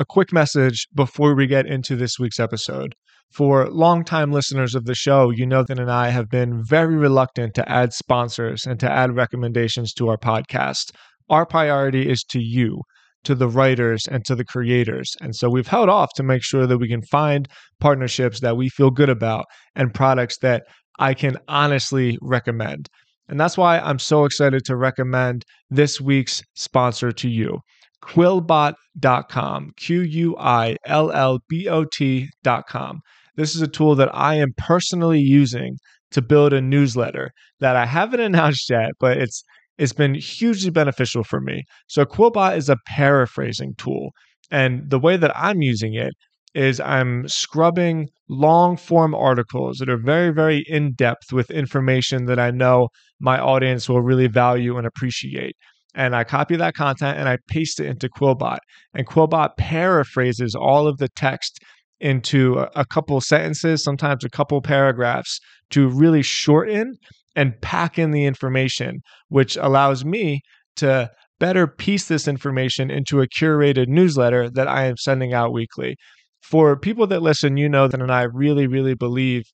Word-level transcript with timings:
a 0.00 0.04
quick 0.06 0.32
message 0.32 0.88
before 0.94 1.34
we 1.34 1.46
get 1.46 1.66
into 1.66 1.94
this 1.94 2.18
week's 2.18 2.40
episode. 2.40 2.94
For 3.30 3.68
longtime 3.68 4.32
listeners 4.32 4.74
of 4.74 4.86
the 4.86 4.94
show, 4.94 5.28
you 5.28 5.46
know 5.46 5.62
that 5.62 5.78
and 5.78 5.90
I 5.90 6.08
have 6.08 6.30
been 6.30 6.64
very 6.64 6.96
reluctant 6.96 7.54
to 7.56 7.68
add 7.70 7.92
sponsors 7.92 8.64
and 8.64 8.80
to 8.80 8.90
add 8.90 9.14
recommendations 9.14 9.92
to 9.94 10.08
our 10.08 10.16
podcast. 10.16 10.92
Our 11.28 11.44
priority 11.44 12.08
is 12.08 12.24
to 12.30 12.40
you, 12.40 12.80
to 13.24 13.34
the 13.34 13.46
writers, 13.46 14.08
and 14.10 14.24
to 14.24 14.34
the 14.34 14.44
creators. 14.44 15.14
And 15.20 15.36
so 15.36 15.50
we've 15.50 15.68
held 15.68 15.90
off 15.90 16.14
to 16.14 16.22
make 16.22 16.42
sure 16.42 16.66
that 16.66 16.78
we 16.78 16.88
can 16.88 17.02
find 17.02 17.46
partnerships 17.78 18.40
that 18.40 18.56
we 18.56 18.70
feel 18.70 18.90
good 18.90 19.10
about 19.10 19.44
and 19.76 19.92
products 19.92 20.38
that 20.38 20.62
I 20.98 21.12
can 21.12 21.36
honestly 21.46 22.16
recommend. 22.22 22.88
And 23.28 23.38
that's 23.38 23.58
why 23.58 23.78
I'm 23.78 23.98
so 23.98 24.24
excited 24.24 24.64
to 24.64 24.76
recommend 24.76 25.44
this 25.68 26.00
week's 26.00 26.42
sponsor 26.54 27.12
to 27.12 27.28
you. 27.28 27.60
Quillbot.com, 28.02 29.70
Q 29.76 30.00
U 30.00 30.36
I 30.38 30.76
L 30.86 31.10
L 31.12 31.38
B 31.48 31.68
O 31.68 31.84
T.com. 31.84 33.00
This 33.36 33.54
is 33.54 33.62
a 33.62 33.68
tool 33.68 33.94
that 33.94 34.14
I 34.14 34.36
am 34.36 34.52
personally 34.56 35.20
using 35.20 35.76
to 36.10 36.22
build 36.22 36.52
a 36.52 36.60
newsletter 36.60 37.30
that 37.60 37.76
I 37.76 37.86
haven't 37.86 38.20
announced 38.30 38.68
yet, 38.70 38.90
but 38.98 39.16
it's 39.16 39.42
it's 39.78 39.92
been 39.94 40.14
hugely 40.14 40.70
beneficial 40.70 41.24
for 41.24 41.40
me. 41.40 41.64
So 41.86 42.04
Quillbot 42.04 42.56
is 42.56 42.68
a 42.68 42.76
paraphrasing 42.86 43.74
tool. 43.78 44.10
And 44.50 44.90
the 44.90 44.98
way 44.98 45.16
that 45.16 45.32
I'm 45.34 45.62
using 45.62 45.94
it 45.94 46.12
is 46.54 46.80
I'm 46.80 47.26
scrubbing 47.28 48.08
long 48.28 48.76
form 48.76 49.14
articles 49.14 49.78
that 49.78 49.88
are 49.88 49.96
very, 49.96 50.32
very 50.32 50.64
in 50.66 50.92
depth 50.92 51.32
with 51.32 51.50
information 51.50 52.26
that 52.26 52.38
I 52.38 52.50
know 52.50 52.88
my 53.20 53.38
audience 53.38 53.88
will 53.88 54.02
really 54.02 54.26
value 54.26 54.76
and 54.76 54.86
appreciate. 54.86 55.56
And 55.94 56.14
I 56.14 56.24
copy 56.24 56.56
that 56.56 56.74
content 56.74 57.18
and 57.18 57.28
I 57.28 57.38
paste 57.48 57.80
it 57.80 57.86
into 57.86 58.08
Quillbot. 58.08 58.58
And 58.94 59.06
Quillbot 59.06 59.56
paraphrases 59.58 60.54
all 60.54 60.86
of 60.86 60.98
the 60.98 61.08
text 61.16 61.58
into 62.00 62.58
a, 62.74 62.84
couple 62.86 63.20
sentences, 63.20 63.84
sometimes 63.84 64.24
a 64.24 64.30
couple 64.30 64.60
paragraphs 64.62 65.38
to 65.70 65.88
really 65.88 66.22
shorten 66.22 66.94
and 67.36 67.60
pack 67.60 67.98
in 67.98 68.10
the 68.10 68.24
information, 68.24 69.00
which 69.28 69.56
allows 69.56 70.04
me 70.04 70.40
to 70.76 71.10
better 71.38 71.66
piece 71.66 72.06
this 72.06 72.26
information 72.26 72.90
into 72.90 73.20
a 73.20 73.26
curated 73.26 73.88
newsletter 73.88 74.48
that 74.50 74.68
I 74.68 74.84
am 74.84 74.96
sending 74.96 75.34
out 75.34 75.52
weekly 75.52 75.96
for 76.42 76.76
people 76.76 77.06
that 77.08 77.22
listen, 77.22 77.56
you 77.56 77.68
know 77.68 77.86
that 77.88 78.00
and 78.00 78.10
I 78.10 78.22
really, 78.22 78.66
really 78.66 78.94
believe 78.94 79.44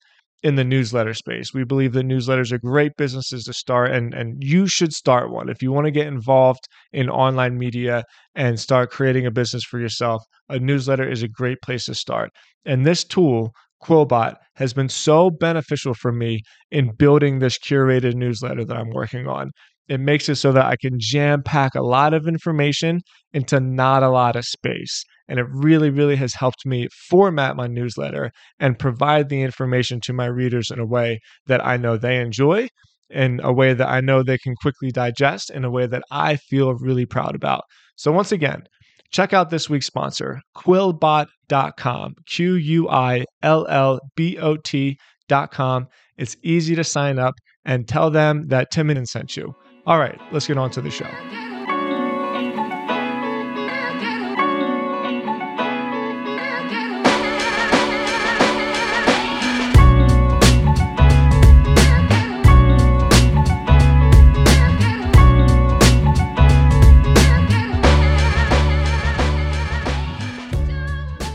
in 0.43 0.55
the 0.55 0.65
newsletter 0.65 1.15
space. 1.15 1.53
We 1.55 1.65
believe 1.65 1.93
that 1.95 2.07
newsletters 2.07 2.53
are 2.53 2.59
great 2.59 2.93
businesses 2.97 3.45
to 3.45 3.53
start, 3.53 3.91
and, 3.91 4.15
and 4.15 4.43
you 4.43 4.67
should 4.67 4.93
start 4.93 5.31
one. 5.31 5.49
If 5.49 5.63
you 5.63 5.73
want 5.73 5.87
to 5.87 5.91
get 5.91 6.07
involved 6.07 6.69
in 6.93 7.09
online 7.09 7.59
media 7.59 8.05
and 8.35 8.61
start 8.61 8.91
creating 8.91 9.27
a 9.27 9.31
business 9.31 9.65
for 9.65 9.81
yourself, 9.81 10.23
a 10.49 10.59
newsletter 10.59 11.09
is 11.09 11.23
a 11.23 11.29
great 11.29 11.59
place 11.63 11.87
to 11.87 11.95
start. 11.95 12.31
And 12.65 12.85
this 12.85 13.05
tool, 13.05 13.53
Quillbot, 13.83 14.35
has 14.57 14.73
been 14.73 14.89
so 14.89 15.31
beneficial 15.31 15.95
for 15.95 16.13
me 16.13 16.43
in 16.71 16.95
building 16.97 17.39
this 17.39 17.59
curated 17.59 18.15
newsletter 18.15 18.65
that 18.65 18.77
I'm 18.77 18.91
working 18.91 19.27
on. 19.27 19.51
It 19.89 20.01
makes 20.01 20.29
it 20.29 20.37
so 20.37 20.53
that 20.53 20.67
I 20.67 20.77
can 20.77 20.95
jam 20.99 21.43
pack 21.43 21.75
a 21.75 21.83
lot 21.83 22.13
of 22.13 22.27
information 22.27 23.01
into 23.33 23.61
not 23.61 24.03
a 24.03 24.11
lot 24.11 24.37
of 24.37 24.45
space. 24.45 25.05
And 25.29 25.39
it 25.39 25.47
really, 25.49 25.91
really 25.91 26.17
has 26.17 26.35
helped 26.35 26.67
me 26.67 26.89
format 27.09 27.57
my 27.57 27.67
newsletter 27.67 28.31
and 28.59 28.79
provide 28.79 29.29
the 29.29 29.43
information 29.43 30.01
to 30.05 30.13
my 30.13 30.27
readers 30.27 30.71
in 30.71 30.79
a 30.79 30.87
way 30.87 31.21
that 31.47 31.65
I 31.65 31.77
know 31.77 31.97
they 31.97 32.21
enjoy, 32.21 32.69
in 33.11 33.41
a 33.43 33.53
way 33.53 33.75
that 33.75 33.89
I 33.89 34.01
know 34.01 34.23
they 34.23 34.39
can 34.39 34.55
quickly 34.61 34.91
digest, 34.91 35.51
in 35.51 35.65
a 35.65 35.71
way 35.71 35.87
that 35.87 36.03
I 36.11 36.37
feel 36.37 36.75
really 36.75 37.07
proud 37.07 37.35
about. 37.35 37.63
So, 37.97 38.13
once 38.13 38.33
again, 38.33 38.63
check 39.11 39.33
out 39.33 39.51
this 39.51 39.69
week's 39.71 39.87
sponsor, 39.87 40.41
quillbot.com, 40.57 42.15
Q 42.27 42.55
U 42.55 42.89
I 42.89 43.25
L 43.43 43.67
L 43.69 44.01
B 44.17 44.39
O 44.39 44.57
T.com. 44.57 45.87
It's 46.17 46.37
easy 46.43 46.75
to 46.75 46.85
sign 46.85 47.19
up 47.19 47.35
and 47.65 47.89
tell 47.89 48.11
them 48.11 48.47
that 48.49 48.71
Tim 48.71 49.05
sent 49.07 49.37
you. 49.37 49.55
All 49.87 49.99
right, 49.99 50.21
let's 50.33 50.49
get 50.49 50.59
on 50.59 50.71
to 50.73 50.81
the 50.81 50.91
show. 50.91 51.07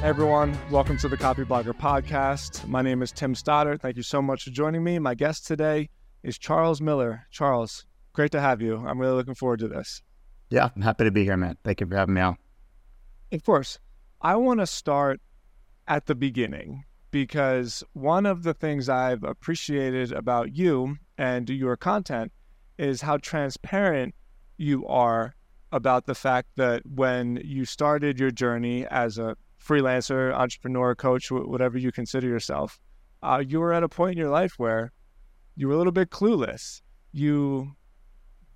everyone. 0.03 0.57
Welcome 0.69 0.97
to 0.97 1.07
the 1.07 1.15
Copyblogger 1.15 1.71
Podcast. 1.71 2.67
My 2.67 2.81
name 2.81 3.01
is 3.01 3.13
Tim 3.13 3.33
Stoddart. 3.33 3.81
Thank 3.81 3.95
you 3.95 4.03
so 4.03 4.21
much 4.21 4.43
for 4.43 4.49
joining 4.49 4.83
me. 4.83 4.99
My 4.99 5.15
guest 5.15 5.47
today 5.47 5.87
is 6.21 6.37
Charles 6.37 6.81
Miller. 6.81 7.27
Charles, 7.31 7.85
great 8.13 8.31
to 8.31 8.41
have 8.41 8.61
you. 8.61 8.77
I'm 8.77 8.99
really 8.99 9.15
looking 9.15 9.35
forward 9.35 9.59
to 9.59 9.67
this. 9.67 10.01
Yeah, 10.49 10.69
I'm 10.75 10.81
happy 10.81 11.05
to 11.05 11.11
be 11.11 11.23
here, 11.23 11.37
man. 11.37 11.57
Thank 11.63 11.81
you 11.81 11.87
for 11.87 11.95
having 11.95 12.15
me 12.15 12.21
on. 12.21 12.37
Of 13.31 13.43
course. 13.43 13.79
I 14.21 14.35
want 14.35 14.59
to 14.59 14.67
start 14.67 15.21
at 15.87 16.05
the 16.05 16.15
beginning 16.15 16.83
because 17.11 17.83
one 17.93 18.25
of 18.25 18.43
the 18.43 18.53
things 18.53 18.89
I've 18.89 19.23
appreciated 19.23 20.11
about 20.11 20.55
you 20.55 20.97
and 21.17 21.49
your 21.49 21.75
content 21.77 22.31
is 22.77 23.01
how 23.01 23.17
transparent 23.17 24.15
you 24.57 24.85
are 24.87 25.35
about 25.71 26.05
the 26.05 26.15
fact 26.15 26.49
that 26.57 26.81
when 26.85 27.41
you 27.43 27.65
started 27.65 28.19
your 28.19 28.31
journey 28.31 28.85
as 28.87 29.17
a 29.17 29.35
freelancer, 29.63 30.33
entrepreneur, 30.33 30.95
coach, 30.95 31.31
whatever 31.31 31.77
you 31.77 31.91
consider 31.91 32.27
yourself, 32.27 32.79
uh, 33.23 33.43
you 33.45 33.59
were 33.59 33.73
at 33.73 33.83
a 33.83 33.89
point 33.89 34.13
in 34.13 34.17
your 34.17 34.29
life 34.29 34.53
where 34.57 34.91
you 35.55 35.67
were 35.67 35.73
a 35.73 35.77
little 35.77 35.91
bit 35.91 36.09
clueless. 36.09 36.81
You 37.11 37.73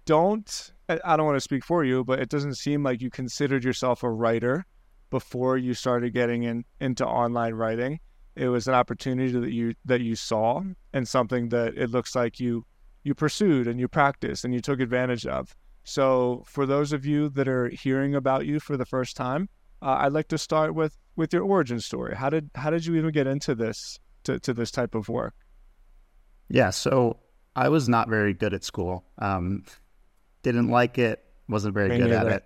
don't, 0.05 0.71
I 0.87 1.17
don't 1.17 1.25
want 1.25 1.37
to 1.37 1.41
speak 1.41 1.63
for 1.63 1.83
you, 1.83 2.03
but 2.03 2.19
it 2.19 2.29
doesn't 2.29 2.55
seem 2.55 2.83
like 2.83 3.01
you 3.01 3.09
considered 3.09 3.63
yourself 3.63 4.03
a 4.03 4.09
writer 4.09 4.65
before 5.09 5.57
you 5.57 5.73
started 5.73 6.13
getting 6.13 6.43
in, 6.43 6.65
into 6.79 7.05
online 7.05 7.53
writing. 7.53 7.99
It 8.35 8.49
was 8.49 8.67
an 8.67 8.73
opportunity 8.73 9.31
that 9.31 9.51
you 9.51 9.75
that 9.85 10.01
you 10.01 10.15
saw 10.15 10.61
and 10.91 11.07
something 11.07 11.49
that 11.49 11.77
it 11.77 11.89
looks 11.89 12.15
like 12.15 12.39
you 12.39 12.65
you 13.03 13.15
pursued 13.15 13.67
and 13.67 13.79
you 13.79 13.87
practiced 13.87 14.43
and 14.43 14.53
you 14.53 14.59
took 14.59 14.81
advantage 14.81 15.25
of. 15.25 15.55
So 15.85 16.43
for 16.47 16.65
those 16.65 16.91
of 16.91 17.05
you 17.05 17.29
that 17.29 17.47
are 17.47 17.69
hearing 17.69 18.15
about 18.15 18.45
you 18.45 18.59
for 18.59 18.75
the 18.75 18.85
first 18.85 19.15
time, 19.15 19.47
uh, 19.81 19.97
I'd 19.99 20.11
like 20.11 20.27
to 20.29 20.37
start 20.37 20.75
with 20.75 20.97
with 21.15 21.31
your 21.31 21.43
origin 21.43 21.79
story. 21.79 22.15
How 22.15 22.29
did 22.29 22.49
how 22.55 22.69
did 22.71 22.85
you 22.85 22.95
even 22.95 23.11
get 23.11 23.27
into 23.27 23.55
this 23.55 23.99
to, 24.25 24.39
to 24.39 24.53
this 24.53 24.71
type 24.71 24.95
of 24.95 25.07
work? 25.07 25.35
Yeah, 26.49 26.71
so 26.71 27.19
I 27.55 27.69
was 27.69 27.87
not 27.87 28.09
very 28.09 28.33
good 28.33 28.53
at 28.53 28.63
school. 28.63 29.05
Um, 29.19 29.63
didn't 30.45 30.69
like 30.69 30.99
it. 30.99 31.23
Wasn't 31.49 31.73
very 31.73 31.97
good 31.97 32.11
at 32.11 32.27
it. 32.27 32.45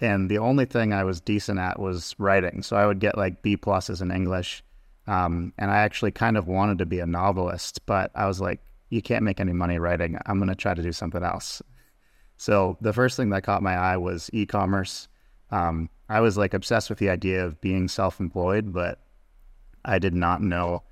And 0.00 0.30
the 0.30 0.38
only 0.38 0.66
thing 0.66 0.92
I 0.92 1.02
was 1.02 1.20
decent 1.20 1.58
at 1.58 1.80
was 1.80 2.14
writing. 2.18 2.62
So 2.62 2.76
I 2.76 2.86
would 2.86 3.00
get 3.00 3.16
like 3.16 3.42
B 3.42 3.56
pluses 3.56 4.00
in 4.02 4.10
English. 4.10 4.62
Um, 5.06 5.54
and 5.58 5.70
I 5.70 5.78
actually 5.78 6.12
kind 6.12 6.36
of 6.36 6.46
wanted 6.46 6.78
to 6.78 6.86
be 6.86 7.00
a 7.00 7.06
novelist, 7.06 7.84
but 7.86 8.10
I 8.14 8.26
was 8.26 8.40
like, 8.40 8.60
you 8.90 9.00
can't 9.00 9.24
make 9.24 9.40
any 9.40 9.54
money 9.54 9.78
writing. 9.78 10.18
I'm 10.26 10.38
going 10.38 10.50
to 10.50 10.54
try 10.54 10.74
to 10.74 10.82
do 10.82 10.92
something 10.92 11.22
else. 11.22 11.62
So 12.36 12.76
the 12.82 12.92
first 12.92 13.16
thing 13.16 13.30
that 13.30 13.42
caught 13.42 13.62
my 13.62 13.74
eye 13.74 13.96
was 13.96 14.28
e-commerce. 14.34 15.08
Um, 15.50 15.88
I 16.10 16.20
was 16.20 16.36
like 16.36 16.52
obsessed 16.52 16.90
with 16.90 16.98
the 16.98 17.08
idea 17.08 17.44
of 17.44 17.60
being 17.62 17.88
self-employed, 17.88 18.72
but 18.72 19.00
I 19.84 19.98
did 19.98 20.14
not 20.14 20.42
know 20.42 20.82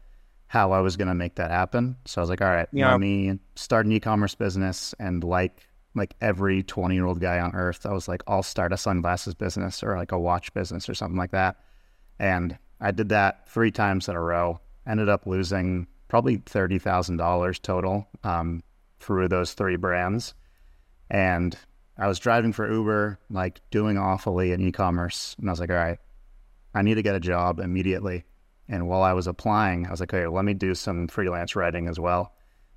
how 0.47 0.73
I 0.73 0.81
was 0.81 0.97
going 0.97 1.09
to 1.09 1.15
make 1.15 1.35
that 1.37 1.51
happen. 1.51 1.97
So 2.07 2.21
I 2.21 2.23
was 2.23 2.31
like, 2.31 2.41
all 2.41 2.49
right, 2.49 2.69
yeah. 2.73 2.91
let 2.91 3.01
me 3.01 3.39
start 3.55 3.85
an 3.85 3.93
e-commerce 3.93 4.35
business. 4.35 4.95
And 4.99 5.23
like 5.23 5.69
like 5.97 6.15
every 6.21 6.63
20 6.63 6.95
year 6.95 7.07
old 7.07 7.21
guy 7.21 7.41
on 7.41 7.55
earth, 7.55 7.87
I 7.87 7.93
was 7.93 8.07
like, 8.07 8.23
I'll 8.27 8.43
start 8.43 8.73
a 8.73 8.77
sunglasses 8.77 9.35
business 9.35 9.83
or 9.83 9.97
like 9.97 10.13
a 10.13 10.19
watch 10.19 10.53
business 10.55 10.89
or 10.89 10.95
something 10.95 11.19
like 11.19 11.33
that. 11.33 11.57
And 12.19 12.59
I 12.81 12.91
did 12.91 13.09
that 13.09 13.49
three 13.49 13.71
times 13.71 14.09
in 14.09 14.15
a 14.15 14.21
row. 14.21 14.61
Ended 14.87 15.09
up 15.09 15.27
losing 15.27 15.89
probably 16.09 16.37
thirty 16.37 16.79
thousand 16.79 17.17
dollars 17.17 17.59
total 17.59 18.07
um, 18.23 18.63
through 19.01 19.29
those 19.29 19.55
three 19.55 19.77
brands. 19.77 20.35
And 21.11 21.57
I 21.99 22.07
was 22.07 22.19
driving 22.19 22.53
for 22.53 22.71
Uber, 22.71 23.19
like 23.31 23.61
doing 23.71 23.97
awfully 23.99 24.53
in 24.53 24.61
e-commerce, 24.61 25.35
and 25.39 25.49
I 25.49 25.53
was 25.53 25.61
like, 25.61 25.71
all 25.71 25.77
right, 25.77 25.99
I 26.75 26.83
need 26.83 26.97
to 26.97 27.03
get 27.03 27.15
a 27.15 27.21
job 27.21 27.59
immediately. 27.59 28.25
And 28.69 28.87
while 28.87 29.03
I 29.03 29.15
was 29.15 29.27
applying, 29.27 29.87
I 29.87 29.91
was 29.91 30.01
like, 30.01 30.13
okay, 30.13 30.27
let 30.27 30.45
me 30.45 30.53
do 30.53 30.75
some 30.75 31.09
freelance 31.09 31.57
writing 31.57 31.89
as 31.89 31.99
well. 31.99 32.33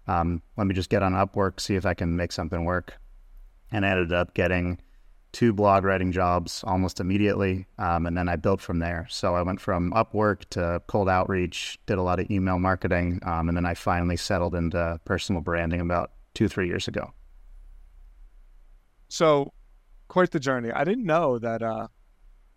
Um, 0.08 0.42
let 0.56 0.68
me 0.68 0.74
just 0.74 0.90
get 0.90 1.04
on 1.04 1.14
Upwork, 1.14 1.60
see 1.60 1.76
if 1.76 1.86
I 1.86 1.94
can 1.94 2.16
make 2.16 2.32
something 2.32 2.64
work. 2.64 2.98
And 3.72 3.86
ended 3.86 4.12
up 4.12 4.34
getting 4.34 4.80
two 5.32 5.54
blog 5.54 5.84
writing 5.84 6.12
jobs 6.12 6.64
almost 6.66 7.00
immediately. 7.00 7.68
Um, 7.78 8.06
and 8.06 8.18
then 8.18 8.28
I 8.28 8.36
built 8.36 8.62
from 8.62 8.80
there. 8.80 9.06
So 9.10 9.36
I 9.36 9.42
went 9.42 9.62
from 9.62 9.92
Upwork 9.92 10.46
to 10.52 10.82
cold 10.88 11.08
outreach, 11.08 11.78
did 11.86 11.98
a 11.98 12.02
lot 12.02 12.20
of 12.20 12.30
email 12.32 12.58
marketing. 12.58 13.20
Um, 13.24 13.48
and 13.48 13.56
then 13.56 13.66
I 13.66 13.76
finally 13.76 14.18
settled 14.18 14.56
into 14.56 15.00
personal 15.06 15.42
branding 15.42 15.82
about 15.82 16.12
two, 16.34 16.48
three 16.48 16.68
years 16.68 16.88
ago. 16.88 17.14
So, 19.10 19.54
quite 20.08 20.32
the 20.32 20.40
journey. 20.40 20.72
I 20.72 20.84
didn't 20.84 21.06
know 21.06 21.40
that 21.40 21.62
uh, 21.62 21.88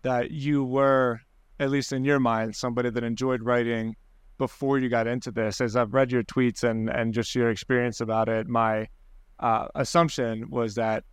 that 0.03 0.31
you 0.31 0.63
were, 0.63 1.21
at 1.59 1.69
least 1.69 1.91
in 1.91 2.03
your 2.03 2.19
mind, 2.19 2.55
somebody 2.55 2.89
that 2.89 3.03
enjoyed 3.03 3.41
writing 3.41 3.95
before 4.37 4.77
you 4.77 4.89
got 4.89 5.07
into 5.07 5.31
this. 5.31 5.61
As 5.61 5.75
I've 5.75 5.93
read 5.93 6.11
your 6.11 6.23
tweets 6.23 6.63
and 6.63 6.89
and 6.89 7.13
just 7.13 7.33
your 7.33 7.49
experience 7.49 8.01
about 8.01 8.29
it, 8.29 8.47
my 8.47 8.87
uh, 9.43 9.67
assumption 9.75 10.49
was 10.49 10.75
that 10.75 11.03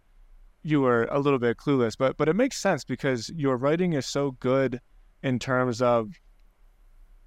you 0.62 0.80
were 0.80 1.04
a 1.10 1.18
little 1.18 1.40
bit 1.40 1.56
clueless, 1.56 1.98
but 1.98 2.16
but 2.16 2.28
it 2.28 2.36
makes 2.36 2.56
sense 2.56 2.84
because 2.84 3.28
your 3.30 3.56
writing 3.56 3.92
is 3.92 4.06
so 4.06 4.30
good 4.30 4.80
in 5.22 5.38
terms 5.40 5.82
of 5.82 6.12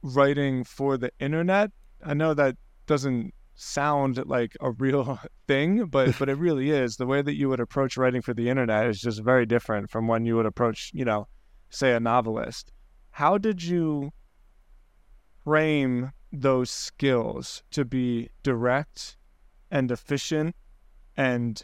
writing 0.02 0.64
for 0.64 0.98
the 0.98 1.12
internet. 1.20 1.72
I 2.06 2.14
know 2.14 2.34
that 2.34 2.56
doesn't 2.88 3.34
sound 3.56 4.26
like 4.26 4.56
a 4.62 4.72
real 4.72 5.20
thing, 5.48 5.86
but 5.86 6.18
but 6.18 6.30
it 6.30 6.38
really 6.38 6.72
is. 6.72 6.96
The 6.96 7.06
way 7.06 7.22
that 7.22 7.36
you 7.36 7.50
would 7.50 7.60
approach 7.60 7.98
writing 7.98 8.22
for 8.22 8.34
the 8.34 8.50
internet 8.50 8.88
is 8.88 9.02
just 9.02 9.22
very 9.22 9.46
different 9.46 9.90
from 9.90 10.08
when 10.08 10.26
you 10.26 10.38
would 10.38 10.46
approach, 10.46 10.90
you 10.94 11.04
know, 11.04 11.28
say 11.70 11.92
a 11.92 12.00
novelist. 12.00 12.72
How 13.12 13.38
did 13.38 13.62
you 13.62 14.12
frame 15.44 16.12
those 16.32 16.72
skills 16.72 17.62
to 17.72 17.84
be 17.84 18.30
direct 18.42 19.18
and 19.70 19.92
efficient 19.92 20.56
and 21.18 21.62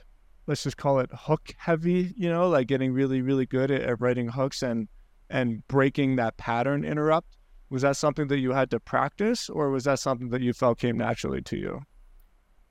let's 0.47 0.63
just 0.63 0.77
call 0.77 0.99
it 0.99 1.09
hook 1.13 1.53
heavy, 1.57 2.13
you 2.17 2.29
know, 2.29 2.49
like 2.49 2.67
getting 2.67 2.91
really, 2.91 3.21
really 3.21 3.45
good 3.45 3.71
at, 3.71 3.81
at 3.81 4.01
writing 4.01 4.29
hooks 4.29 4.61
and 4.61 4.87
and 5.29 5.65
breaking 5.67 6.15
that 6.15 6.37
pattern 6.37 6.83
interrupt? 6.83 7.37
Was 7.69 7.83
that 7.83 7.97
something 7.97 8.27
that 8.29 8.39
you 8.39 8.51
had 8.51 8.71
to 8.71 8.79
practice 8.79 9.49
or 9.49 9.69
was 9.69 9.83
that 9.83 9.99
something 9.99 10.29
that 10.29 10.41
you 10.41 10.53
felt 10.53 10.79
came 10.79 10.97
naturally 10.97 11.41
to 11.43 11.57
you? 11.57 11.81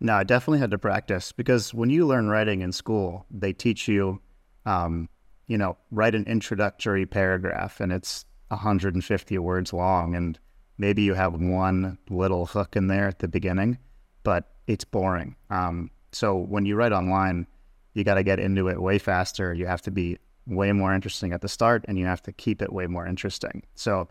No, 0.00 0.14
I 0.14 0.24
definitely 0.24 0.58
had 0.58 0.70
to 0.72 0.78
practice 0.78 1.32
because 1.32 1.72
when 1.72 1.90
you 1.90 2.06
learn 2.06 2.28
writing 2.28 2.60
in 2.60 2.72
school, 2.72 3.26
they 3.30 3.52
teach 3.52 3.88
you, 3.88 4.20
um, 4.66 5.08
you 5.46 5.58
know, 5.58 5.76
write 5.90 6.14
an 6.14 6.24
introductory 6.26 7.06
paragraph 7.06 7.80
and 7.80 7.92
it's 7.92 8.24
150 8.48 9.38
words 9.38 9.72
long. 9.72 10.14
And 10.14 10.38
maybe 10.78 11.02
you 11.02 11.14
have 11.14 11.34
one 11.34 11.98
little 12.10 12.46
hook 12.46 12.76
in 12.76 12.86
there 12.86 13.08
at 13.08 13.18
the 13.18 13.28
beginning, 13.28 13.78
but 14.22 14.52
it's 14.66 14.84
boring. 14.84 15.36
Um, 15.50 15.90
so 16.12 16.36
when 16.36 16.66
you 16.66 16.76
write 16.76 16.92
online, 16.92 17.46
you 17.94 18.04
got 18.04 18.14
to 18.14 18.22
get 18.22 18.38
into 18.38 18.68
it 18.68 18.80
way 18.80 18.98
faster. 18.98 19.52
You 19.52 19.66
have 19.66 19.82
to 19.82 19.90
be 19.90 20.18
way 20.46 20.72
more 20.72 20.94
interesting 20.94 21.32
at 21.32 21.42
the 21.42 21.48
start 21.48 21.84
and 21.88 21.98
you 21.98 22.06
have 22.06 22.22
to 22.22 22.32
keep 22.32 22.62
it 22.62 22.72
way 22.72 22.86
more 22.86 23.06
interesting. 23.06 23.62
So, 23.74 24.08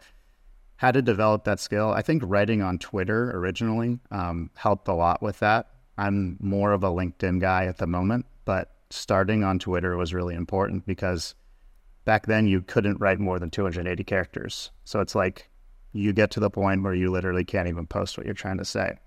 how 0.77 0.91
to 0.91 1.01
develop 1.01 1.43
that 1.45 1.59
skill? 1.59 1.89
I 1.91 2.03
think 2.03 2.21
writing 2.23 2.61
on 2.61 2.77
Twitter 2.77 3.31
originally 3.31 3.97
um, 4.11 4.51
helped 4.53 4.87
a 4.87 4.93
lot 4.93 5.23
with 5.23 5.39
that. 5.39 5.69
I'm 5.97 6.37
more 6.39 6.71
of 6.71 6.83
a 6.83 6.91
LinkedIn 6.91 7.39
guy 7.41 7.65
at 7.65 7.77
the 7.77 7.87
moment, 7.87 8.27
but 8.45 8.75
starting 8.91 9.43
on 9.43 9.57
Twitter 9.57 9.97
was 9.97 10.13
really 10.13 10.35
important 10.35 10.85
because 10.85 11.33
back 12.05 12.27
then 12.27 12.45
you 12.47 12.61
couldn't 12.61 13.01
write 13.01 13.19
more 13.19 13.39
than 13.39 13.49
280 13.49 14.03
characters. 14.03 14.69
So 14.85 14.99
it's 14.99 15.15
like 15.15 15.49
you 15.93 16.13
get 16.13 16.29
to 16.31 16.39
the 16.39 16.51
point 16.51 16.83
where 16.83 16.93
you 16.93 17.11
literally 17.11 17.43
can't 17.43 17.67
even 17.67 17.87
post 17.87 18.15
what 18.15 18.27
you're 18.27 18.35
trying 18.35 18.59
to 18.59 18.65
say. 18.65 18.99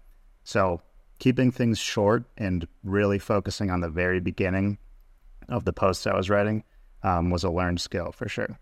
So 0.42 0.82
keeping 1.20 1.52
things 1.52 1.78
short 1.78 2.24
and 2.36 2.66
really 2.82 3.20
focusing 3.20 3.70
on 3.70 3.80
the 3.80 3.88
very 3.88 4.18
beginning 4.18 4.78
of 5.48 5.64
the 5.64 5.72
posts 5.72 6.06
I 6.06 6.14
was 6.14 6.28
writing 6.28 6.64
um, 7.04 7.30
was 7.30 7.44
a 7.44 7.50
learned 7.50 7.80
skill 7.80 8.10
for 8.12 8.28
sure. 8.28 8.58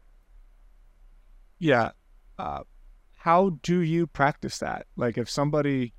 Yeah. 1.58 1.92
Uh, 2.38 2.64
how 3.16 3.50
do 3.62 3.80
you 3.80 4.06
practice 4.06 4.58
that? 4.58 4.86
Like, 4.96 5.16
if 5.18 5.30
somebody 5.30 5.94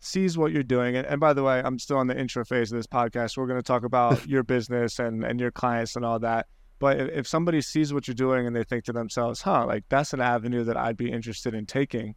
sees 0.00 0.36
what 0.36 0.52
you're 0.52 0.62
doing, 0.62 0.96
and, 0.96 1.06
and 1.06 1.20
by 1.20 1.32
the 1.32 1.42
way, 1.42 1.62
I'm 1.64 1.78
still 1.78 1.96
on 1.96 2.06
the 2.06 2.18
intro 2.18 2.44
phase 2.44 2.70
of 2.70 2.78
this 2.78 2.86
podcast. 2.86 3.36
We're 3.36 3.46
going 3.46 3.60
to 3.60 3.62
talk 3.62 3.84
about 3.84 4.26
your 4.28 4.42
business 4.42 4.98
and, 4.98 5.24
and 5.24 5.40
your 5.40 5.50
clients 5.50 5.96
and 5.96 6.04
all 6.04 6.18
that. 6.20 6.46
But 6.78 7.00
if, 7.00 7.08
if 7.10 7.26
somebody 7.26 7.60
sees 7.60 7.92
what 7.92 8.06
you're 8.06 8.14
doing 8.14 8.46
and 8.46 8.54
they 8.54 8.64
think 8.64 8.84
to 8.84 8.92
themselves, 8.92 9.40
huh, 9.42 9.66
like 9.66 9.84
that's 9.88 10.12
an 10.12 10.20
avenue 10.20 10.64
that 10.64 10.76
I'd 10.76 10.96
be 10.96 11.10
interested 11.10 11.54
in 11.54 11.66
taking, 11.66 12.14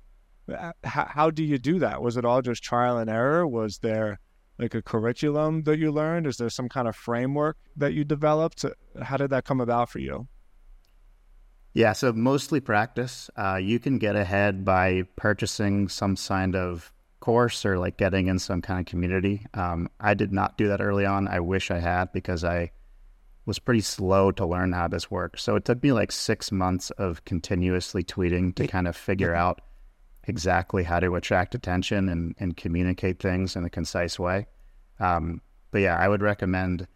how, 0.83 1.05
how 1.09 1.29
do 1.29 1.43
you 1.43 1.57
do 1.57 1.79
that? 1.79 2.01
Was 2.01 2.17
it 2.17 2.25
all 2.25 2.41
just 2.41 2.63
trial 2.63 2.97
and 2.97 3.09
error? 3.09 3.47
Was 3.47 3.79
there 3.79 4.19
like 4.57 4.73
a 4.73 4.81
curriculum 4.81 5.63
that 5.63 5.77
you 5.77 5.91
learned? 5.91 6.27
Is 6.27 6.37
there 6.37 6.49
some 6.49 6.69
kind 6.69 6.87
of 6.87 6.95
framework 6.95 7.57
that 7.75 7.93
you 7.93 8.03
developed? 8.03 8.65
How 9.01 9.17
did 9.17 9.29
that 9.29 9.45
come 9.45 9.61
about 9.61 9.89
for 9.89 9.99
you? 9.99 10.27
Yeah, 11.73 11.93
so 11.93 12.11
mostly 12.11 12.59
practice. 12.59 13.29
Uh, 13.37 13.59
you 13.61 13.77
can 13.79 13.99
get 13.99 14.15
ahead 14.15 14.65
by 14.65 15.03
purchasing 15.15 15.89
some 15.89 16.15
kind 16.15 16.55
of 16.55 16.91
course 17.19 17.65
or 17.65 17.77
like 17.77 17.97
getting 17.97 18.27
in 18.27 18.39
some 18.39 18.61
kind 18.61 18.79
of 18.79 18.85
community. 18.87 19.45
Um, 19.53 19.89
I 19.99 20.13
did 20.13 20.31
not 20.31 20.57
do 20.57 20.69
that 20.69 20.81
early 20.81 21.05
on. 21.05 21.27
I 21.27 21.39
wish 21.39 21.69
I 21.69 21.79
had 21.79 22.11
because 22.13 22.43
I 22.43 22.71
was 23.45 23.59
pretty 23.59 23.81
slow 23.81 24.31
to 24.31 24.45
learn 24.45 24.73
how 24.73 24.87
this 24.87 25.11
works. 25.11 25.43
So 25.43 25.55
it 25.55 25.65
took 25.65 25.83
me 25.83 25.91
like 25.93 26.11
six 26.11 26.51
months 26.51 26.89
of 26.91 27.23
continuously 27.25 28.03
tweeting 28.03 28.55
to 28.55 28.67
kind 28.67 28.87
of 28.87 28.95
figure 28.95 29.35
out 29.35 29.61
exactly 30.27 30.83
how 30.83 30.99
to 30.99 31.15
attract 31.15 31.55
attention 31.55 32.09
and, 32.09 32.35
and 32.39 32.57
communicate 32.57 33.19
things 33.19 33.55
in 33.55 33.63
a 33.63 33.69
concise 33.69 34.19
way. 34.19 34.47
Um, 34.99 35.41
but 35.71 35.79
yeah, 35.79 35.97
I 35.97 36.07
would 36.07 36.21
recommend 36.21 36.87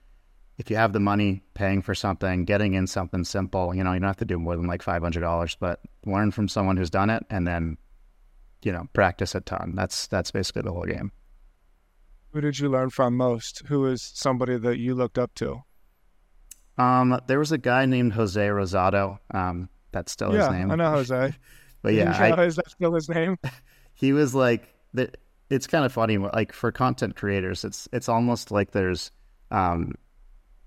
if 0.58 0.70
you 0.70 0.76
have 0.76 0.94
the 0.94 1.00
money 1.00 1.42
paying 1.54 1.82
for 1.82 1.96
something, 1.96 2.46
getting 2.46 2.74
in 2.74 2.86
something 2.88 3.24
simple, 3.24 3.74
you 3.74 3.84
know, 3.84 3.94
you 3.94 4.00
don't 4.00 4.08
have 4.08 4.18
to 4.18 4.26
do 4.26 4.38
more 4.38 4.56
than 4.56 4.68
like 4.68 4.84
$500, 4.84 5.58
but 5.60 5.80
learn 6.06 6.32
from 6.32 6.48
someone 6.48 6.78
who's 6.78 6.90
done 6.90 7.10
it 7.10 7.26
and 7.30 7.48
then, 7.48 7.78
you 8.64 8.72
know, 8.72 8.88
practice 8.94 9.34
a 9.34 9.42
ton. 9.42 9.74
That's, 9.76 10.08
that's 10.08 10.32
basically 10.32 10.64
the 10.64 10.74
whole 10.74 10.86
game. 10.86 11.12
Who 12.34 12.42
did 12.42 12.60
you 12.60 12.70
learn 12.70 12.92
from 12.92 13.18
most? 13.18 13.64
Who 13.68 13.88
is 13.88 14.02
somebody 14.02 14.58
that 14.58 14.78
you 14.78 14.94
looked 14.94 15.18
up 15.18 15.34
to? 15.36 15.64
Um, 16.78 17.20
there 17.28 17.40
was 17.40 17.52
a 17.52 17.58
guy 17.58 17.86
named 17.86 18.14
Jose 18.14 18.40
Rosado. 18.40 19.20
Um, 19.34 19.70
that's 19.92 20.12
still 20.12 20.34
yeah, 20.34 20.48
his 20.48 20.50
name. 20.50 20.72
I 20.72 20.76
know 20.76 20.92
Jose. 20.92 21.34
But 21.82 21.94
yeah, 21.94 22.16
I, 22.18 22.44
is 22.44 22.56
that 22.58 22.70
still 22.70 22.94
his 22.94 23.10
name? 23.10 23.38
He 23.94 24.14
was 24.14 24.34
like 24.34 24.74
that. 24.94 25.18
It's 25.50 25.68
kind 25.68 25.86
of 25.86 25.92
funny. 25.92 26.18
Like 26.18 26.54
for 26.54 26.72
content 26.72 27.16
creators, 27.16 27.64
it's 27.64 27.88
it's 27.92 28.10
almost 28.10 28.50
like 28.50 28.72
there's, 28.72 29.12
um, 29.52 29.94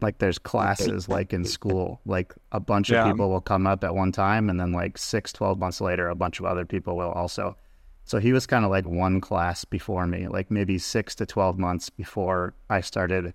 like 0.00 0.18
there's 0.18 0.38
classes 0.38 1.08
like 1.08 1.32
in 1.32 1.44
school. 1.44 2.00
Like 2.04 2.32
a 2.52 2.60
bunch 2.60 2.90
of 2.90 3.06
people 3.06 3.30
will 3.30 3.40
come 3.40 3.66
up 3.66 3.82
at 3.82 3.94
one 3.94 4.12
time, 4.12 4.50
and 4.50 4.60
then 4.60 4.72
like 4.72 4.98
six, 4.98 5.32
12 5.32 5.58
months 5.58 5.80
later, 5.80 6.08
a 6.08 6.14
bunch 6.14 6.38
of 6.38 6.44
other 6.44 6.64
people 6.64 6.96
will 6.96 7.10
also. 7.10 7.56
So 8.04 8.18
he 8.18 8.32
was 8.32 8.46
kind 8.46 8.64
of 8.64 8.70
like 8.70 8.86
one 8.86 9.20
class 9.20 9.64
before 9.64 10.06
me, 10.06 10.28
like 10.28 10.50
maybe 10.50 10.78
six 10.78 11.14
to 11.16 11.26
twelve 11.26 11.58
months 11.58 11.88
before 11.88 12.54
I 12.68 12.82
started 12.82 13.32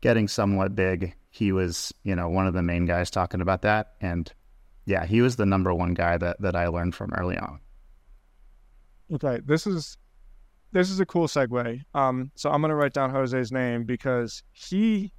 getting 0.00 0.26
somewhat 0.26 0.74
big. 0.74 1.14
He 1.30 1.52
was, 1.52 1.92
you 2.02 2.16
know, 2.16 2.28
one 2.28 2.46
of 2.46 2.54
the 2.54 2.62
main 2.62 2.86
guys 2.86 3.10
talking 3.10 3.42
about 3.42 3.62
that, 3.62 3.92
and 4.00 4.32
yeah, 4.88 5.04
he 5.04 5.20
was 5.20 5.36
the 5.36 5.44
number 5.44 5.74
one 5.74 5.92
guy 5.92 6.16
that 6.16 6.40
that 6.40 6.56
I 6.56 6.68
learned 6.68 6.94
from 6.94 7.12
early 7.12 7.36
on. 7.36 7.60
Okay, 9.12 9.40
this 9.44 9.66
is 9.66 9.98
this 10.72 10.90
is 10.90 10.98
a 10.98 11.04
cool 11.04 11.28
segue. 11.28 11.82
Um, 11.94 12.30
so 12.34 12.50
I'm 12.50 12.62
gonna 12.62 12.74
write 12.74 12.94
down 12.94 13.10
Jose's 13.10 13.52
name 13.52 13.84
because 13.84 14.42
he 14.52 15.12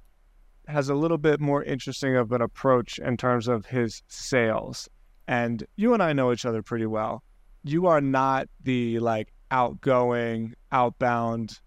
has 0.66 0.88
a 0.88 0.94
little 0.94 1.18
bit 1.18 1.40
more 1.40 1.62
interesting 1.62 2.16
of 2.16 2.32
an 2.32 2.42
approach 2.42 2.98
in 2.98 3.16
terms 3.16 3.46
of 3.46 3.64
his 3.66 4.02
sales. 4.08 4.88
And 5.28 5.64
you 5.76 5.94
and 5.94 6.02
I 6.02 6.14
know 6.14 6.32
each 6.32 6.44
other 6.44 6.62
pretty 6.62 6.86
well. 6.86 7.22
You 7.62 7.86
are 7.86 8.00
not 8.00 8.48
the 8.64 8.98
like 8.98 9.32
outgoing, 9.52 10.54
outbound, 10.72 11.60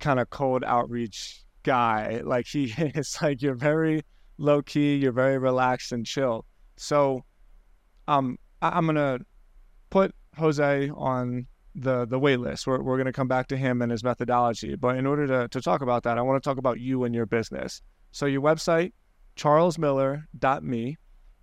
kind 0.00 0.18
of 0.18 0.30
cold 0.30 0.64
outreach 0.66 1.44
guy. 1.62 2.22
Like 2.24 2.48
he 2.48 2.64
is 2.76 3.16
like 3.22 3.40
you're 3.40 3.54
very 3.54 4.02
low 4.36 4.62
key, 4.62 4.96
you're 4.96 5.12
very 5.12 5.38
relaxed 5.38 5.92
and 5.92 6.04
chill. 6.04 6.44
So, 6.76 7.24
um, 8.08 8.38
I, 8.62 8.78
am 8.78 8.86
gonna 8.86 9.20
put 9.90 10.14
Jose 10.36 10.90
on 10.90 11.46
the 11.74 12.06
the 12.06 12.18
wait 12.18 12.40
list. 12.40 12.66
We're 12.66 12.82
we're 12.82 12.96
gonna 12.96 13.12
come 13.12 13.28
back 13.28 13.48
to 13.48 13.56
him 13.56 13.82
and 13.82 13.90
his 13.90 14.04
methodology. 14.04 14.76
But 14.76 14.96
in 14.96 15.06
order 15.06 15.26
to 15.26 15.48
to 15.48 15.60
talk 15.60 15.82
about 15.82 16.02
that, 16.04 16.18
I 16.18 16.22
want 16.22 16.42
to 16.42 16.48
talk 16.48 16.58
about 16.58 16.80
you 16.80 17.04
and 17.04 17.14
your 17.14 17.26
business. 17.26 17.82
So 18.12 18.26
your 18.26 18.42
website, 18.42 18.92
charlesmiller.me, 19.36 20.96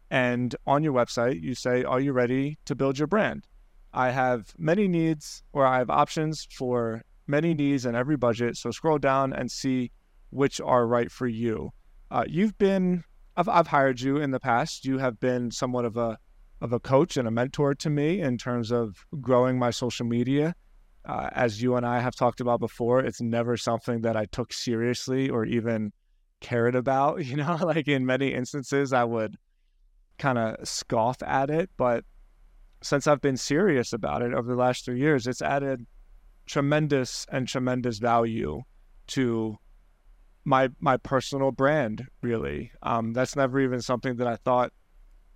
and 0.09 0.55
on 0.67 0.83
your 0.83 0.93
website 0.93 1.41
you 1.41 1.55
say, 1.55 1.83
"Are 1.83 1.99
you 1.99 2.13
ready 2.13 2.57
to 2.65 2.75
build 2.75 2.97
your 2.97 3.07
brand?" 3.07 3.47
I 3.93 4.11
have 4.11 4.53
many 4.57 4.87
needs, 4.87 5.43
or 5.51 5.65
I 5.65 5.79
have 5.79 5.89
options 5.89 6.47
for 6.49 7.03
many 7.27 7.53
needs 7.53 7.85
and 7.85 7.95
every 7.95 8.15
budget. 8.15 8.57
So 8.57 8.71
scroll 8.71 8.97
down 8.97 9.33
and 9.33 9.51
see 9.51 9.91
which 10.29 10.61
are 10.61 10.87
right 10.87 11.11
for 11.11 11.27
you. 11.27 11.71
Uh, 12.09 12.23
you've 12.27 12.57
been 12.57 13.03
I've 13.37 13.49
I've 13.49 13.67
hired 13.67 14.01
you 14.01 14.17
in 14.17 14.31
the 14.31 14.39
past. 14.39 14.85
You 14.85 14.97
have 14.97 15.19
been 15.19 15.51
somewhat 15.51 15.85
of 15.85 15.97
a 15.97 16.17
of 16.61 16.73
a 16.73 16.79
coach 16.79 17.17
and 17.17 17.27
a 17.27 17.31
mentor 17.31 17.73
to 17.75 17.89
me 17.89 18.21
in 18.21 18.37
terms 18.37 18.71
of 18.71 19.05
growing 19.19 19.57
my 19.57 19.71
social 19.71 20.05
media. 20.05 20.53
Uh, 21.05 21.29
as 21.31 21.61
you 21.61 21.75
and 21.75 21.85
I 21.85 21.99
have 21.99 22.15
talked 22.15 22.39
about 22.39 22.59
before, 22.59 22.99
it's 22.99 23.21
never 23.21 23.57
something 23.57 24.01
that 24.01 24.15
I 24.15 24.25
took 24.25 24.53
seriously 24.53 25.29
or 25.29 25.45
even 25.45 25.91
cared 26.39 26.75
about. 26.75 27.25
You 27.25 27.37
know, 27.37 27.57
like 27.61 27.87
in 27.87 28.05
many 28.05 28.33
instances, 28.33 28.93
I 28.93 29.03
would 29.03 29.37
kind 30.19 30.37
of 30.37 30.67
scoff 30.67 31.23
at 31.23 31.49
it. 31.49 31.69
But 31.77 32.05
since 32.83 33.07
I've 33.07 33.21
been 33.21 33.37
serious 33.37 33.93
about 33.93 34.21
it 34.21 34.33
over 34.33 34.47
the 34.47 34.55
last 34.55 34.85
three 34.85 34.99
years, 34.99 35.25
it's 35.25 35.41
added 35.41 35.85
tremendous 36.45 37.25
and 37.31 37.47
tremendous 37.47 37.97
value 37.97 38.61
to 39.07 39.57
my 40.43 40.69
my 40.79 40.97
personal 40.97 41.51
brand 41.51 42.05
really 42.21 42.71
um, 42.81 43.13
that's 43.13 43.35
never 43.35 43.59
even 43.59 43.81
something 43.81 44.15
that 44.15 44.27
i 44.27 44.35
thought 44.37 44.71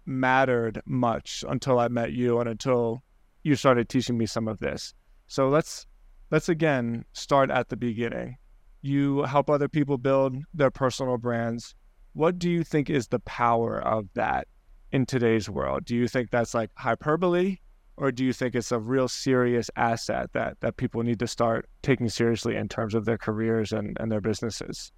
mattered 0.05 0.81
much 0.85 1.43
until 1.47 1.79
I 1.79 1.87
met 1.87 2.11
you 2.11 2.39
and 2.39 2.49
until 2.49 3.03
you 3.43 3.55
started 3.55 3.89
teaching 3.89 4.17
me 4.17 4.25
some 4.25 4.47
of 4.47 4.59
this. 4.59 4.93
So 5.27 5.49
let's 5.49 5.87
let's 6.31 6.49
again 6.49 7.05
start 7.13 7.49
at 7.49 7.69
the 7.69 7.77
beginning. 7.77 8.37
You 8.81 9.23
help 9.23 9.49
other 9.49 9.67
people 9.67 9.97
build 9.97 10.37
their 10.53 10.71
personal 10.71 11.17
brands. 11.17 11.75
What 12.13 12.39
do 12.39 12.49
you 12.49 12.63
think 12.63 12.89
is 12.89 13.07
the 13.07 13.19
power 13.19 13.79
of 13.79 14.07
that 14.13 14.47
in 14.91 15.05
today's 15.05 15.49
world? 15.49 15.85
Do 15.85 15.95
you 15.95 16.07
think 16.07 16.29
that's 16.29 16.53
like 16.53 16.69
hyperbole 16.75 17.57
or 17.97 18.11
do 18.11 18.25
you 18.25 18.33
think 18.33 18.55
it's 18.55 18.71
a 18.71 18.79
real 18.79 19.07
serious 19.07 19.69
asset 19.75 20.31
that 20.33 20.59
that 20.61 20.77
people 20.77 21.03
need 21.03 21.19
to 21.19 21.27
start 21.27 21.69
taking 21.81 22.09
seriously 22.09 22.55
in 22.55 22.67
terms 22.67 22.93
of 22.93 23.05
their 23.05 23.17
careers 23.17 23.71
and, 23.71 23.97
and 23.99 24.11
their 24.11 24.21
businesses? 24.21 24.91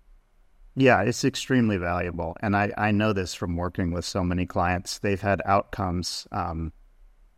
Yeah, 0.75 1.01
it's 1.01 1.25
extremely 1.25 1.77
valuable. 1.77 2.35
And 2.41 2.55
I, 2.55 2.71
I 2.77 2.91
know 2.91 3.11
this 3.11 3.33
from 3.33 3.55
working 3.55 3.91
with 3.91 4.05
so 4.05 4.23
many 4.23 4.45
clients. 4.45 4.99
They've 4.99 5.19
had 5.19 5.41
outcomes 5.43 6.27
um, 6.31 6.71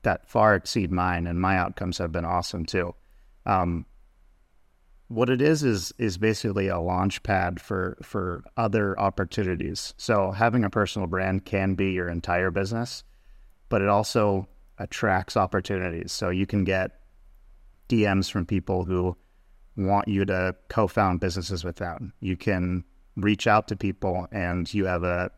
that 0.01 0.27
far 0.29 0.55
exceed 0.55 0.91
mine, 0.91 1.25
and 1.25 1.39
my 1.39 1.57
outcomes 1.57 1.97
have 1.99 2.11
been 2.11 2.25
awesome 2.25 2.65
too. 2.65 2.93
Um, 3.45 3.85
what 5.07 5.29
it 5.29 5.41
is 5.41 5.63
is 5.63 5.91
is 5.97 6.17
basically 6.17 6.67
a 6.67 6.79
launch 6.79 7.23
pad 7.23 7.59
for 7.59 7.97
for 8.03 8.43
other 8.57 8.97
opportunities. 8.99 9.93
So 9.97 10.31
having 10.31 10.63
a 10.63 10.69
personal 10.69 11.07
brand 11.07 11.45
can 11.45 11.75
be 11.75 11.91
your 11.91 12.09
entire 12.09 12.51
business, 12.51 13.03
but 13.69 13.81
it 13.81 13.87
also 13.87 14.47
attracts 14.79 15.37
opportunities. 15.37 16.11
So 16.11 16.29
you 16.29 16.45
can 16.45 16.63
get 16.63 17.01
DMs 17.89 18.31
from 18.31 18.45
people 18.45 18.85
who 18.85 19.15
want 19.75 20.07
you 20.07 20.25
to 20.25 20.55
co-found 20.69 21.19
businesses 21.19 21.63
with 21.63 21.77
them. 21.77 22.13
You 22.19 22.35
can 22.35 22.83
reach 23.15 23.47
out 23.47 23.67
to 23.67 23.75
people 23.75 24.27
and 24.31 24.71
you 24.73 24.85
have 24.85 25.03
a 25.03 25.31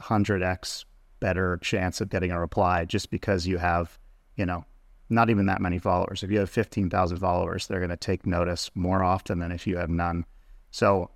100x 0.00 0.84
better 1.20 1.58
chance 1.62 2.00
of 2.00 2.08
getting 2.08 2.30
a 2.30 2.40
reply 2.40 2.84
just 2.84 3.10
because 3.10 3.46
you 3.46 3.58
have, 3.58 3.98
you 4.36 4.46
know, 4.46 4.64
not 5.10 5.30
even 5.30 5.46
that 5.46 5.60
many 5.60 5.78
followers. 5.78 6.22
If 6.22 6.30
you 6.30 6.38
have 6.38 6.50
15,000 6.50 7.18
followers, 7.18 7.66
they're 7.66 7.80
going 7.80 7.90
to 7.90 7.96
take 7.96 8.26
notice 8.26 8.70
more 8.74 9.02
often 9.02 9.38
than 9.38 9.52
if 9.52 9.66
you 9.66 9.78
have 9.78 9.90
none. 9.90 10.24
So 10.70 11.10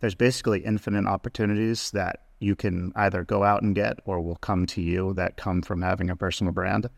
there's 0.00 0.14
basically 0.14 0.60
infinite 0.60 1.06
opportunities 1.06 1.90
that 1.92 2.24
you 2.40 2.54
can 2.54 2.92
either 2.94 3.24
go 3.24 3.42
out 3.42 3.62
and 3.62 3.74
get 3.74 3.98
or 4.04 4.20
will 4.20 4.36
come 4.36 4.66
to 4.66 4.82
you 4.82 5.12
that 5.14 5.36
come 5.36 5.62
from 5.62 5.82
having 5.82 6.10
a 6.10 6.16
personal 6.16 6.52
brand. 6.52 6.88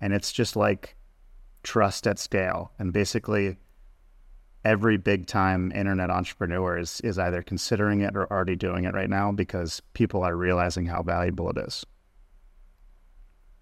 And 0.00 0.12
it's 0.12 0.32
just 0.32 0.56
like 0.56 0.96
trust 1.62 2.06
at 2.06 2.18
scale. 2.18 2.72
And 2.78 2.92
basically, 2.92 3.56
every 4.64 4.96
big 4.96 5.26
time 5.26 5.72
internet 5.72 6.10
entrepreneur 6.10 6.78
is, 6.78 7.00
is 7.02 7.18
either 7.18 7.42
considering 7.42 8.00
it 8.00 8.16
or 8.16 8.30
already 8.30 8.56
doing 8.56 8.84
it 8.84 8.94
right 8.94 9.10
now 9.10 9.32
because 9.32 9.80
people 9.94 10.22
are 10.22 10.36
realizing 10.36 10.86
how 10.86 11.02
valuable 11.02 11.50
it 11.50 11.58
is. 11.58 11.84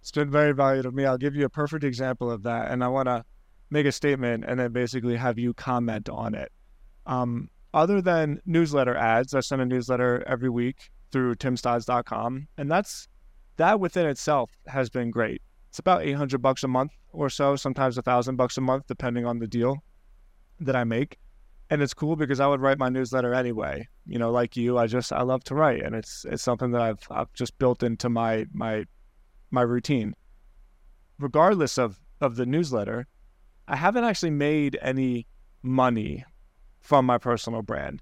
It's 0.01 0.11
been 0.11 0.31
very 0.31 0.53
valuable 0.53 0.91
to 0.91 0.97
me. 0.97 1.05
I'll 1.05 1.19
give 1.19 1.35
you 1.35 1.45
a 1.45 1.51
perfect 1.51 1.85
example 1.85 2.31
of 2.31 2.43
that. 2.45 2.71
And 2.71 2.83
I 2.83 2.89
want 2.89 3.07
to 3.07 3.25
make 3.71 3.87
a 3.87 3.93
statement 3.93 4.45
and 4.47 4.59
then 4.59 4.73
basically 4.73 5.17
have 5.17 5.39
you 5.39 5.53
comment 5.55 6.09
on 6.09 6.35
it. 6.35 6.51
Um, 7.07 7.51
other 7.75 8.01
than 8.01 8.41
newsletter 8.47 8.97
ads, 8.97 9.35
I 9.35 9.41
send 9.41 9.61
a 9.61 9.67
newsletter 9.67 10.25
every 10.27 10.49
week 10.49 10.91
through 11.13 11.35
timstodds.com. 11.37 12.49
And 12.57 12.71
that's 12.71 13.09
that 13.57 13.81
within 13.81 14.07
itself 14.07 14.51
has 14.67 14.89
been 14.89 15.11
great. 15.11 15.43
It's 15.69 15.79
about 15.79 16.03
800 16.03 16.41
bucks 16.41 16.65
a 16.65 16.69
month 16.69 16.93
or 17.13 17.31
so, 17.31 17.57
sometimes 17.57 17.99
a 17.99 18.03
thousand 18.03 18.37
bucks 18.37 18.57
a 18.57 18.61
month, 18.61 18.87
depending 18.87 19.27
on 19.27 19.39
the 19.39 19.47
deal 19.47 19.83
that 20.61 20.77
I 20.77 20.85
make. 20.85 21.19
And 21.71 21.83
it's 21.83 21.95
cool 21.95 22.17
because 22.17 22.41
I 22.41 22.47
would 22.47 22.61
write 22.61 22.79
my 22.79 22.89
newsletter 22.89 23.35
anyway. 23.35 23.87
You 24.07 24.19
know, 24.19 24.31
like 24.31 24.57
you, 24.57 24.79
I 24.79 24.87
just 24.87 25.13
I 25.13 25.23
love 25.23 25.45
to 25.45 25.55
write 25.55 25.83
and 25.83 25.95
it's 25.95 26.25
it's 26.25 26.43
something 26.43 26.71
that 26.71 26.81
I've 26.81 27.07
I've 27.11 27.33
just 27.35 27.59
built 27.59 27.83
into 27.83 28.09
my 28.09 28.47
my 28.53 28.85
my 29.51 29.63
routine. 29.63 30.15
Regardless 31.19 31.77
of 31.77 32.01
of 32.21 32.37
the 32.37 32.47
newsletter, 32.47 33.07
I 33.69 33.77
haven't 33.77 34.05
actually 34.05 34.31
made 34.31 34.79
any 34.81 35.27
money 35.63 36.25
from 36.81 37.05
my 37.05 37.19
personal 37.19 37.61
brand. 37.61 38.01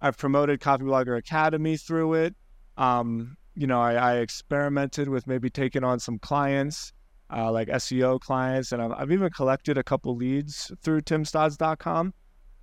I've 0.00 0.16
promoted 0.16 0.60
Copyblogger 0.60 1.18
Academy 1.18 1.76
through 1.76 2.14
it. 2.14 2.36
Um, 2.76 3.36
you 3.56 3.66
know, 3.66 3.80
I, 3.80 3.94
I, 3.94 4.16
experimented 4.18 5.08
with 5.08 5.26
maybe 5.26 5.50
taking 5.50 5.82
on 5.82 5.98
some 5.98 6.20
clients 6.20 6.92
uh, 7.34 7.50
like 7.52 7.68
SEO 7.68 8.20
clients, 8.20 8.72
and 8.72 8.82
I've, 8.82 8.92
I've, 8.92 9.12
even 9.12 9.30
collected 9.30 9.76
a 9.76 9.82
couple 9.82 10.16
leads 10.16 10.72
through 10.82 11.02
timstods.com. 11.02 12.14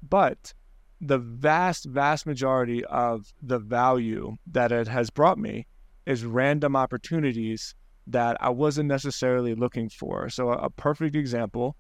But 0.08 0.54
the 1.02 1.18
vast, 1.18 1.86
vast 1.86 2.26
majority 2.26 2.84
of 2.86 3.32
the 3.42 3.60
value 3.60 4.36
that 4.48 4.72
it 4.72 4.88
has 4.88 5.10
brought 5.10 5.38
me 5.38 5.68
is 6.06 6.26
random 6.26 6.76
opportunities 6.76 7.76
that 8.08 8.38
I 8.40 8.50
wasn't 8.50 8.88
necessarily 8.88 9.56
looking 9.56 9.90
for. 9.90 10.30
So 10.30 10.50
a, 10.50 10.58
a 10.58 10.70
perfect 10.70 11.16
example 11.16 11.76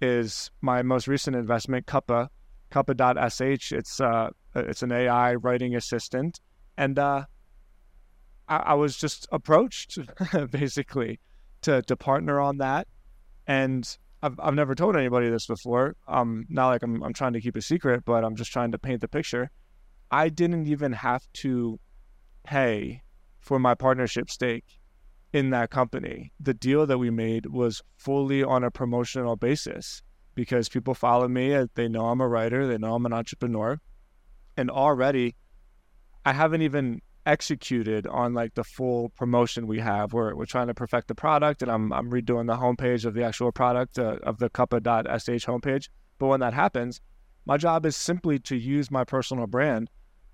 is 0.00 0.50
my 0.60 0.82
most 0.82 1.06
recent 1.08 1.36
investment, 1.36 1.86
Cuppa, 1.86 2.28
Cuppa.sh. 2.70 3.72
It's 3.72 4.00
uh, 4.00 4.30
it's 4.54 4.82
an 4.82 4.92
AI 4.92 5.34
writing 5.34 5.76
assistant, 5.76 6.40
and 6.76 6.98
uh, 6.98 7.24
I, 8.48 8.56
I 8.56 8.74
was 8.74 8.96
just 8.96 9.28
approached 9.32 9.98
basically 10.50 11.20
to 11.62 11.82
to 11.82 11.96
partner 11.96 12.40
on 12.40 12.58
that. 12.58 12.88
And 13.46 13.96
I've 14.22 14.38
I've 14.40 14.54
never 14.54 14.74
told 14.74 14.96
anybody 14.96 15.30
this 15.30 15.46
before. 15.46 15.96
Um, 16.08 16.46
not 16.48 16.68
like 16.68 16.82
I'm 16.82 17.02
I'm 17.02 17.12
trying 17.12 17.32
to 17.34 17.40
keep 17.40 17.56
a 17.56 17.62
secret, 17.62 18.04
but 18.04 18.24
I'm 18.24 18.36
just 18.36 18.52
trying 18.52 18.72
to 18.72 18.78
paint 18.78 19.00
the 19.00 19.08
picture. 19.08 19.50
I 20.10 20.28
didn't 20.28 20.66
even 20.66 20.92
have 20.92 21.26
to 21.34 21.78
pay 22.44 23.02
for 23.40 23.58
my 23.58 23.74
partnership 23.74 24.30
stake 24.30 24.80
in 25.32 25.50
that 25.50 25.70
company. 25.70 26.32
The 26.40 26.54
deal 26.54 26.86
that 26.86 26.98
we 26.98 27.10
made 27.10 27.46
was 27.46 27.82
fully 27.96 28.42
on 28.42 28.64
a 28.64 28.70
promotional 28.70 29.36
basis 29.36 30.02
because 30.34 30.68
people 30.68 30.94
follow 30.94 31.28
me. 31.28 31.66
They 31.74 31.88
know 31.88 32.06
I'm 32.06 32.20
a 32.20 32.28
writer. 32.28 32.66
They 32.66 32.78
know 32.78 32.94
I'm 32.94 33.06
an 33.06 33.12
entrepreneur. 33.12 33.80
And 34.56 34.70
already, 34.70 35.36
I 36.24 36.32
haven't 36.32 36.62
even 36.62 37.00
executed 37.26 38.06
on 38.06 38.34
like 38.34 38.54
the 38.54 38.64
full 38.64 39.10
promotion 39.10 39.66
we 39.66 39.78
have. 39.80 40.12
We're 40.12 40.34
we're 40.34 40.46
trying 40.46 40.68
to 40.68 40.74
perfect 40.74 41.08
the 41.08 41.14
product, 41.14 41.62
and 41.62 41.70
I'm 41.70 41.92
I'm 41.92 42.10
redoing 42.10 42.46
the 42.46 42.56
homepage 42.56 43.04
of 43.04 43.14
the 43.14 43.24
actual 43.24 43.52
product 43.52 43.98
uh, 43.98 44.16
of 44.22 44.38
the 44.38 44.50
Cuppa.sh 44.50 45.46
homepage. 45.46 45.88
But 46.18 46.26
when 46.28 46.40
that 46.40 46.54
happens, 46.54 47.00
my 47.46 47.56
job 47.56 47.86
is 47.86 47.96
simply 47.96 48.38
to 48.40 48.56
use 48.56 48.90
my 48.90 49.04
personal 49.04 49.46
brand 49.46 49.90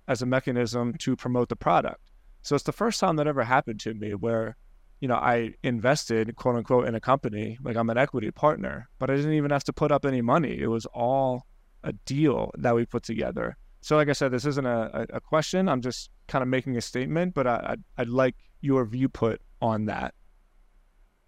as 0.08 0.22
a 0.22 0.26
mechanism 0.26 0.94
to 0.98 1.16
promote 1.16 1.48
the 1.48 1.56
product. 1.56 2.10
So 2.42 2.54
it's 2.54 2.64
the 2.64 2.72
first 2.72 3.00
time 3.00 3.16
that 3.16 3.26
ever 3.26 3.42
happened 3.42 3.80
to 3.80 3.94
me 3.94 4.14
where, 4.14 4.56
you 5.00 5.08
know, 5.08 5.16
I 5.16 5.54
invested 5.62 6.34
quote 6.36 6.56
unquote 6.56 6.86
in 6.86 6.94
a 6.94 7.00
company, 7.00 7.58
like 7.62 7.76
I'm 7.76 7.90
an 7.90 7.98
equity 7.98 8.30
partner, 8.30 8.88
but 8.98 9.10
I 9.10 9.16
didn't 9.16 9.32
even 9.32 9.50
have 9.50 9.64
to 9.64 9.72
put 9.72 9.90
up 9.90 10.04
any 10.04 10.22
money. 10.22 10.58
It 10.58 10.68
was 10.68 10.86
all 10.86 11.46
a 11.82 11.92
deal 11.92 12.50
that 12.58 12.74
we 12.74 12.86
put 12.86 13.02
together. 13.02 13.56
So, 13.80 13.96
like 13.96 14.08
I 14.08 14.12
said, 14.12 14.32
this 14.32 14.46
isn't 14.46 14.66
a, 14.66 15.06
a 15.10 15.20
question. 15.20 15.68
I'm 15.68 15.80
just 15.80 16.10
kind 16.28 16.42
of 16.42 16.48
making 16.48 16.76
a 16.76 16.80
statement, 16.80 17.34
but 17.34 17.46
I, 17.46 17.60
I'd, 17.70 17.84
I'd 17.98 18.08
like 18.08 18.34
your 18.60 18.84
viewpoint 18.84 19.40
on 19.60 19.86
that. 19.86 20.14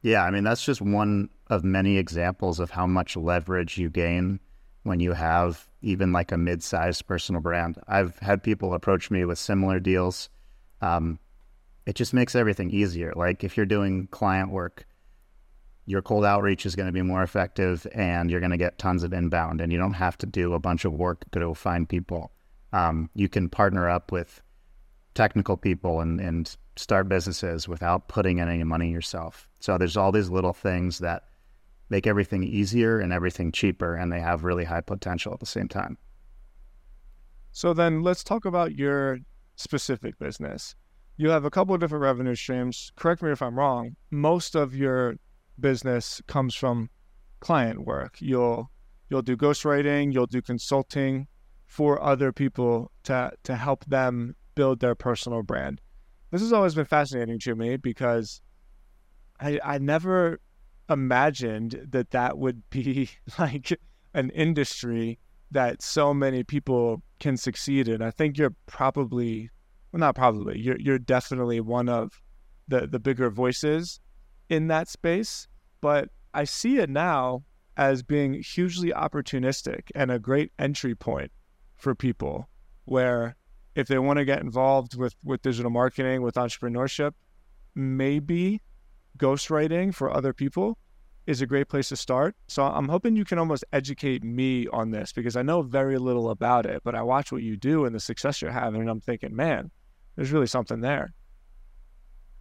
Yeah, 0.03 0.25
I 0.25 0.31
mean, 0.31 0.45
that's 0.45 0.65
just 0.65 0.81
one 0.81 1.29
of 1.49 1.65
many 1.65 1.97
examples 1.99 2.61
of 2.61 2.71
how 2.71 2.87
much 2.87 3.17
leverage 3.17 3.79
you 3.79 3.91
gain 3.91 4.41
when 4.85 5.01
you 5.01 5.13
have 5.13 5.69
even 5.83 6.13
like 6.13 6.31
a 6.33 6.37
mid 6.37 6.63
sized 6.63 7.07
personal 7.07 7.41
brand. 7.41 7.79
I've 7.89 8.19
had 8.19 8.43
people 8.43 8.75
approach 8.75 9.11
me 9.11 9.25
with 9.25 9.39
similar 9.39 9.81
deals. 9.81 10.29
Um, 10.81 11.19
it 11.87 11.97
just 11.97 12.15
makes 12.15 12.35
everything 12.35 12.71
easier. 12.71 13.13
Like 13.17 13.43
if 13.43 13.57
you're 13.57 13.67
doing 13.67 14.07
client 14.09 14.51
work, 14.51 14.87
your 15.87 16.03
cold 16.03 16.25
outreach 16.25 16.67
is 16.67 16.77
going 16.77 16.87
to 16.87 16.93
be 16.93 17.03
more 17.03 17.23
effective 17.23 17.87
and 17.93 18.31
you're 18.31 18.41
going 18.41 18.53
to 18.53 18.59
get 18.59 18.79
tons 18.79 19.03
of 19.03 19.13
inbound 19.13 19.61
and 19.61 19.73
you 19.73 19.79
don't 19.79 19.95
have 19.95 20.19
to 20.19 20.27
do 20.27 20.53
a 20.53 20.59
bunch 20.59 20.85
of 20.85 20.93
work 20.93 21.25
to 21.33 21.55
find 21.55 21.89
people 21.89 22.31
um, 22.73 23.09
you 23.15 23.29
can 23.29 23.49
partner 23.49 23.89
up 23.89 24.13
with 24.13 24.43
technical 25.19 25.57
people 25.57 26.01
and, 26.01 26.21
and 26.21 26.57
start 26.77 27.09
businesses 27.09 27.67
without 27.67 28.07
putting 28.07 28.39
in 28.39 28.49
any 28.49 28.63
money 28.63 28.89
yourself. 28.89 29.49
So 29.59 29.77
there's 29.77 29.97
all 29.97 30.13
these 30.13 30.31
little 30.31 30.53
things 30.53 31.01
that 31.01 31.25
make 31.91 32.07
everything 32.07 32.45
easier 32.45 33.01
and 33.01 33.13
everything 33.13 33.51
cheaper, 33.51 33.97
and 33.97 34.13
they 34.13 34.21
have 34.21 34.45
really 34.45 34.63
high 34.63 34.81
potential 34.81 35.33
at 35.33 35.41
the 35.41 35.47
same 35.47 35.67
time. 35.67 35.99
So 37.51 37.75
then 37.75 38.01
let's 38.03 38.23
talk 38.23 38.45
about 38.45 38.77
your 38.77 39.19
specific 39.57 40.17
business. 40.21 40.77
You 41.17 41.31
have 41.31 41.45
a 41.45 41.51
couple 41.51 41.75
of 41.75 41.81
different 41.81 42.05
revenue 42.05 42.37
streams. 42.37 42.93
Correct 42.95 43.21
me 43.21 43.33
if 43.33 43.43
I'm 43.43 43.59
wrong. 43.59 43.97
Most 44.13 44.55
of 44.55 44.73
your 44.73 45.17
business 45.59 46.23
comes 46.29 46.55
from 46.55 46.91
client 47.41 47.85
work. 47.85 48.19
You'll 48.21 48.71
you'll 49.11 49.23
do 49.23 49.37
ghostwriting, 49.37 50.13
you'll 50.13 50.27
do 50.27 50.43
consulting, 50.43 51.27
for 51.67 52.01
other 52.01 52.31
people 52.33 52.93
to 53.03 53.33
to 53.43 53.57
help 53.57 53.85
them 53.87 54.37
build 54.59 54.81
their 54.81 54.97
personal 54.97 55.45
brand. 55.45 55.81
This 56.33 56.41
has 56.41 56.53
always 56.53 56.75
been 56.75 56.85
fascinating 56.85 57.39
to 57.39 57.55
me 57.55 57.77
because 57.77 58.41
I 59.39 59.61
I 59.63 59.79
never 59.79 60.41
imagined 60.91 61.87
that 61.91 62.11
that 62.11 62.39
would 62.39 62.69
be 62.69 63.09
like 63.39 63.79
an 64.15 64.31
industry 64.31 65.21
that 65.53 65.81
so 65.81 66.13
many 66.13 66.43
people 66.43 67.03
can 67.21 67.37
succeed 67.37 67.87
in. 67.87 68.03
I 68.03 68.11
think 68.11 68.37
you're 68.37 68.57
probably 68.67 69.49
well 69.93 70.01
not 70.01 70.17
probably 70.17 70.59
you're 70.59 70.81
you're 70.81 70.99
definitely 70.99 71.61
one 71.61 71.89
of 71.89 72.21
the 72.67 72.89
the 72.89 72.99
bigger 72.99 73.31
voices 73.31 74.01
in 74.49 74.67
that 74.67 74.89
space. 74.89 75.47
But 75.81 76.09
I 76.35 76.43
see 76.43 76.79
it 76.79 76.91
now 76.91 77.45
as 77.77 78.03
being 78.03 78.43
hugely 78.43 78.91
opportunistic 78.91 79.83
and 79.95 80.11
a 80.11 80.19
great 80.19 80.51
entry 80.59 80.97
point 80.97 81.31
for 81.77 81.95
people 81.95 82.49
where 82.87 83.37
if 83.75 83.89
they 83.89 83.99
want 83.99 84.19
to 84.19 84.25
get 84.25 84.41
involved 84.41 84.97
with 84.97 85.15
with 85.23 85.43
digital 85.43 85.71
marketing, 85.71 86.23
with 86.23 86.35
entrepreneurship, 86.35 87.13
maybe 87.75 88.61
ghostwriting 89.19 89.95
for 89.95 90.15
other 90.15 90.33
people 90.33 90.79
is 91.27 91.43
a 91.43 91.47
great 91.47 91.69
place 91.69 91.91
to 91.91 91.97
start. 91.97 92.35
So 92.47 92.65
I'm 92.65 92.89
hoping 92.89 93.15
you 93.15 93.25
can 93.27 93.39
almost 93.39 93.63
educate 93.73 94.25
me 94.25 94.67
on 94.69 94.91
this 94.91 95.13
because 95.13 95.37
I 95.37 95.43
know 95.43 95.61
very 95.61 95.99
little 95.99 96.31
about 96.31 96.65
it, 96.65 96.81
but 96.85 96.95
I 96.95 97.03
watch 97.03 97.31
what 97.31 97.43
you 97.43 97.57
do 97.57 97.85
and 97.85 97.95
the 97.95 98.01
success 98.01 98.41
you're 98.41 98.51
having, 98.51 98.81
and 98.81 98.89
I'm 98.89 99.01
thinking, 99.01 99.37
man, 99.37 99.71
there's 100.17 100.33
really 100.33 100.47
something 100.47 100.81
there. 100.81 101.13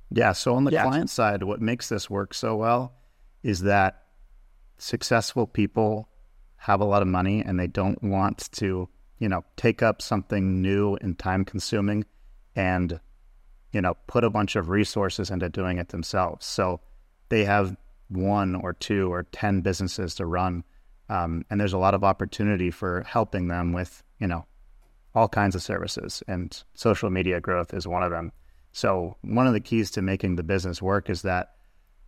Yeah. 0.09 0.31
So 0.31 0.55
on 0.55 0.63
the 0.63 0.71
yeah. 0.71 0.83
client 0.83 1.09
side, 1.09 1.43
what 1.43 1.59
makes 1.61 1.89
this 1.89 2.09
work 2.09 2.33
so 2.33 2.55
well 2.55 2.93
is 3.43 3.61
that 3.63 4.03
successful 4.77 5.45
people 5.45 6.07
have 6.55 6.79
a 6.79 6.85
lot 6.85 7.01
of 7.01 7.09
money 7.09 7.41
and 7.41 7.59
they 7.59 7.67
don't 7.67 8.01
want 8.01 8.49
to, 8.53 8.87
you 9.19 9.29
know, 9.29 9.43
take 9.55 9.81
up 9.81 10.01
something 10.01 10.61
new 10.61 10.95
and 11.01 11.17
time 11.17 11.45
consuming 11.45 12.05
and, 12.55 12.99
you 13.71 13.81
know, 13.81 13.95
put 14.07 14.23
a 14.23 14.29
bunch 14.29 14.55
of 14.55 14.69
resources 14.69 15.29
into 15.29 15.49
doing 15.49 15.77
it 15.77 15.89
themselves. 15.89 16.45
So 16.45 16.79
they 17.29 17.45
have 17.45 17.75
one 18.09 18.55
or 18.55 18.73
two 18.73 19.11
or 19.11 19.23
10 19.23 19.61
businesses 19.61 20.15
to 20.15 20.25
run. 20.25 20.63
Um, 21.09 21.45
and 21.49 21.59
there's 21.59 21.73
a 21.73 21.77
lot 21.77 21.93
of 21.93 22.03
opportunity 22.03 22.71
for 22.71 23.03
helping 23.03 23.47
them 23.47 23.73
with, 23.73 24.03
you 24.19 24.27
know, 24.27 24.45
all 25.15 25.27
kinds 25.27 25.55
of 25.55 25.63
services. 25.63 26.21
And 26.27 26.63
social 26.73 27.09
media 27.09 27.39
growth 27.41 27.73
is 27.73 27.87
one 27.87 28.03
of 28.03 28.11
them. 28.11 28.31
So, 28.71 29.17
one 29.21 29.47
of 29.47 29.53
the 29.53 29.59
keys 29.59 29.89
to 29.91 30.01
making 30.01 30.35
the 30.35 30.43
business 30.43 30.81
work 30.81 31.09
is 31.09 31.23
that 31.23 31.53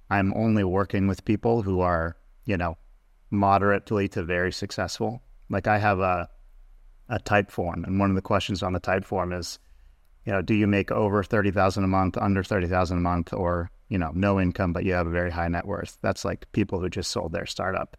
I'm 0.10 0.34
only 0.36 0.64
working 0.64 1.08
with 1.08 1.26
people 1.26 1.62
who 1.62 1.80
are, 1.80 2.18
you 2.46 2.58
know, 2.58 2.78
moderately 3.32 4.08
to 4.10 4.24
very 4.24 4.52
successful. 4.52 5.24
Like 5.50 5.68
I 5.68 5.78
have 5.78 6.00
a 6.00 6.30
a 7.10 7.20
Typeform, 7.20 7.86
and 7.86 8.00
one 8.00 8.10
of 8.10 8.16
the 8.16 8.22
questions 8.22 8.64
on 8.64 8.74
the 8.74 8.80
Typeform 8.80 9.38
is, 9.38 9.60
you 10.26 10.32
know, 10.32 10.42
do 10.42 10.54
you 10.54 10.68
make 10.68 10.92
over 10.92 11.24
thirty 11.24 11.52
thousand 11.52 11.84
a 11.84 11.88
month, 11.88 12.18
under 12.18 12.44
thirty 12.44 12.68
thousand 12.68 12.98
a 12.98 13.02
month, 13.02 13.34
or 13.34 13.72
you 13.90 13.98
know, 13.98 14.12
no 14.14 14.40
income, 14.40 14.72
but 14.72 14.86
you 14.86 14.94
have 14.94 15.08
a 15.08 15.12
very 15.12 15.32
high 15.32 15.48
net 15.48 15.66
worth. 15.66 15.98
That's 16.02 16.24
like 16.24 16.52
people 16.52 16.80
who 16.80 16.90
just 16.90 17.12
sold 17.12 17.32
their 17.32 17.48
startup. 17.48 17.98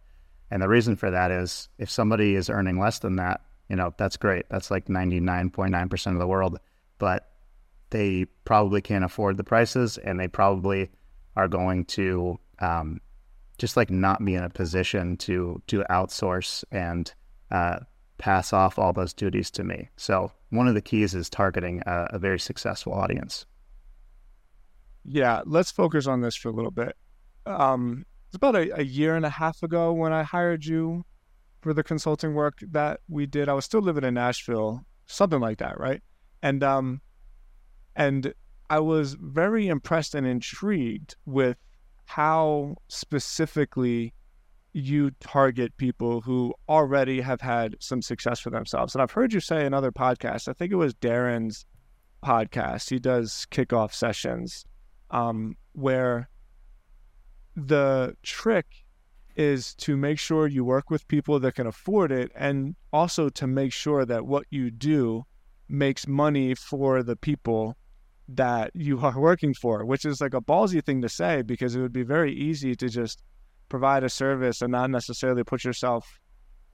And 0.49 0.61
the 0.61 0.69
reason 0.69 0.95
for 0.95 1.11
that 1.11 1.31
is 1.31 1.69
if 1.77 1.89
somebody 1.89 2.35
is 2.35 2.49
earning 2.49 2.79
less 2.79 2.99
than 2.99 3.17
that, 3.17 3.41
you 3.69 3.75
know, 3.75 3.93
that's 3.97 4.17
great. 4.17 4.45
That's 4.49 4.71
like 4.71 4.87
99.9% 4.87 6.11
of 6.13 6.19
the 6.19 6.27
world, 6.27 6.59
but 6.97 7.29
they 7.89 8.25
probably 8.45 8.81
can't 8.81 9.05
afford 9.05 9.37
the 9.37 9.43
prices 9.43 9.97
and 9.97 10.19
they 10.19 10.27
probably 10.27 10.89
are 11.35 11.47
going 11.47 11.85
to 11.85 12.39
um, 12.59 12.99
just 13.57 13.77
like 13.77 13.89
not 13.89 14.23
be 14.23 14.35
in 14.35 14.43
a 14.43 14.49
position 14.49 15.17
to 15.17 15.61
to 15.67 15.83
outsource 15.89 16.63
and 16.71 17.13
uh, 17.51 17.79
pass 18.21 18.53
off 18.53 18.77
all 18.77 18.93
those 18.93 19.13
duties 19.13 19.49
to 19.51 19.63
me. 19.63 19.89
So 19.97 20.31
one 20.51 20.67
of 20.67 20.75
the 20.75 20.81
keys 20.81 21.15
is 21.15 21.29
targeting 21.29 21.81
a, 21.87 22.07
a 22.11 22.19
very 22.19 22.39
successful 22.39 22.93
audience. 22.93 23.45
Yeah, 25.03 25.41
let's 25.45 25.71
focus 25.71 26.05
on 26.05 26.21
this 26.21 26.35
for 26.35 26.49
a 26.49 26.53
little 26.53 26.71
bit. 26.71 26.95
Um, 27.47 28.05
it's 28.27 28.35
about 28.35 28.55
a, 28.55 28.79
a 28.79 28.83
year 28.83 29.15
and 29.15 29.25
a 29.25 29.29
half 29.29 29.63
ago 29.63 29.91
when 29.91 30.13
I 30.13 30.21
hired 30.21 30.63
you 30.63 31.03
for 31.61 31.73
the 31.73 31.83
consulting 31.83 32.35
work 32.35 32.59
that 32.61 32.99
we 33.09 33.25
did. 33.25 33.49
I 33.49 33.53
was 33.53 33.65
still 33.65 33.81
living 33.81 34.03
in 34.03 34.13
Nashville, 34.13 34.85
something 35.07 35.39
like 35.39 35.57
that, 35.57 35.79
right? 35.79 36.01
And 36.43 36.63
um, 36.63 37.01
and 37.95 38.33
I 38.69 38.79
was 38.79 39.15
very 39.15 39.67
impressed 39.67 40.13
and 40.13 40.27
intrigued 40.27 41.15
with 41.25 41.57
how 42.05 42.75
specifically 42.87 44.13
you 44.73 45.11
target 45.19 45.75
people 45.77 46.21
who 46.21 46.53
already 46.69 47.21
have 47.21 47.41
had 47.41 47.75
some 47.79 48.01
success 48.01 48.39
for 48.39 48.49
themselves. 48.49 48.95
And 48.95 49.01
I've 49.01 49.11
heard 49.11 49.33
you 49.33 49.39
say 49.39 49.65
in 49.65 49.73
other 49.73 49.91
podcasts, 49.91 50.47
I 50.47 50.53
think 50.53 50.71
it 50.71 50.77
was 50.77 50.93
Darren's 50.93 51.65
podcast, 52.23 52.89
he 52.89 52.99
does 52.99 53.47
kickoff 53.51 53.93
sessions 53.93 54.65
um, 55.09 55.57
where 55.73 56.29
the 57.55 58.15
trick 58.23 58.65
is 59.35 59.73
to 59.75 59.97
make 59.97 60.19
sure 60.19 60.47
you 60.47 60.63
work 60.63 60.89
with 60.89 61.07
people 61.07 61.39
that 61.39 61.55
can 61.55 61.67
afford 61.67 62.11
it 62.11 62.31
and 62.35 62.75
also 62.93 63.29
to 63.29 63.47
make 63.47 63.73
sure 63.73 64.05
that 64.05 64.25
what 64.25 64.45
you 64.49 64.69
do 64.69 65.25
makes 65.67 66.07
money 66.07 66.53
for 66.53 67.01
the 67.01 67.15
people 67.15 67.75
that 68.27 68.71
you 68.73 68.99
are 68.99 69.19
working 69.19 69.53
for, 69.53 69.85
which 69.85 70.05
is 70.05 70.21
like 70.21 70.33
a 70.33 70.41
ballsy 70.41 70.83
thing 70.83 71.01
to 71.01 71.09
say 71.09 71.41
because 71.41 71.75
it 71.75 71.81
would 71.81 71.93
be 71.93 72.03
very 72.03 72.33
easy 72.33 72.75
to 72.75 72.89
just 72.89 73.23
provide 73.71 74.03
a 74.03 74.09
service 74.09 74.61
and 74.61 74.73
not 74.73 74.89
necessarily 74.91 75.43
put 75.45 75.63
yourself 75.63 76.19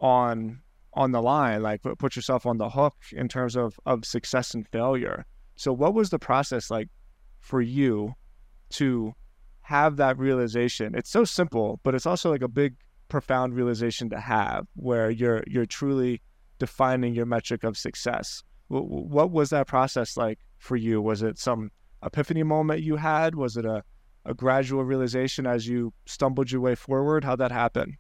on 0.01 0.59
on 0.93 1.11
the 1.11 1.21
line, 1.21 1.61
like 1.61 1.83
put 1.99 2.15
yourself 2.15 2.47
on 2.47 2.57
the 2.57 2.69
hook 2.69 2.95
in 3.11 3.27
terms 3.27 3.55
of 3.55 3.79
of 3.85 4.03
success 4.03 4.55
and 4.55 4.67
failure. 4.67 5.25
So 5.55 5.71
what 5.71 5.93
was 5.93 6.09
the 6.09 6.19
process 6.19 6.71
like 6.71 6.89
for 7.39 7.61
you 7.61 8.15
to 8.71 9.13
have 9.61 9.97
that 9.97 10.17
realization? 10.17 10.95
It's 10.95 11.11
so 11.11 11.23
simple, 11.23 11.79
but 11.83 11.93
it's 11.93 12.07
also 12.07 12.31
like 12.31 12.41
a 12.41 12.47
big 12.47 12.73
profound 13.09 13.53
realization 13.53 14.09
to 14.09 14.19
have 14.19 14.65
where 14.73 15.11
you're 15.11 15.43
you're 15.45 15.67
truly 15.67 16.21
defining 16.57 17.13
your 17.13 17.27
metric 17.27 17.63
of 17.63 17.77
success. 17.77 18.41
What 18.69 19.29
was 19.31 19.51
that 19.51 19.67
process 19.67 20.17
like 20.17 20.39
for 20.57 20.75
you? 20.75 20.99
Was 20.99 21.21
it 21.21 21.37
some 21.37 21.69
epiphany 22.01 22.43
moment 22.43 22.81
you 22.81 22.95
had? 22.95 23.35
Was 23.35 23.55
it 23.55 23.65
a, 23.65 23.83
a 24.27 24.33
gradual 24.33 24.83
realization 24.83 25.47
as 25.47 25.67
you 25.67 25.93
stumbled 26.05 26.51
your 26.51 26.61
way 26.61 26.75
forward? 26.75 27.23
How'd 27.23 27.39
that 27.39 27.51
happen? 27.51 27.97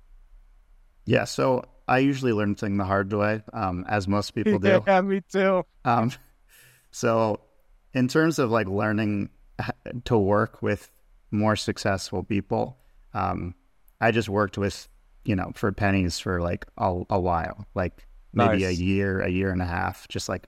Yeah, 1.05 1.23
so 1.23 1.63
I 1.87 1.99
usually 1.99 2.33
learn 2.33 2.55
things 2.55 2.77
the 2.77 2.83
hard 2.83 3.11
way, 3.13 3.41
um, 3.53 3.85
as 3.87 4.07
most 4.07 4.35
people 4.35 4.59
do. 4.59 4.83
yeah, 4.87 5.01
me 5.01 5.21
too. 5.21 5.63
Um, 5.85 6.11
so, 6.91 7.39
in 7.93 8.09
terms 8.09 8.39
of 8.39 8.51
like 8.51 8.67
learning 8.67 9.29
to 10.03 10.17
work 10.17 10.61
with 10.61 10.91
more 11.31 11.55
successful 11.55 12.23
people, 12.23 12.77
um, 13.13 13.55
I 14.01 14.11
just 14.11 14.27
worked 14.27 14.57
with 14.57 14.87
you 15.23 15.35
know 15.35 15.51
for 15.55 15.71
pennies 15.71 16.19
for 16.19 16.41
like 16.41 16.65
a, 16.77 17.03
a 17.09 17.19
while, 17.19 17.65
like 17.73 18.05
maybe 18.33 18.63
nice. 18.63 18.77
a 18.77 18.83
year, 18.83 19.21
a 19.21 19.29
year 19.29 19.51
and 19.51 19.61
a 19.61 19.65
half, 19.65 20.07
just 20.09 20.27
like 20.27 20.47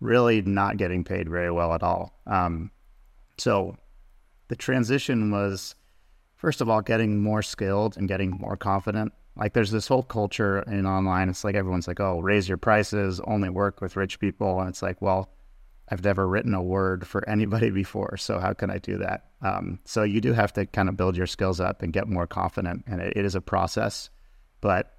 really 0.00 0.42
not 0.42 0.76
getting 0.76 1.04
paid 1.04 1.28
very 1.28 1.50
well 1.50 1.72
at 1.72 1.82
all. 1.82 2.20
Um, 2.26 2.70
so 3.38 3.76
the 4.48 4.56
transition 4.56 5.30
was, 5.30 5.74
first 6.36 6.60
of 6.60 6.68
all, 6.68 6.80
getting 6.80 7.22
more 7.22 7.42
skilled 7.42 7.96
and 7.96 8.08
getting 8.08 8.30
more 8.30 8.56
confident. 8.56 9.12
Like 9.36 9.52
there's 9.52 9.70
this 9.70 9.88
whole 9.88 10.02
culture 10.02 10.62
in 10.62 10.86
online. 10.86 11.28
It's 11.28 11.44
like 11.44 11.54
everyone's 11.54 11.88
like, 11.88 12.00
oh, 12.00 12.20
raise 12.20 12.48
your 12.48 12.58
prices, 12.58 13.20
only 13.24 13.50
work 13.50 13.80
with 13.80 13.96
rich 13.96 14.18
people. 14.18 14.60
And 14.60 14.68
it's 14.68 14.82
like, 14.82 15.02
well, 15.02 15.30
I've 15.88 16.02
never 16.02 16.26
written 16.26 16.54
a 16.54 16.62
word 16.62 17.06
for 17.06 17.28
anybody 17.28 17.70
before. 17.82 18.16
So 18.16 18.38
how 18.38 18.52
can 18.54 18.70
I 18.70 18.78
do 18.78 18.98
that? 18.98 19.26
Um, 19.42 19.78
so 19.84 20.02
you 20.02 20.20
do 20.20 20.32
have 20.32 20.52
to 20.54 20.66
kind 20.66 20.88
of 20.88 20.96
build 20.96 21.16
your 21.16 21.26
skills 21.26 21.60
up 21.60 21.82
and 21.82 21.92
get 21.92 22.08
more 22.08 22.26
confident. 22.26 22.84
And 22.86 23.00
it, 23.00 23.12
it 23.16 23.24
is 23.24 23.34
a 23.34 23.40
process. 23.40 24.10
But 24.60 24.92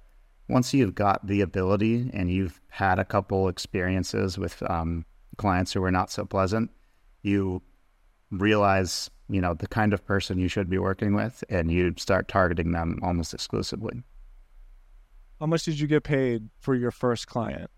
once 0.48 0.72
you've 0.72 0.94
got 0.94 1.26
the 1.26 1.40
ability 1.40 2.10
and 2.14 2.30
you've 2.30 2.60
had 2.68 2.98
a 2.98 3.04
couple 3.04 3.48
experiences 3.48 4.38
with 4.38 4.62
um, 4.70 5.04
clients 5.36 5.72
who 5.72 5.80
were 5.80 5.90
not 5.90 6.10
so 6.10 6.24
pleasant, 6.24 6.70
you 7.22 7.60
realize 8.30 9.10
you 9.28 9.40
know 9.40 9.54
the 9.54 9.66
kind 9.66 9.92
of 9.92 10.04
person 10.04 10.38
you 10.38 10.48
should 10.48 10.68
be 10.68 10.78
working 10.78 11.14
with, 11.14 11.42
and 11.48 11.70
you 11.70 11.94
start 11.96 12.28
targeting 12.28 12.72
them 12.72 12.98
almost 13.02 13.34
exclusively. 13.34 14.02
How 15.40 15.46
much 15.46 15.64
did 15.64 15.78
you 15.78 15.86
get 15.86 16.02
paid 16.02 16.48
for 16.58 16.74
your 16.74 16.90
first 16.90 17.26
client? 17.28 17.70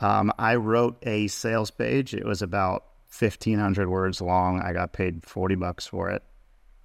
Um, 0.00 0.32
I 0.38 0.56
wrote 0.56 0.98
a 1.06 1.28
sales 1.28 1.70
page. 1.70 2.14
It 2.14 2.24
was 2.24 2.42
about 2.42 2.84
fifteen 3.08 3.58
hundred 3.58 3.88
words 3.88 4.20
long. 4.20 4.60
I 4.60 4.72
got 4.72 4.92
paid 4.92 5.24
forty 5.24 5.54
bucks 5.54 5.86
for 5.86 6.10
it. 6.10 6.22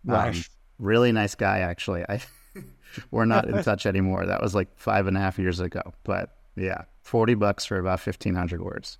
Um, 0.10 0.34
really 0.80 1.12
nice 1.12 1.36
guy, 1.36 1.60
actually. 1.60 2.04
I 2.08 2.22
we're 3.12 3.26
not 3.26 3.48
in 3.48 3.64
touch 3.64 3.86
anymore. 3.86 4.26
That 4.26 4.42
was 4.42 4.56
like 4.56 4.70
five 4.78 5.08
and 5.08 5.18
a 5.18 5.20
half 5.20 5.40
years 5.40 5.60
ago. 5.60 5.94
But 6.04 6.36
yeah, 6.56 6.84
40 7.02 7.36
bucks 7.36 7.66
for 7.66 7.78
about 7.78 8.06
1500 8.06 8.62
words. 8.62 8.98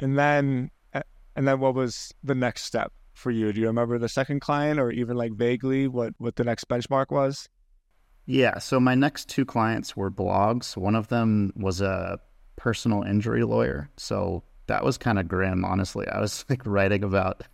And 0.00 0.18
then, 0.18 0.70
and 1.38 1.46
then 1.46 1.60
what 1.60 1.76
was 1.76 2.12
the 2.24 2.34
next 2.34 2.64
step 2.64 2.92
for 3.14 3.30
you? 3.30 3.52
Do 3.52 3.60
you 3.60 3.68
remember 3.68 3.96
the 3.96 4.08
second 4.08 4.40
client 4.40 4.80
or 4.80 4.90
even 4.90 5.16
like 5.16 5.32
vaguely 5.34 5.86
what, 5.86 6.12
what 6.18 6.34
the 6.34 6.42
next 6.42 6.68
benchmark 6.68 7.10
was? 7.10 7.48
Yeah. 8.26 8.58
So 8.58 8.80
my 8.80 8.96
next 8.96 9.28
two 9.28 9.44
clients 9.44 9.96
were 9.96 10.10
blogs. 10.10 10.76
One 10.76 10.96
of 10.96 11.06
them 11.06 11.52
was 11.54 11.80
a 11.80 12.18
personal 12.56 13.04
injury 13.04 13.44
lawyer. 13.44 13.88
So 13.96 14.42
that 14.66 14.84
was 14.84 14.98
kind 14.98 15.16
of 15.16 15.28
grim, 15.28 15.64
honestly. 15.64 16.08
I 16.08 16.20
was 16.20 16.44
like 16.50 16.66
writing 16.66 17.04
about 17.04 17.44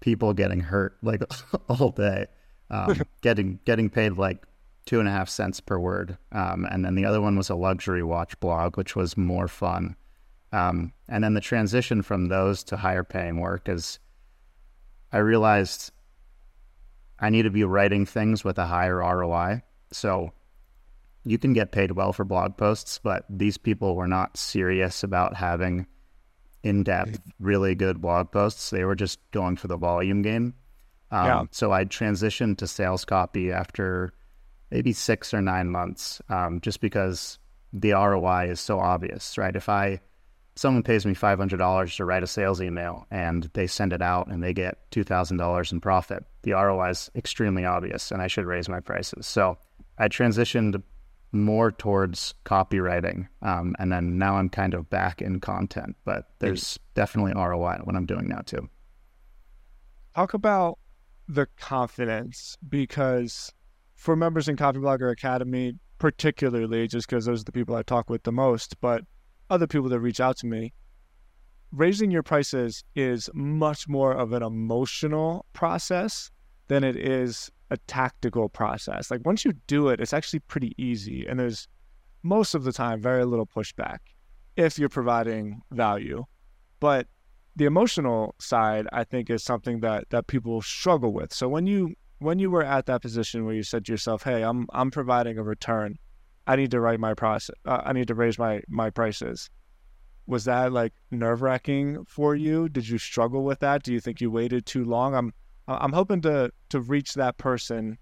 people 0.00 0.32
getting 0.32 0.60
hurt 0.60 0.96
like 1.02 1.22
all 1.68 1.90
day, 1.90 2.24
um, 2.70 3.02
getting 3.20 3.60
getting 3.66 3.90
paid 3.90 4.14
like 4.14 4.46
two 4.86 4.98
and 4.98 5.06
a 5.06 5.12
half 5.12 5.28
cents 5.28 5.60
per 5.60 5.78
word. 5.78 6.16
Um, 6.32 6.66
and 6.70 6.86
then 6.86 6.94
the 6.94 7.04
other 7.04 7.20
one 7.20 7.36
was 7.36 7.50
a 7.50 7.54
luxury 7.54 8.02
watch 8.02 8.40
blog, 8.40 8.78
which 8.78 8.96
was 8.96 9.18
more 9.18 9.46
fun. 9.46 9.94
Um, 10.52 10.92
and 11.08 11.22
then 11.22 11.34
the 11.34 11.40
transition 11.40 12.02
from 12.02 12.26
those 12.26 12.64
to 12.64 12.76
higher 12.76 13.04
paying 13.04 13.40
work 13.40 13.68
is 13.68 13.98
I 15.12 15.18
realized 15.18 15.92
I 17.18 17.30
need 17.30 17.42
to 17.42 17.50
be 17.50 17.64
writing 17.64 18.06
things 18.06 18.44
with 18.44 18.58
a 18.58 18.66
higher 18.66 18.96
ROI. 18.96 19.62
So 19.92 20.32
you 21.24 21.38
can 21.38 21.52
get 21.52 21.72
paid 21.72 21.92
well 21.92 22.12
for 22.12 22.24
blog 22.24 22.56
posts, 22.56 22.98
but 23.02 23.24
these 23.28 23.58
people 23.58 23.94
were 23.94 24.08
not 24.08 24.36
serious 24.36 25.02
about 25.02 25.36
having 25.36 25.86
in 26.62 26.82
depth, 26.82 27.20
really 27.38 27.74
good 27.74 28.00
blog 28.00 28.30
posts. 28.30 28.70
They 28.70 28.84
were 28.84 28.94
just 28.94 29.18
going 29.30 29.56
for 29.56 29.68
the 29.68 29.76
volume 29.76 30.22
game. 30.22 30.54
Um, 31.10 31.26
yeah. 31.26 31.44
So 31.50 31.72
I 31.72 31.84
transitioned 31.84 32.58
to 32.58 32.66
sales 32.66 33.04
copy 33.04 33.50
after 33.52 34.12
maybe 34.70 34.92
six 34.92 35.34
or 35.34 35.42
nine 35.42 35.68
months, 35.68 36.22
um, 36.28 36.60
just 36.60 36.80
because 36.80 37.38
the 37.72 37.92
ROI 37.92 38.50
is 38.50 38.60
so 38.60 38.78
obvious, 38.78 39.36
right? 39.36 39.54
If 39.54 39.68
I 39.68 40.00
someone 40.60 40.82
pays 40.82 41.06
me 41.06 41.14
five 41.14 41.38
hundred 41.38 41.56
dollars 41.56 41.96
to 41.96 42.04
write 42.04 42.22
a 42.22 42.26
sales 42.26 42.60
email 42.60 43.06
and 43.10 43.48
they 43.54 43.66
send 43.66 43.94
it 43.94 44.02
out 44.02 44.26
and 44.26 44.42
they 44.42 44.52
get 44.52 44.90
two 44.90 45.02
thousand 45.02 45.38
dollars 45.38 45.72
in 45.72 45.80
profit, 45.80 46.22
the 46.42 46.52
ROI 46.52 46.90
is 46.90 47.10
extremely 47.14 47.64
obvious, 47.64 48.12
and 48.12 48.20
I 48.20 48.26
should 48.26 48.44
raise 48.44 48.68
my 48.68 48.78
prices. 48.80 49.26
So 49.26 49.56
I 49.96 50.08
transitioned 50.08 50.82
more 51.32 51.72
towards 51.72 52.34
copywriting, 52.44 53.28
um, 53.40 53.74
and 53.78 53.90
then 53.90 54.18
now 54.18 54.34
I'm 54.36 54.50
kind 54.50 54.74
of 54.74 54.90
back 54.90 55.22
in 55.22 55.40
content. 55.40 55.96
But 56.04 56.28
there's 56.40 56.78
definitely 56.94 57.32
ROI 57.34 57.78
what 57.84 57.96
I'm 57.96 58.06
doing 58.06 58.28
now 58.28 58.42
too. 58.44 58.68
Talk 60.14 60.34
about 60.34 60.78
the 61.26 61.46
confidence 61.56 62.58
because 62.68 63.50
for 63.94 64.14
members 64.14 64.46
in 64.46 64.56
Copyblogger 64.56 65.10
Academy, 65.10 65.74
particularly 65.98 66.86
just 66.86 67.08
because 67.08 67.24
those 67.24 67.40
are 67.40 67.44
the 67.44 67.52
people 67.52 67.76
I 67.76 67.82
talk 67.82 68.10
with 68.10 68.24
the 68.24 68.32
most, 68.32 68.78
but 68.82 69.04
other 69.50 69.66
people 69.66 69.88
that 69.88 70.00
reach 70.00 70.20
out 70.20 70.36
to 70.38 70.46
me, 70.46 70.72
raising 71.72 72.10
your 72.10 72.22
prices 72.22 72.84
is 72.94 73.28
much 73.34 73.88
more 73.88 74.12
of 74.12 74.32
an 74.32 74.42
emotional 74.42 75.44
process 75.52 76.30
than 76.68 76.84
it 76.84 76.96
is 76.96 77.50
a 77.70 77.76
tactical 77.86 78.48
process. 78.48 79.10
Like 79.10 79.24
once 79.24 79.44
you 79.44 79.52
do 79.66 79.88
it, 79.88 80.00
it's 80.00 80.12
actually 80.12 80.40
pretty 80.40 80.74
easy. 80.78 81.26
And 81.26 81.38
there's 81.38 81.68
most 82.22 82.54
of 82.54 82.64
the 82.64 82.72
time 82.72 83.00
very 83.00 83.24
little 83.24 83.46
pushback 83.46 83.98
if 84.56 84.78
you're 84.78 84.88
providing 84.88 85.60
value. 85.70 86.24
But 86.80 87.06
the 87.56 87.64
emotional 87.64 88.34
side, 88.38 88.86
I 88.92 89.04
think, 89.04 89.30
is 89.30 89.42
something 89.42 89.80
that 89.80 90.04
that 90.10 90.26
people 90.26 90.62
struggle 90.62 91.12
with. 91.12 91.32
So 91.32 91.48
when 91.48 91.66
you 91.66 91.94
when 92.18 92.38
you 92.38 92.50
were 92.50 92.64
at 92.64 92.86
that 92.86 93.02
position 93.02 93.44
where 93.44 93.54
you 93.54 93.62
said 93.62 93.84
to 93.86 93.92
yourself, 93.92 94.22
"Hey, 94.22 94.42
I'm 94.42 94.66
I'm 94.72 94.90
providing 94.90 95.38
a 95.38 95.42
return. 95.42 95.98
I 96.50 96.56
need 96.56 96.70
to 96.72 96.80
write 96.80 97.00
my 97.00 97.14
process. 97.14 97.54
Uh, 97.64 97.82
I 97.84 97.92
need 97.92 98.08
to 98.08 98.14
raise 98.14 98.38
my 98.38 98.62
my 98.68 98.90
prices." 98.90 99.50
Was 100.26 100.44
that 100.44 100.72
like 100.72 100.92
nerve 101.10 101.42
wracking 101.42 102.04
for 102.04 102.36
you? 102.36 102.68
Did 102.68 102.88
you 102.88 102.98
struggle 102.98 103.42
with 103.42 103.60
that? 103.60 103.82
Do 103.82 103.92
you 103.92 104.00
think 104.00 104.20
you 104.20 104.30
waited 104.30 104.64
too 104.64 104.84
long? 104.84 105.14
I'm 105.14 105.32
I'm 105.66 105.92
hoping 105.92 106.20
to 106.22 106.50
to 106.68 106.80
reach 106.80 107.14
that 107.14 107.38
person 107.38 107.98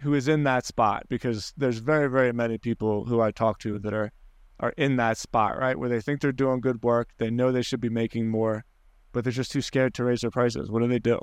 who 0.00 0.14
is 0.14 0.28
in 0.28 0.44
that 0.44 0.64
spot 0.64 1.04
because 1.08 1.52
there's 1.56 1.78
very 1.78 2.08
very 2.08 2.32
many 2.32 2.58
people 2.58 3.04
who 3.04 3.20
I 3.20 3.30
talk 3.30 3.58
to 3.60 3.78
that 3.78 3.94
are 3.94 4.10
are 4.60 4.74
in 4.76 4.96
that 4.96 5.16
spot 5.16 5.58
right 5.58 5.78
where 5.78 5.88
they 5.88 6.00
think 6.00 6.20
they're 6.20 6.32
doing 6.32 6.60
good 6.60 6.82
work, 6.82 7.08
they 7.18 7.30
know 7.30 7.50
they 7.50 7.62
should 7.62 7.80
be 7.80 7.88
making 7.88 8.28
more, 8.28 8.64
but 9.12 9.24
they're 9.24 9.32
just 9.32 9.52
too 9.52 9.62
scared 9.62 9.94
to 9.94 10.04
raise 10.04 10.20
their 10.20 10.30
prices. 10.30 10.70
What 10.70 10.80
do 10.82 10.88
they 10.88 10.98
do? 10.98 11.18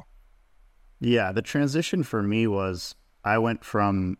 Yeah, 1.00 1.32
the 1.32 1.44
transition 1.44 2.04
for 2.04 2.24
me 2.24 2.48
was 2.48 2.96
I 3.24 3.38
went 3.38 3.64
from 3.64 4.18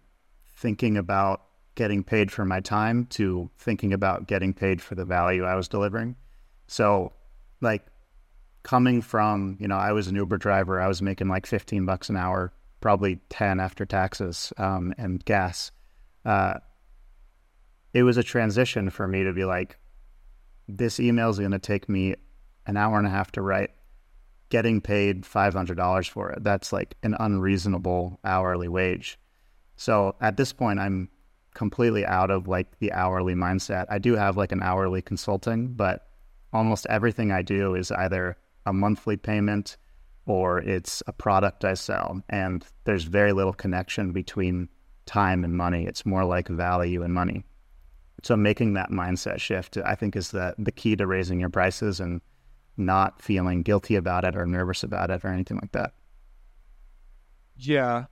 thinking 0.56 0.98
about 0.98 1.42
getting 1.78 2.04
paid 2.04 2.32
for 2.32 2.44
my 2.44 2.60
time 2.60 3.06
to 3.06 3.50
thinking 3.58 3.94
about 3.94 4.28
getting 4.28 4.52
paid 4.54 4.82
for 4.82 4.96
the 4.96 5.06
value 5.06 5.46
I 5.46 5.56
was 5.56 5.68
delivering. 5.70 6.16
So, 6.66 7.14
like 7.62 7.86
coming 8.64 9.02
from, 9.02 9.58
you 9.62 9.68
know, 9.68 9.78
I 9.78 9.94
was 9.94 10.08
an 10.08 10.16
Uber 10.16 10.40
driver, 10.40 10.82
I 10.82 10.88
was 10.88 11.02
making 11.02 11.30
like 11.30 11.46
15 11.46 11.86
bucks 11.86 12.10
an 12.10 12.18
hour, 12.18 12.52
probably 12.82 13.20
10 13.30 13.60
after 13.62 13.86
taxes 13.86 14.52
um, 14.58 14.94
and 14.98 15.24
gas. 15.24 15.72
Uh, 16.26 16.56
it 17.94 18.04
was 18.04 18.18
a 18.18 18.24
transition 18.24 18.90
for 18.90 19.08
me 19.08 19.24
to 19.24 19.32
be 19.32 19.46
like, 19.46 19.78
this 20.68 21.00
email 21.00 21.30
is 21.30 21.40
going 21.40 21.52
to 21.52 21.60
take 21.60 21.88
me 21.88 22.16
an 22.66 22.76
hour 22.76 22.98
and 22.98 23.08
a 23.08 23.12
half 23.12 23.32
to 23.34 23.42
write, 23.42 23.70
getting 24.50 24.82
paid 24.82 25.22
$500 25.22 26.10
for 26.10 26.32
it. 26.32 26.44
That's 26.44 26.74
like 26.74 26.96
an 27.04 27.16
unreasonable 27.20 28.20
hourly 28.26 28.68
wage. 28.68 29.18
So 29.78 30.16
at 30.20 30.38
this 30.38 30.52
point, 30.52 30.80
I'm 30.80 31.10
completely 31.58 32.06
out 32.06 32.30
of 32.30 32.48
like 32.48 32.78
the 32.78 32.92
hourly 32.94 33.34
mindset. 33.34 33.88
I 33.90 33.98
do 33.98 34.14
have 34.14 34.38
like 34.38 34.52
an 34.52 34.62
hourly 34.62 35.02
consulting, 35.02 35.74
but 35.74 36.08
almost 36.54 36.86
everything 36.88 37.32
I 37.32 37.42
do 37.42 37.74
is 37.74 37.92
either 37.92 38.38
a 38.68 38.72
monthly 38.72 39.18
payment 39.18 39.76
or 40.28 40.60
it's 40.60 41.02
a 41.08 41.14
product 41.14 41.66
I 41.66 41.74
sell. 41.74 42.22
And 42.30 42.64
there's 42.84 43.06
very 43.06 43.34
little 43.34 43.54
connection 43.54 44.12
between 44.12 44.70
time 45.08 45.44
and 45.44 45.58
money. 45.58 45.88
It's 45.88 46.06
more 46.06 46.26
like 46.26 46.48
value 46.48 47.02
and 47.02 47.12
money. 47.12 47.44
So 48.22 48.38
making 48.38 48.74
that 48.74 48.92
mindset 48.92 49.40
shift, 49.40 49.78
I 49.78 49.96
think, 49.96 50.16
is 50.16 50.30
the 50.30 50.54
the 50.60 50.72
key 50.72 50.96
to 50.96 51.08
raising 51.08 51.40
your 51.40 51.50
prices 51.50 52.00
and 52.00 52.22
not 52.78 53.20
feeling 53.20 53.64
guilty 53.64 53.96
about 53.96 54.26
it 54.26 54.36
or 54.36 54.46
nervous 54.46 54.84
about 54.84 55.10
it 55.10 55.26
or 55.26 55.30
anything 55.30 55.58
like 55.58 55.72
that. 55.72 55.94
Yeah, 57.56 58.06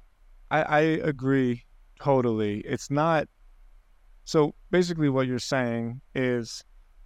I, 0.49 0.61
I 0.63 0.79
agree 0.79 1.65
totally. 1.99 2.59
It's 2.61 2.89
not 2.89 3.27
so 4.25 4.55
basically 4.71 5.07
what 5.07 5.27
you're 5.27 5.39
saying 5.39 6.01
is 6.15 6.63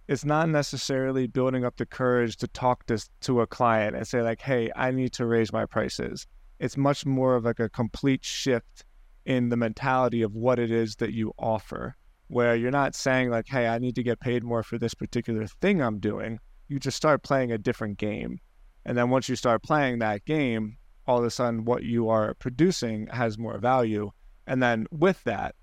it's 0.08 0.24
not 0.24 0.48
necessarily 0.48 1.28
building 1.28 1.64
up 1.64 1.76
the 1.76 1.86
courage 1.86 2.36
to 2.38 2.48
talk 2.48 2.84
to, 2.86 2.98
to 3.20 3.42
a 3.42 3.46
client 3.46 3.94
and 3.94 4.08
say 4.08 4.22
like 4.22 4.40
hey 4.40 4.70
i 4.74 4.90
need 4.90 5.12
to 5.12 5.26
raise 5.26 5.52
my 5.52 5.64
prices. 5.66 6.26
It's 6.58 6.76
much 6.76 7.06
more 7.06 7.36
of 7.36 7.44
like 7.44 7.60
a 7.60 7.68
complete 7.68 8.24
shift 8.24 8.84
in 9.24 9.48
the 9.50 9.56
mentality 9.56 10.22
of 10.22 10.34
what 10.34 10.58
it 10.58 10.70
is 10.70 10.96
that 10.96 11.12
you 11.12 11.32
offer 11.38 11.94
where 12.28 12.54
you're 12.54 12.70
not 12.70 12.94
saying 12.94 13.28
like 13.30 13.46
hey 13.48 13.68
i 13.68 13.78
need 13.78 13.94
to 13.94 14.02
get 14.02 14.20
paid 14.20 14.42
more 14.42 14.62
for 14.62 14.78
this 14.78 14.94
particular 14.94 15.46
thing 15.60 15.82
i'm 15.82 15.98
doing. 15.98 16.40
You 16.68 16.78
just 16.78 16.96
start 16.96 17.22
playing 17.22 17.52
a 17.52 17.58
different 17.58 17.98
game. 17.98 18.38
And 18.84 18.96
then 18.96 19.10
once 19.10 19.28
you 19.28 19.36
start 19.36 19.62
playing 19.62 19.98
that 19.98 20.24
game 20.24 20.78
all 21.06 21.18
of 21.18 21.24
a 21.24 21.30
sudden 21.30 21.64
what 21.64 21.82
you 21.82 22.08
are 22.08 22.34
producing 22.34 23.08
has 23.08 23.36
more 23.36 23.58
value. 23.58 24.10
And 24.46 24.62
then 24.62 24.86
with 24.90 25.22
that 25.24 25.54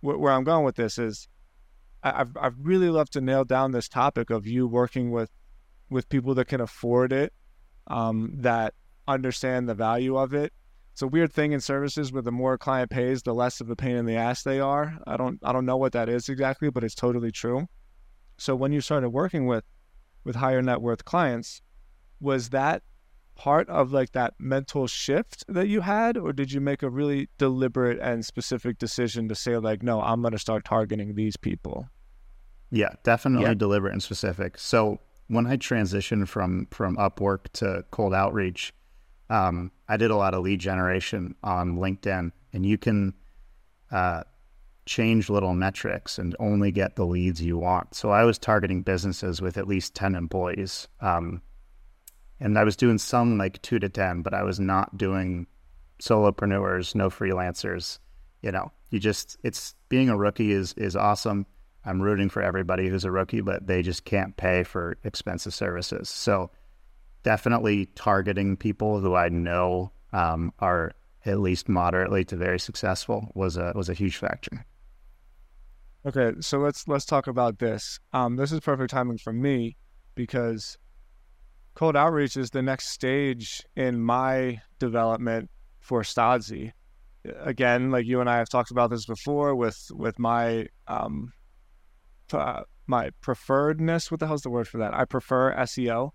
where 0.00 0.32
i'm 0.32 0.44
going 0.44 0.64
with 0.64 0.76
this 0.76 0.98
is 0.98 1.28
I've 2.02 2.36
I've 2.36 2.54
really 2.60 2.90
loved 2.90 3.12
to 3.14 3.20
nail 3.20 3.44
down 3.44 3.72
this 3.72 3.88
topic 3.88 4.30
of 4.30 4.46
you 4.46 4.66
working 4.66 5.10
with 5.10 5.30
with 5.90 6.08
people 6.08 6.34
that 6.34 6.46
can 6.46 6.60
afford 6.60 7.12
it, 7.12 7.32
um, 7.86 8.30
that 8.36 8.74
understand 9.06 9.68
the 9.68 9.74
value 9.74 10.16
of 10.16 10.34
it. 10.34 10.52
It's 10.92 11.02
a 11.02 11.08
weird 11.08 11.32
thing 11.32 11.52
in 11.52 11.60
services 11.60 12.12
where 12.12 12.22
the 12.22 12.32
more 12.32 12.54
a 12.54 12.58
client 12.58 12.90
pays, 12.90 13.22
the 13.22 13.34
less 13.34 13.60
of 13.60 13.70
a 13.70 13.76
pain 13.76 13.96
in 13.96 14.04
the 14.04 14.16
ass 14.16 14.42
they 14.42 14.60
are. 14.60 14.98
I 15.06 15.16
don't 15.16 15.38
I 15.42 15.52
don't 15.52 15.66
know 15.66 15.76
what 15.76 15.92
that 15.92 16.08
is 16.08 16.28
exactly, 16.28 16.70
but 16.70 16.84
it's 16.84 16.94
totally 16.94 17.32
true. 17.32 17.66
So 18.36 18.54
when 18.54 18.72
you 18.72 18.80
started 18.80 19.10
working 19.10 19.46
with 19.46 19.64
with 20.24 20.36
higher 20.36 20.62
net 20.62 20.80
worth 20.80 21.04
clients, 21.04 21.62
was 22.20 22.50
that 22.50 22.82
part 23.38 23.68
of 23.70 23.92
like 23.92 24.12
that 24.12 24.34
mental 24.38 24.88
shift 24.88 25.44
that 25.48 25.68
you 25.68 25.80
had 25.80 26.16
or 26.16 26.32
did 26.32 26.50
you 26.52 26.60
make 26.60 26.82
a 26.82 26.90
really 26.90 27.28
deliberate 27.38 27.98
and 28.00 28.26
specific 28.26 28.78
decision 28.78 29.28
to 29.28 29.34
say 29.34 29.56
like 29.56 29.80
no 29.80 30.02
i'm 30.02 30.20
going 30.20 30.32
to 30.32 30.38
start 30.38 30.64
targeting 30.64 31.14
these 31.14 31.36
people 31.36 31.88
yeah 32.70 32.90
definitely 33.04 33.46
yeah. 33.46 33.54
deliberate 33.54 33.92
and 33.92 34.02
specific. 34.02 34.58
So 34.58 35.00
when 35.28 35.46
i 35.46 35.56
transitioned 35.56 36.26
from 36.28 36.66
from 36.72 36.96
Upwork 36.96 37.44
to 37.54 37.84
cold 37.92 38.12
outreach 38.12 38.74
um, 39.30 39.70
i 39.88 39.96
did 39.96 40.10
a 40.10 40.16
lot 40.16 40.34
of 40.34 40.42
lead 40.42 40.58
generation 40.58 41.36
on 41.44 41.76
LinkedIn 41.76 42.32
and 42.52 42.66
you 42.66 42.76
can 42.76 43.14
uh, 43.92 44.24
change 44.84 45.30
little 45.30 45.54
metrics 45.54 46.18
and 46.18 46.34
only 46.40 46.72
get 46.72 46.96
the 46.96 47.06
leads 47.06 47.40
you 47.40 47.56
want. 47.56 47.94
So 47.94 48.10
i 48.10 48.24
was 48.24 48.36
targeting 48.36 48.82
businesses 48.82 49.40
with 49.40 49.56
at 49.56 49.68
least 49.68 49.94
10 49.94 50.16
employees 50.16 50.88
um, 51.00 51.40
and 52.40 52.58
I 52.58 52.64
was 52.64 52.76
doing 52.76 52.98
some 52.98 53.38
like 53.38 53.60
two 53.62 53.78
to 53.78 53.88
10, 53.88 54.22
but 54.22 54.34
I 54.34 54.42
was 54.42 54.60
not 54.60 54.96
doing 54.96 55.46
solopreneurs, 56.00 56.94
no 56.94 57.10
freelancers. 57.10 57.98
You 58.42 58.52
know, 58.52 58.70
you 58.90 59.00
just, 59.00 59.36
it's 59.42 59.74
being 59.88 60.08
a 60.08 60.16
rookie 60.16 60.52
is, 60.52 60.72
is 60.74 60.94
awesome. 60.94 61.46
I'm 61.84 62.00
rooting 62.00 62.28
for 62.28 62.42
everybody 62.42 62.88
who's 62.88 63.04
a 63.04 63.10
rookie, 63.10 63.40
but 63.40 63.66
they 63.66 63.82
just 63.82 64.04
can't 64.04 64.36
pay 64.36 64.62
for 64.62 64.96
expensive 65.04 65.54
services. 65.54 66.08
So 66.08 66.50
definitely 67.22 67.86
targeting 67.94 68.56
people 68.56 69.00
who 69.00 69.14
I 69.14 69.28
know 69.28 69.90
um, 70.12 70.52
are 70.60 70.92
at 71.26 71.40
least 71.40 71.68
moderately 71.68 72.24
to 72.26 72.36
very 72.36 72.60
successful 72.60 73.32
was 73.34 73.56
a, 73.56 73.72
was 73.74 73.88
a 73.88 73.94
huge 73.94 74.16
factor. 74.16 74.64
Okay. 76.06 76.32
So 76.40 76.58
let's, 76.58 76.86
let's 76.86 77.04
talk 77.04 77.26
about 77.26 77.58
this. 77.58 77.98
Um, 78.12 78.36
this 78.36 78.52
is 78.52 78.60
perfect 78.60 78.90
timing 78.90 79.18
for 79.18 79.32
me 79.32 79.76
because 80.14 80.78
cold 81.78 81.94
outreach 81.94 82.36
is 82.36 82.50
the 82.50 82.60
next 82.60 82.88
stage 82.88 83.62
in 83.76 84.00
my 84.00 84.60
development 84.80 85.48
for 85.78 86.02
Stodzy. 86.02 86.72
Again, 87.38 87.92
like 87.92 88.04
you 88.04 88.20
and 88.20 88.28
I 88.28 88.38
have 88.38 88.48
talked 88.48 88.72
about 88.72 88.90
this 88.90 89.06
before 89.06 89.54
with 89.54 89.78
with 89.92 90.18
my 90.18 90.66
um 90.88 91.32
uh, 92.32 92.62
my 92.88 93.10
preferredness. 93.22 94.10
What 94.10 94.18
the 94.18 94.26
hell's 94.26 94.42
the 94.42 94.50
word 94.50 94.66
for 94.66 94.78
that? 94.78 94.92
I 94.92 95.04
prefer 95.04 95.54
SEO. 95.54 96.10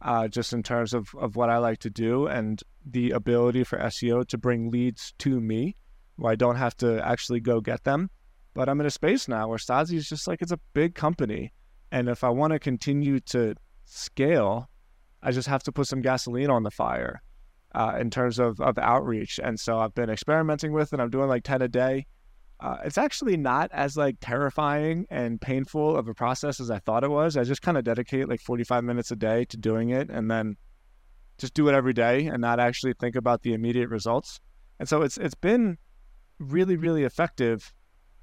uh, 0.00 0.28
just 0.28 0.52
in 0.52 0.62
terms 0.62 0.94
of, 0.94 1.08
of 1.18 1.36
what 1.36 1.50
I 1.50 1.58
like 1.58 1.80
to 1.80 1.90
do 1.90 2.26
and 2.26 2.62
the 2.84 3.10
ability 3.10 3.64
for 3.64 3.78
SEO 3.78 4.26
to 4.28 4.38
bring 4.38 4.70
leads 4.70 5.12
to 5.18 5.40
me 5.40 5.74
where 6.16 6.32
I 6.32 6.36
don't 6.36 6.56
have 6.56 6.76
to 6.78 7.04
actually 7.04 7.40
go 7.40 7.60
get 7.60 7.84
them. 7.84 8.10
But 8.54 8.68
I'm 8.68 8.80
in 8.80 8.86
a 8.86 8.90
space 8.90 9.28
now 9.28 9.48
where 9.48 9.58
Stodzy 9.58 9.94
is 9.94 10.08
just 10.08 10.26
like 10.26 10.42
it's 10.42 10.52
a 10.52 10.60
big 10.72 10.94
company. 10.94 11.52
And 11.90 12.08
if 12.08 12.24
I 12.24 12.28
want 12.28 12.52
to 12.52 12.58
continue 12.58 13.20
to 13.20 13.54
scale, 13.84 14.68
I 15.22 15.32
just 15.32 15.48
have 15.48 15.62
to 15.64 15.72
put 15.72 15.86
some 15.86 16.00
gasoline 16.00 16.50
on 16.50 16.62
the 16.62 16.70
fire 16.70 17.22
uh, 17.74 17.96
in 18.00 18.10
terms 18.10 18.38
of, 18.38 18.60
of 18.60 18.78
outreach. 18.78 19.38
And 19.42 19.58
so 19.58 19.78
I've 19.78 19.94
been 19.94 20.10
experimenting 20.10 20.72
with 20.72 20.92
it. 20.92 21.00
I'm 21.00 21.10
doing 21.10 21.28
like 21.28 21.44
10 21.44 21.62
a 21.62 21.68
day. 21.68 22.06
Uh, 22.60 22.78
it's 22.84 22.98
actually 22.98 23.36
not 23.36 23.70
as 23.72 23.96
like 23.96 24.16
terrifying 24.20 25.06
and 25.10 25.40
painful 25.40 25.96
of 25.96 26.08
a 26.08 26.14
process 26.14 26.58
as 26.58 26.70
I 26.70 26.80
thought 26.80 27.04
it 27.04 27.10
was. 27.10 27.36
I 27.36 27.44
just 27.44 27.62
kind 27.62 27.78
of 27.78 27.84
dedicate 27.84 28.28
like 28.28 28.40
45 28.40 28.82
minutes 28.82 29.10
a 29.10 29.16
day 29.16 29.44
to 29.46 29.56
doing 29.56 29.90
it 29.90 30.10
and 30.10 30.30
then 30.30 30.56
just 31.38 31.54
do 31.54 31.68
it 31.68 31.74
every 31.74 31.92
day 31.92 32.26
and 32.26 32.40
not 32.40 32.58
actually 32.58 32.94
think 32.94 33.14
about 33.14 33.42
the 33.42 33.54
immediate 33.54 33.88
results. 33.88 34.40
And 34.80 34.88
so 34.88 35.02
it's 35.02 35.16
it's 35.18 35.34
been 35.34 35.78
really 36.40 36.76
really 36.76 37.04
effective 37.04 37.72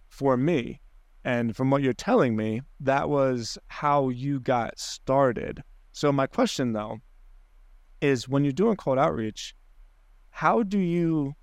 for 0.09 0.35
me. 0.35 0.81
And 1.23 1.55
from 1.55 1.69
what 1.71 1.81
you're 1.81 1.93
telling 1.93 2.35
me, 2.35 2.61
that 2.81 3.09
was 3.09 3.57
how 3.67 4.09
you 4.09 4.39
got 4.39 4.77
started. 4.77 5.63
So 5.95 6.11
my 6.11 6.27
question 6.27 6.73
though 6.73 6.99
is 8.01 8.27
when 8.27 8.43
you're 8.43 8.51
doing 8.51 8.75
cold 8.75 8.99
outreach, 8.99 9.55
how 10.29 10.61
do 10.61 10.77
you 10.77 11.35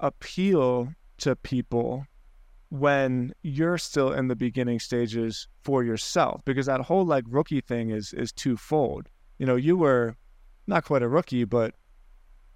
appeal 0.00 0.92
to 1.18 1.36
people 1.36 2.04
when 2.70 3.32
you're 3.42 3.78
still 3.78 4.12
in 4.12 4.26
the 4.26 4.34
beginning 4.34 4.80
stages 4.80 5.46
for 5.62 5.84
yourself? 5.84 6.40
Because 6.44 6.66
that 6.66 6.80
whole 6.80 7.06
like 7.06 7.22
rookie 7.28 7.60
thing 7.60 7.90
is 7.90 8.12
is 8.12 8.32
twofold. 8.32 9.08
You 9.38 9.46
know 9.46 9.54
you 9.54 9.76
were 9.76 10.16
not 10.66 10.84
quite 10.84 11.04
a 11.04 11.08
rookie 11.08 11.44
but 11.44 11.72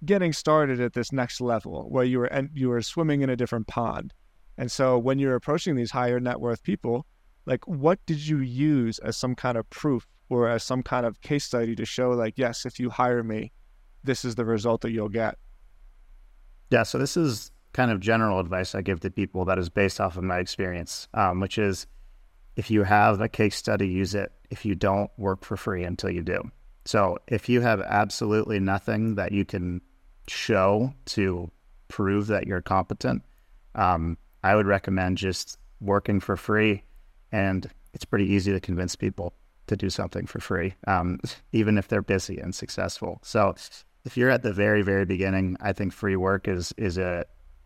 getting 0.03 0.33
started 0.33 0.81
at 0.81 0.91
this 0.91 1.13
next 1.13 1.39
level 1.39 1.87
where 1.89 2.03
you 2.03 2.19
were 2.19 2.25
and 2.25 2.49
you 2.53 2.67
were 2.67 2.81
swimming 2.81 3.21
in 3.21 3.29
a 3.29 3.37
different 3.37 3.67
pond. 3.67 4.13
And 4.57 4.69
so 4.69 4.99
when 4.99 5.17
you're 5.17 5.35
approaching 5.35 5.77
these 5.77 5.91
higher 5.91 6.19
net 6.19 6.41
worth 6.41 6.61
people 6.61 7.05
like 7.45 7.65
what 7.69 8.05
did 8.05 8.19
you 8.19 8.39
use 8.39 8.99
as 8.99 9.15
some 9.15 9.33
kind 9.33 9.57
of 9.57 9.69
proof 9.69 10.05
or 10.31 10.47
as 10.47 10.63
some 10.63 10.81
kind 10.81 11.05
of 11.05 11.21
case 11.21 11.45
study 11.45 11.75
to 11.75 11.85
show 11.85 12.09
like 12.11 12.33
yes 12.37 12.65
if 12.65 12.79
you 12.79 12.89
hire 12.89 13.23
me 13.23 13.51
this 14.03 14.25
is 14.25 14.35
the 14.35 14.45
result 14.45 14.81
that 14.81 14.91
you'll 14.91 15.09
get 15.09 15.37
yeah 16.69 16.83
so 16.83 16.97
this 16.97 17.15
is 17.15 17.51
kind 17.73 17.91
of 17.91 17.99
general 17.99 18.39
advice 18.39 18.75
I 18.75 18.81
give 18.81 18.99
to 19.01 19.11
people 19.11 19.45
that 19.45 19.57
is 19.57 19.69
based 19.69 20.01
off 20.01 20.17
of 20.17 20.23
my 20.23 20.39
experience, 20.39 21.07
um, 21.13 21.39
which 21.39 21.57
is 21.57 21.87
if 22.55 22.69
you 22.69 22.83
have 22.83 23.21
a 23.21 23.29
case 23.29 23.55
study, 23.55 23.87
use 23.87 24.13
it. 24.13 24.31
If 24.49 24.65
you 24.65 24.75
don't, 24.75 25.09
work 25.17 25.45
for 25.45 25.55
free 25.55 25.83
until 25.83 26.09
you 26.09 26.21
do. 26.21 26.51
So 26.85 27.17
if 27.27 27.47
you 27.47 27.61
have 27.61 27.79
absolutely 27.81 28.59
nothing 28.59 29.15
that 29.15 29.31
you 29.31 29.45
can 29.45 29.81
show 30.27 30.93
to 31.05 31.49
prove 31.87 32.27
that 32.27 32.47
you're 32.47 32.61
competent, 32.61 33.23
um, 33.75 34.17
I 34.43 34.55
would 34.55 34.65
recommend 34.65 35.17
just 35.17 35.57
working 35.79 36.19
for 36.19 36.35
free. 36.35 36.83
And 37.31 37.69
it's 37.93 38.03
pretty 38.03 38.25
easy 38.25 38.51
to 38.51 38.59
convince 38.59 38.95
people 38.95 39.33
to 39.67 39.75
do 39.75 39.89
something 39.89 40.25
for 40.25 40.39
free, 40.39 40.75
um, 40.87 41.19
even 41.51 41.77
if 41.77 41.87
they're 41.87 42.01
busy 42.01 42.39
and 42.39 42.53
successful. 42.53 43.19
So 43.23 43.55
if 44.05 44.17
you're 44.17 44.29
at 44.29 44.43
the 44.43 44.53
very, 44.53 44.81
very 44.81 45.05
beginning, 45.05 45.57
I 45.61 45.73
think 45.73 45.93
free 45.93 46.15
work 46.15 46.47
is 46.47 46.73
is 46.77 46.97
a 46.97 47.25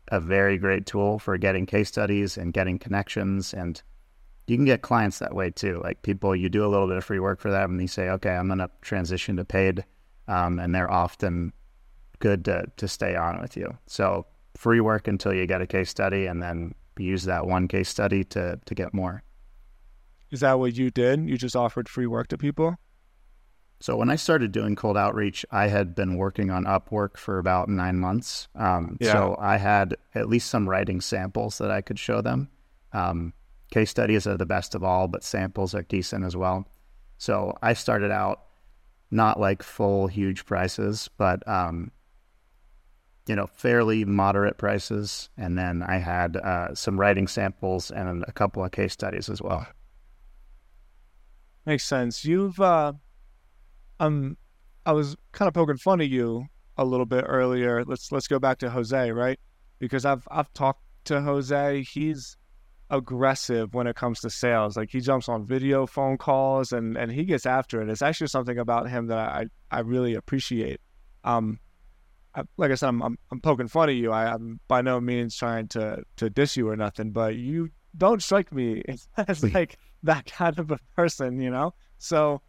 a 0.10 0.20
very 0.20 0.58
great 0.58 0.86
tool 0.86 1.20
for 1.20 1.38
getting 1.38 1.66
case 1.66 1.88
studies 1.88 2.38
and 2.38 2.54
getting 2.54 2.78
connections. 2.78 3.54
And 3.54 3.82
you 4.48 4.56
can 4.58 4.66
get 4.66 4.82
clients 4.82 5.20
that 5.20 5.34
way 5.34 5.50
too. 5.50 5.82
Like 5.84 6.02
people, 6.04 6.36
you 6.36 6.50
do 6.50 6.66
a 6.66 6.70
little 6.70 6.88
bit 6.88 6.98
of 6.98 7.06
free 7.06 7.20
work 7.20 7.40
for 7.40 7.52
them 7.52 7.72
and 7.72 7.82
you 7.82 7.88
say, 7.88 8.10
okay, 8.10 8.32
I'm 8.32 8.48
going 8.48 8.60
to 8.60 8.70
transition 8.82 9.38
to 9.38 9.46
paid. 9.46 9.84
Um, 10.28 10.60
and 10.60 10.74
they're 10.74 10.92
often 10.92 11.54
good 12.20 12.46
to, 12.46 12.66
to 12.78 12.88
stay 12.88 13.16
on 13.16 13.42
with 13.42 13.58
you. 13.58 13.78
So 13.88 14.26
free 14.56 14.80
work 14.80 15.08
until 15.08 15.34
you 15.34 15.46
get 15.46 15.62
a 15.62 15.68
case 15.68 15.90
study 15.90 16.28
and 16.28 16.42
then 16.42 16.74
use 16.98 17.24
that 17.26 17.46
one 17.46 17.68
case 17.68 17.90
study 17.90 18.24
to, 18.24 18.60
to 18.66 18.76
get 18.76 18.94
more. 18.94 19.24
Is 20.32 20.40
that 20.42 20.60
what 20.60 20.76
you 20.76 20.92
did? 20.92 21.30
You 21.30 21.38
just 21.38 21.56
offered 21.56 21.88
free 21.88 22.08
work 22.08 22.28
to 22.30 22.38
people? 22.38 22.76
So 23.80 23.98
when 23.98 24.10
I 24.10 24.16
started 24.16 24.52
doing 24.52 24.76
cold 24.76 24.98
outreach, 24.98 25.46
I 25.52 25.68
had 25.68 25.96
been 25.96 26.18
working 26.18 26.50
on 26.50 26.64
Upwork 26.66 27.18
for 27.18 27.38
about 27.38 27.70
nine 27.70 27.98
months. 27.98 28.48
Um, 28.56 28.98
yeah. 29.00 29.12
So 29.12 29.38
I 29.40 29.58
had 29.58 29.96
at 30.14 30.30
least 30.30 30.50
some 30.50 30.68
writing 30.68 31.02
samples 31.02 31.58
that 31.58 31.72
I 31.72 31.82
could 31.82 32.00
show 32.00 32.22
them. 32.22 32.50
Um, 32.94 33.34
case 33.72 33.92
studies 33.92 34.26
are 34.26 34.38
the 34.38 34.46
best 34.46 34.76
of 34.76 34.84
all, 34.84 35.08
but 35.08 35.24
samples 35.24 35.76
are 35.76 35.84
decent 35.84 36.24
as 36.24 36.36
well. 36.36 36.68
So 37.18 37.58
I 37.62 37.74
started 37.74 38.12
out 38.12 38.42
not 39.12 39.40
like 39.40 39.62
full 39.62 40.08
huge 40.08 40.46
prices, 40.46 41.10
but 41.18 41.48
um, 41.48 41.92
you 43.28 43.36
know 43.36 43.48
fairly 43.48 44.06
moderate 44.06 44.58
prices, 44.58 45.30
and 45.38 45.58
then 45.58 45.84
I 45.84 45.98
had 45.98 46.38
uh, 46.38 46.76
some 46.76 47.00
writing 47.00 47.28
samples 47.28 47.92
and 47.92 48.24
a 48.28 48.32
couple 48.32 48.64
of 48.64 48.72
case 48.72 48.94
studies 48.94 49.30
as 49.30 49.42
well. 49.42 49.68
Makes 51.66 51.86
sense. 51.86 52.24
You've 52.26 52.60
uh 52.60 52.94
um, 54.00 54.38
I 54.86 54.92
was 54.92 55.16
kind 55.32 55.48
of 55.48 55.54
poking 55.54 55.78
fun 55.78 56.02
at 56.02 56.10
you 56.10 56.46
a 56.78 56.86
little 56.86 57.06
bit 57.06 57.26
earlier. 57.28 57.84
Let's 57.86 58.12
let's 58.12 58.28
go 58.28 58.40
back 58.40 58.60
to 58.60 58.70
Jose, 58.70 59.12
right? 59.12 59.40
Because 59.80 60.06
I've 60.06 60.28
I've 60.30 60.52
talked 60.54 60.82
to 61.06 61.22
Jose. 61.22 61.84
He's 61.84 62.38
aggressive 62.92 63.74
when 63.74 63.88
it 63.88 63.96
comes 63.96 64.20
to 64.22 64.30
sales. 64.30 64.78
Like 64.78 64.92
he 64.92 65.00
jumps 65.00 65.28
on 65.28 65.46
video 65.46 65.86
phone 65.86 66.18
calls 66.18 66.72
and 66.72 66.98
and 66.98 67.12
he 67.12 67.24
gets 67.24 67.46
after 67.46 67.82
it. 67.82 67.90
It's 67.90 68.02
actually 68.02 68.28
something 68.28 68.60
about 68.60 68.90
him 68.90 69.08
that 69.08 69.18
I 69.18 69.46
I 69.72 69.80
really 69.80 70.16
appreciate. 70.16 70.82
Um, 71.24 71.60
I, 72.36 72.44
like 72.58 72.70
I 72.70 72.76
said, 72.76 72.90
I'm, 72.90 73.02
I'm, 73.02 73.18
I'm 73.32 73.40
poking 73.40 73.70
fun 73.70 73.90
at 73.90 73.96
you. 73.96 74.12
I, 74.12 74.34
am 74.34 74.60
by 74.68 74.82
no 74.82 75.00
means 75.00 75.36
trying 75.36 75.70
to 75.70 76.04
to 76.18 76.30
diss 76.30 76.58
you 76.58 76.70
or 76.70 76.76
nothing, 76.76 77.12
but 77.12 77.36
you 77.36 77.70
don't 77.98 78.22
strike 78.22 78.52
me 78.52 78.84
as 79.18 79.44
like 79.54 79.78
that 80.04 80.26
kind 80.26 80.60
of 80.60 80.72
a 80.72 80.80
person, 80.96 81.40
you 81.40 81.50
know. 81.50 81.74
So 81.98 82.42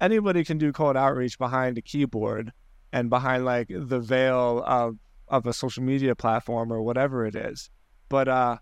anybody 0.00 0.44
can 0.44 0.58
do 0.58 0.72
cold 0.72 0.96
outreach 0.96 1.38
behind 1.38 1.78
a 1.78 1.82
keyboard 1.82 2.52
and 2.92 3.10
behind 3.10 3.44
like 3.44 3.68
the 3.68 4.00
veil 4.00 4.62
of 4.66 4.96
of 5.28 5.46
a 5.46 5.52
social 5.52 5.82
media 5.82 6.14
platform 6.14 6.72
or 6.72 6.82
whatever 6.82 7.26
it 7.26 7.34
is. 7.34 7.70
But 8.08 8.28
uh, 8.28 8.58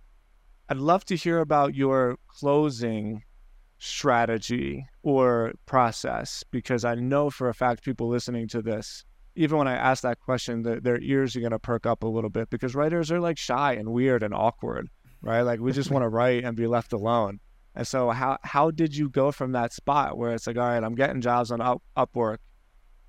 I'd 0.69 0.77
love 0.77 1.05
to 1.07 1.17
hear 1.17 1.41
about 1.41 1.75
your 1.75 2.17
closing 2.29 3.23
strategy 3.79 4.87
or 5.03 5.53
process 5.67 6.45
because 6.51 6.85
I 6.85 6.95
know 6.95 7.31
for 7.31 7.49
a 7.49 7.55
fact 7.55 7.85
people 7.85 8.09
listening 8.09 8.47
to 8.49 8.63
this, 8.63 9.05
even 9.35 9.59
when 9.59 9.67
I 9.67 9.75
ask 9.75 10.03
that 10.03 10.21
question, 10.21 10.63
the, 10.63 10.81
their 10.81 11.01
ears 11.01 11.35
are 11.35 11.41
going 11.41 11.51
to 11.51 11.59
perk 11.59 11.85
up 11.85 12.05
a 12.05 12.07
little 12.07 12.31
bit 12.31 12.49
because 12.49 12.77
writers 12.77 13.11
are 13.11 13.21
like 13.21 13.39
shy 13.39 13.73
and 13.75 13.93
weird 13.93 14.23
and 14.23 14.33
awkward, 14.33 14.89
right? 15.23 15.43
Like 15.43 15.61
we 15.61 15.73
just 15.73 15.91
want 15.91 16.03
to 16.03 16.09
write 16.09 16.45
and 16.45 16.57
be 16.57 16.67
left 16.67 16.93
alone. 16.93 17.41
And 17.75 17.87
so 17.87 18.11
how 18.11 18.39
how 18.43 18.71
did 18.71 18.95
you 18.95 19.09
go 19.09 19.33
from 19.33 19.53
that 19.53 19.73
spot 19.73 20.19
where 20.19 20.33
it's 20.33 20.47
like, 20.47 20.59
all 20.59 20.67
right, 20.67 20.83
I'm 20.83 20.95
getting 20.95 21.21
jobs 21.21 21.51
on 21.51 21.61
Up, 21.61 21.83
Upwork. 21.97 22.39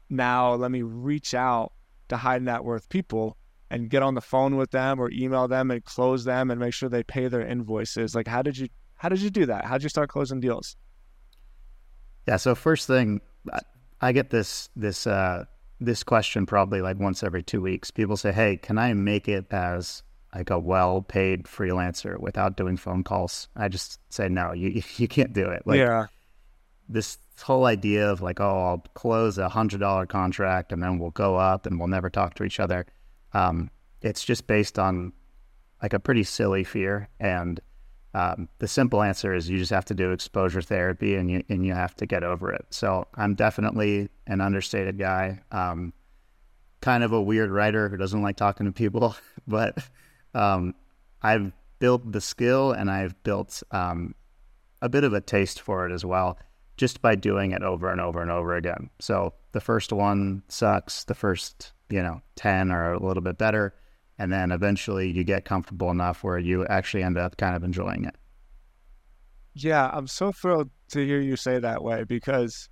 Now 0.10 0.54
let 0.54 0.72
me 0.72 0.84
reach 0.84 1.34
out 1.34 1.74
to 2.10 2.18
high 2.18 2.40
net 2.40 2.64
worth 2.64 2.88
people 2.88 3.38
and 3.70 3.90
get 3.90 4.04
on 4.04 4.14
the 4.14 4.22
phone 4.22 4.56
with 4.56 4.72
them 4.72 5.00
or 5.00 5.10
email 5.12 5.48
them 5.48 5.72
and 5.72 5.84
close 5.84 6.24
them 6.24 6.52
and 6.52 6.60
make 6.60 6.74
sure 6.74 6.88
they 6.88 7.04
pay 7.04 7.28
their 7.28 7.46
invoices. 7.46 8.16
Like 8.16 8.28
how 8.28 8.42
did 8.42 8.58
you 8.58 8.70
how 8.96 9.10
did 9.10 9.20
you 9.20 9.30
do 9.30 9.46
that? 9.48 9.66
How 9.66 9.74
did 9.74 9.84
you 9.84 9.90
start 9.90 10.10
closing 10.10 10.40
deals? 10.40 10.78
Yeah, 12.28 12.38
so 12.38 12.56
first 12.56 12.88
thing 12.88 13.20
I 14.00 14.14
get 14.14 14.30
this 14.30 14.70
this 14.76 15.08
uh 15.08 15.46
this 15.82 16.04
question 16.04 16.46
probably 16.46 16.82
like 16.82 17.00
once 17.00 17.24
every 17.24 17.44
2 17.44 17.60
weeks. 17.60 17.92
People 17.92 18.16
say, 18.16 18.32
"Hey, 18.32 18.56
can 18.56 18.78
I 18.78 18.94
make 18.94 19.28
it 19.28 19.46
as 19.52 20.04
like 20.36 20.50
a 20.50 20.60
well-paid 20.60 21.44
freelancer 21.44 22.20
without 22.20 22.58
doing 22.58 22.78
phone 22.78 23.04
calls. 23.04 23.48
I 23.56 23.68
just 23.68 24.00
say 24.12 24.30
no, 24.30 24.54
you 24.54 24.82
you 24.98 25.08
can't 25.08 25.34
do 25.34 25.50
it. 25.50 25.64
Like, 25.66 25.78
yeah. 25.80 26.08
This 26.90 27.18
whole 27.42 27.66
idea 27.66 28.10
of 28.10 28.22
like, 28.22 28.40
oh, 28.40 28.66
I'll 28.66 28.86
close 28.94 29.38
a 29.38 29.50
hundred 29.50 29.80
dollar 29.80 30.06
contract 30.06 30.72
and 30.72 30.84
then 30.84 31.00
we'll 31.00 31.12
go 31.12 31.36
up 31.36 31.66
and 31.66 31.80
we'll 31.80 31.88
never 31.88 32.10
talk 32.10 32.36
to 32.36 32.44
each 32.44 32.60
other. 32.60 32.86
Um, 33.34 33.70
it's 34.02 34.24
just 34.24 34.48
based 34.48 34.78
on 34.78 35.14
like 35.82 35.94
a 35.94 36.00
pretty 36.00 36.24
silly 36.24 36.64
fear. 36.64 37.10
And 37.20 37.60
um, 38.14 38.48
the 38.60 38.68
simple 38.68 39.02
answer 39.02 39.34
is 39.34 39.50
you 39.50 39.58
just 39.58 39.72
have 39.72 39.86
to 39.86 39.96
do 39.96 40.12
exposure 40.12 40.62
therapy 40.62 41.16
and 41.16 41.32
you 41.32 41.44
and 41.50 41.66
you 41.66 41.74
have 41.74 41.96
to 41.96 42.06
get 42.06 42.24
over 42.24 42.52
it. 42.52 42.66
So 42.70 43.08
I'm 43.16 43.34
definitely 43.34 44.10
an 44.28 44.42
understated 44.42 44.98
guy. 44.98 45.42
Um, 45.52 45.94
kind 46.82 47.04
of 47.04 47.14
a 47.14 47.22
weird 47.22 47.50
writer 47.50 47.88
who 47.90 47.98
doesn't 47.98 48.22
like 48.22 48.36
talking 48.36 48.66
to 48.66 48.72
people, 48.72 49.16
but 49.48 49.78
um, 50.34 50.76
I've 51.22 51.52
built 51.80 52.12
the 52.12 52.22
skill 52.22 52.72
and 52.72 52.90
I've 52.90 53.22
built 53.24 53.64
um, 53.72 54.16
a 54.82 54.90
bit 54.90 55.04
of 55.04 55.14
a 55.14 55.22
taste 55.22 55.62
for 55.62 55.88
it 55.88 55.94
as 55.94 56.06
well, 56.06 56.38
just 56.78 57.02
by 57.02 57.16
doing 57.16 57.52
it 57.52 57.64
over 57.64 57.90
and 57.90 58.02
over 58.02 58.22
and 58.22 58.32
over 58.32 58.56
again. 58.56 58.90
So 59.00 59.34
the 59.52 59.62
first 59.62 59.94
one 59.94 60.44
sucks, 60.48 61.04
the 61.06 61.16
first, 61.16 61.74
you 61.90 62.02
know, 62.02 62.22
10 62.36 62.72
are 62.72 62.94
a 62.94 63.06
little 63.06 63.24
bit 63.24 63.38
better. 63.38 63.74
And 64.18 64.32
then 64.32 64.52
eventually 64.52 65.10
you 65.10 65.24
get 65.24 65.46
comfortable 65.46 65.90
enough 65.90 66.24
where 66.24 66.38
you 66.38 66.66
actually 66.68 67.04
end 67.04 67.18
up 67.18 67.38
kind 67.38 67.56
of 67.56 67.64
enjoying 67.64 68.06
it. 68.06 68.16
Yeah, 69.56 69.90
I'm 69.94 70.08
so 70.08 70.32
thrilled 70.32 70.70
to 70.90 71.06
hear 71.06 71.20
you 71.20 71.36
say 71.36 71.60
that 71.60 71.84
way 71.84 72.04
because 72.04 72.70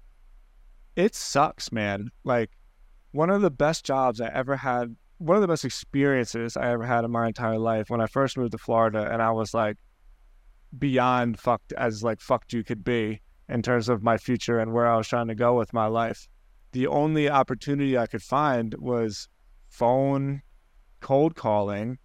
it 0.95 1.15
sucks, 1.15 1.71
man. 1.71 2.11
Like 2.23 2.51
one 3.11 3.29
of 3.29 3.41
the 3.41 3.51
best 3.51 3.85
jobs 3.85 4.19
I 4.19 4.27
ever 4.27 4.55
had, 4.55 4.95
one 5.21 5.37
of 5.37 5.41
the 5.41 5.47
best 5.47 5.65
experiences 5.65 6.57
I 6.57 6.71
ever 6.71 6.83
had 6.83 7.05
in 7.05 7.11
my 7.11 7.27
entire 7.27 7.59
life 7.59 7.91
when 7.91 8.01
I 8.01 8.07
first 8.07 8.37
moved 8.37 8.53
to 8.53 8.57
Florida 8.57 9.07
and 9.11 9.21
I 9.21 9.29
was 9.29 9.53
like 9.53 9.77
beyond 10.79 11.39
fucked 11.39 11.73
as 11.73 12.01
like 12.01 12.19
fucked 12.19 12.53
you 12.53 12.63
could 12.63 12.83
be 12.83 13.21
in 13.47 13.61
terms 13.61 13.87
of 13.87 14.01
my 14.01 14.17
future 14.17 14.57
and 14.57 14.73
where 14.73 14.87
I 14.87 14.97
was 14.97 15.07
trying 15.07 15.27
to 15.27 15.35
go 15.35 15.55
with 15.55 15.73
my 15.73 15.85
life. 15.85 16.27
The 16.71 16.87
only 16.87 17.29
opportunity 17.29 17.99
I 17.99 18.07
could 18.07 18.23
find 18.23 18.73
was 18.79 19.27
phone 19.69 20.41
cold 21.01 21.35
calling 21.35 21.99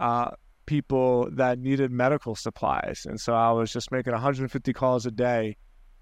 uh, 0.00 0.30
people 0.64 1.28
that 1.32 1.58
needed 1.58 1.90
medical 1.90 2.34
supplies. 2.34 3.02
And 3.04 3.20
so 3.20 3.34
I 3.34 3.52
was 3.52 3.70
just 3.70 3.92
making 3.92 4.14
150 4.14 4.72
calls 4.72 5.04
a 5.04 5.10
day 5.10 5.58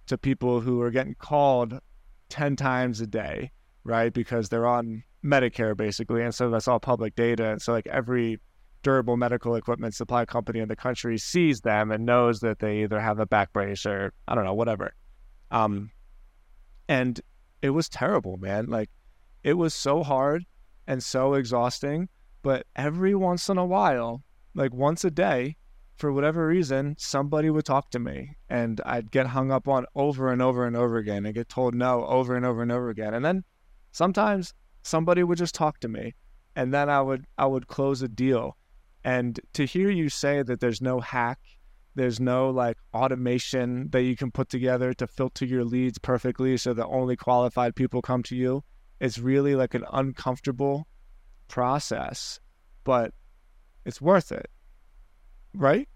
to 0.07 0.17
people 0.17 0.61
who 0.61 0.77
were 0.77 0.93
getting 0.93 1.17
called 1.17 1.81
10 2.29 2.55
times 2.55 3.01
a 3.01 3.09
day, 3.09 3.51
right? 3.83 4.13
Because 4.13 4.51
they're 4.51 4.67
on 4.69 5.03
Medicare 5.25 5.77
basically. 5.77 6.23
And 6.23 6.35
so 6.35 6.51
that's 6.51 6.69
all 6.69 6.79
public 6.79 7.15
data. 7.15 7.51
And 7.51 7.63
so, 7.63 7.73
like, 7.73 7.87
every 7.87 8.41
durable 8.83 9.17
medical 9.17 9.55
equipment 9.55 9.95
supply 9.95 10.25
company 10.27 10.61
in 10.61 10.69
the 10.69 10.77
country 10.77 11.17
sees 11.17 11.61
them 11.61 11.91
and 11.91 12.05
knows 12.05 12.41
that 12.41 12.59
they 12.59 12.83
either 12.83 13.01
have 13.01 13.19
a 13.19 13.27
back 13.27 13.53
brace 13.53 13.87
or 13.87 14.13
I 14.29 14.35
don't 14.35 14.45
know, 14.45 14.55
whatever. 14.55 14.95
Um, 15.51 15.91
and 16.89 17.21
it 17.63 17.71
was 17.71 17.89
terrible, 17.89 18.37
man. 18.37 18.67
Like, 18.67 18.91
it 19.43 19.55
was 19.55 19.73
so 19.73 20.03
hard 20.03 20.45
and 20.87 21.03
so 21.03 21.35
exhausting. 21.35 22.09
But 22.43 22.67
every 22.77 23.15
once 23.15 23.49
in 23.49 23.57
a 23.57 23.65
while, 23.65 24.23
like 24.55 24.75
once 24.75 25.05
a 25.05 25.11
day, 25.11 25.57
for 25.97 26.13
whatever 26.13 26.47
reason, 26.47 26.97
somebody 26.99 27.51
would 27.51 27.65
talk 27.65 27.91
to 27.91 27.99
me 27.99 28.37
and 28.51 28.81
I'd 28.85 29.11
get 29.11 29.27
hung 29.27 29.51
up 29.51 29.69
on 29.69 29.87
over 29.95 30.31
and 30.33 30.43
over 30.43 30.67
and 30.67 30.77
over 30.77 30.99
again 30.99 31.25
and 31.25 31.35
get 31.35 31.49
told 31.49 31.75
no 31.75 32.05
over 32.05 32.37
and 32.37 32.45
over 32.45 32.63
and 32.63 32.73
over 32.73 32.91
again. 32.91 33.15
And 33.15 33.25
then 33.25 33.45
sometimes 33.93 34.53
somebody 34.85 35.25
would 35.25 35.39
just 35.39 35.55
talk 35.55 35.81
to 35.81 35.89
me 35.89 36.15
and 36.55 36.73
then 36.73 36.89
I 36.89 37.01
would 37.03 37.27
I 37.37 37.47
would 37.47 37.67
close 37.67 38.03
a 38.03 38.09
deal. 38.09 38.57
And 39.03 39.41
to 39.55 39.67
hear 39.67 39.91
you 39.91 40.09
say 40.09 40.43
that 40.43 40.61
there's 40.61 40.81
no 40.81 41.01
hack, 41.01 41.41
there's 41.97 42.21
no 42.21 42.51
like 42.51 42.79
automation 42.95 43.91
that 43.91 44.03
you 44.03 44.17
can 44.17 44.31
put 44.31 44.49
together 44.49 44.95
to 44.95 45.07
filter 45.09 45.45
your 45.45 45.65
leads 45.65 45.99
perfectly 45.99 46.57
so 46.57 46.73
that 46.75 46.87
only 46.87 47.17
qualified 47.17 47.75
people 47.75 48.01
come 48.01 48.23
to 48.25 48.37
you, 48.37 48.63
it's 49.01 49.19
really 49.19 49.57
like 49.57 49.75
an 49.75 49.85
uncomfortable 49.93 50.87
process, 51.49 52.39
but 52.85 53.13
it's 53.85 54.01
worth 54.01 54.31
it 54.31 54.49
right? 55.55 55.89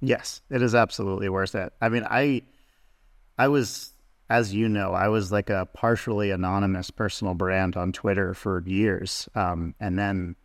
Yes, 0.00 0.40
it 0.50 0.62
is 0.62 0.74
absolutely 0.74 1.28
worth 1.28 1.54
it. 1.54 1.72
I 1.80 1.88
mean, 1.88 2.06
I 2.08 2.42
I 3.38 3.48
was 3.48 3.91
as 4.32 4.54
you 4.54 4.66
know, 4.66 4.92
I 4.94 5.08
was 5.08 5.30
like 5.30 5.50
a 5.50 5.68
partially 5.74 6.30
anonymous 6.30 6.90
personal 6.90 7.34
brand 7.34 7.76
on 7.76 7.92
Twitter 7.92 8.32
for 8.32 8.62
years. 8.66 9.28
Um, 9.34 9.74
and 9.78 9.98
then 9.98 10.36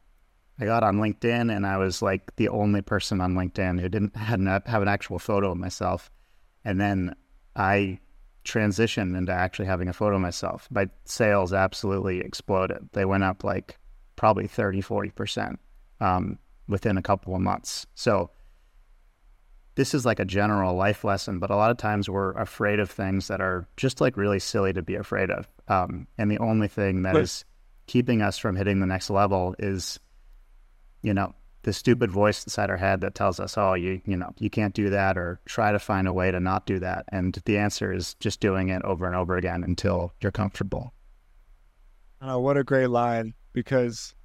I 0.60 0.65
got 0.65 0.84
on 0.84 0.97
LinkedIn 0.97 1.56
and 1.56 1.65
I 1.65 1.78
was 1.78 2.02
like 2.02 2.36
the 2.36 2.50
only 2.50 2.82
person 2.82 3.21
on 3.21 3.36
LinkedIn 3.36 3.80
who 3.80 3.88
didn't 3.88 4.17
had 4.17 4.39
an, 4.39 4.47
have 4.65 4.82
an 4.82 4.89
actual 4.89 5.19
photo 5.19 5.52
of 5.52 5.58
myself. 5.58 6.12
And 6.65 6.82
then 6.82 7.15
I 7.56 8.00
transitioned 8.43 9.17
into 9.17 9.32
actually 9.32 9.67
having 9.67 9.88
a 9.88 9.93
photo 9.93 10.15
of 10.15 10.21
myself. 10.21 10.67
My 10.69 10.89
sales 11.06 11.54
absolutely 11.54 12.19
exploded. 12.19 12.89
They 12.91 13.06
went 13.06 13.23
up 13.23 13.45
like 13.45 13.80
probably 14.17 14.47
30, 14.47 14.82
40% 14.82 15.56
um, 16.02 16.39
within 16.67 16.97
a 16.97 17.02
couple 17.02 17.34
of 17.34 17.39
months. 17.39 17.88
So 17.95 18.32
this 19.78 19.94
is 19.94 20.08
like 20.08 20.20
a 20.20 20.26
general 20.26 20.74
life 20.74 21.04
lesson, 21.04 21.38
but 21.38 21.52
a 21.52 21.56
lot 21.56 21.70
of 21.70 21.78
times 21.78 22.10
we're 22.10 22.32
afraid 22.32 22.80
of 22.80 22.90
things 22.90 23.28
that 23.28 23.40
are 23.40 23.68
just 23.78 24.02
like 24.02 24.18
really 24.18 24.40
silly 24.40 24.74
to 24.74 24.82
be 24.82 24.96
afraid 24.96 25.30
of. 25.30 25.48
Um, 25.68 26.08
and 26.18 26.32
the 26.32 26.40
only 26.40 26.68
thing 26.68 27.04
that 27.04 27.13
but, 27.13 27.22
is 27.22 27.46
keeping 27.86 28.24
us 28.24 28.40
from 28.40 28.56
hitting 28.56 28.80
the 28.80 28.88
next 28.88 29.12
level 29.12 29.54
is, 29.60 30.00
you 31.04 31.13
know, 31.13 31.36
the 31.62 31.74
stupid 31.74 32.10
voice 32.10 32.44
inside 32.44 32.72
our 32.72 32.78
head 32.78 33.02
that 33.02 33.13
tells 33.13 33.40
us, 33.40 33.56
"Oh, 33.56 33.76
you 33.76 34.02
you 34.04 34.18
know, 34.18 34.34
you 34.40 34.50
can't 34.50 34.74
do 34.74 34.90
that," 34.90 35.16
or 35.16 35.40
try 35.46 35.72
to 35.72 35.78
find 35.78 36.08
a 36.08 36.13
way 36.13 36.32
to 36.32 36.40
not 36.40 36.66
do 36.66 36.80
that. 36.80 37.06
And 37.10 37.40
the 37.46 37.60
answer 37.60 37.94
is 37.94 38.16
just 38.16 38.40
doing 38.40 38.70
it 38.70 38.82
over 38.82 39.06
and 39.06 39.16
over 39.16 39.38
again 39.38 39.63
until 39.63 40.12
you're 40.22 40.32
comfortable. 40.32 40.92
Oh, 42.20 42.40
what 42.40 42.58
a 42.58 42.63
great 42.63 42.90
line! 42.90 43.36
Because 43.54 44.16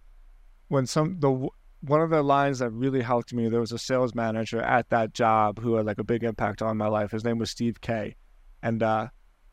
when 0.69 0.87
some 0.87 1.21
the 1.21 1.49
one 1.83 2.01
of 2.01 2.11
the 2.11 2.23
lines 2.23 2.61
that 2.61 2.71
really 2.71 3.03
helped 3.03 3.35
me, 3.35 3.49
there 3.49 3.61
was 3.61 3.73
a 3.73 3.79
sales 3.79 4.15
manager 4.15 4.61
at 4.63 4.89
that 4.91 5.13
job 5.15 5.59
who 5.59 5.75
had 5.75 5.85
like 5.85 5.99
a 5.99 6.05
big 6.05 6.23
impact 6.23 6.63
on 6.63 6.77
my 6.77 6.87
life. 6.87 7.11
His 7.11 7.25
name 7.25 7.39
was 7.39 7.51
Steve 7.51 7.81
K. 7.81 8.15
And 8.63 8.83
uh, 8.83 9.09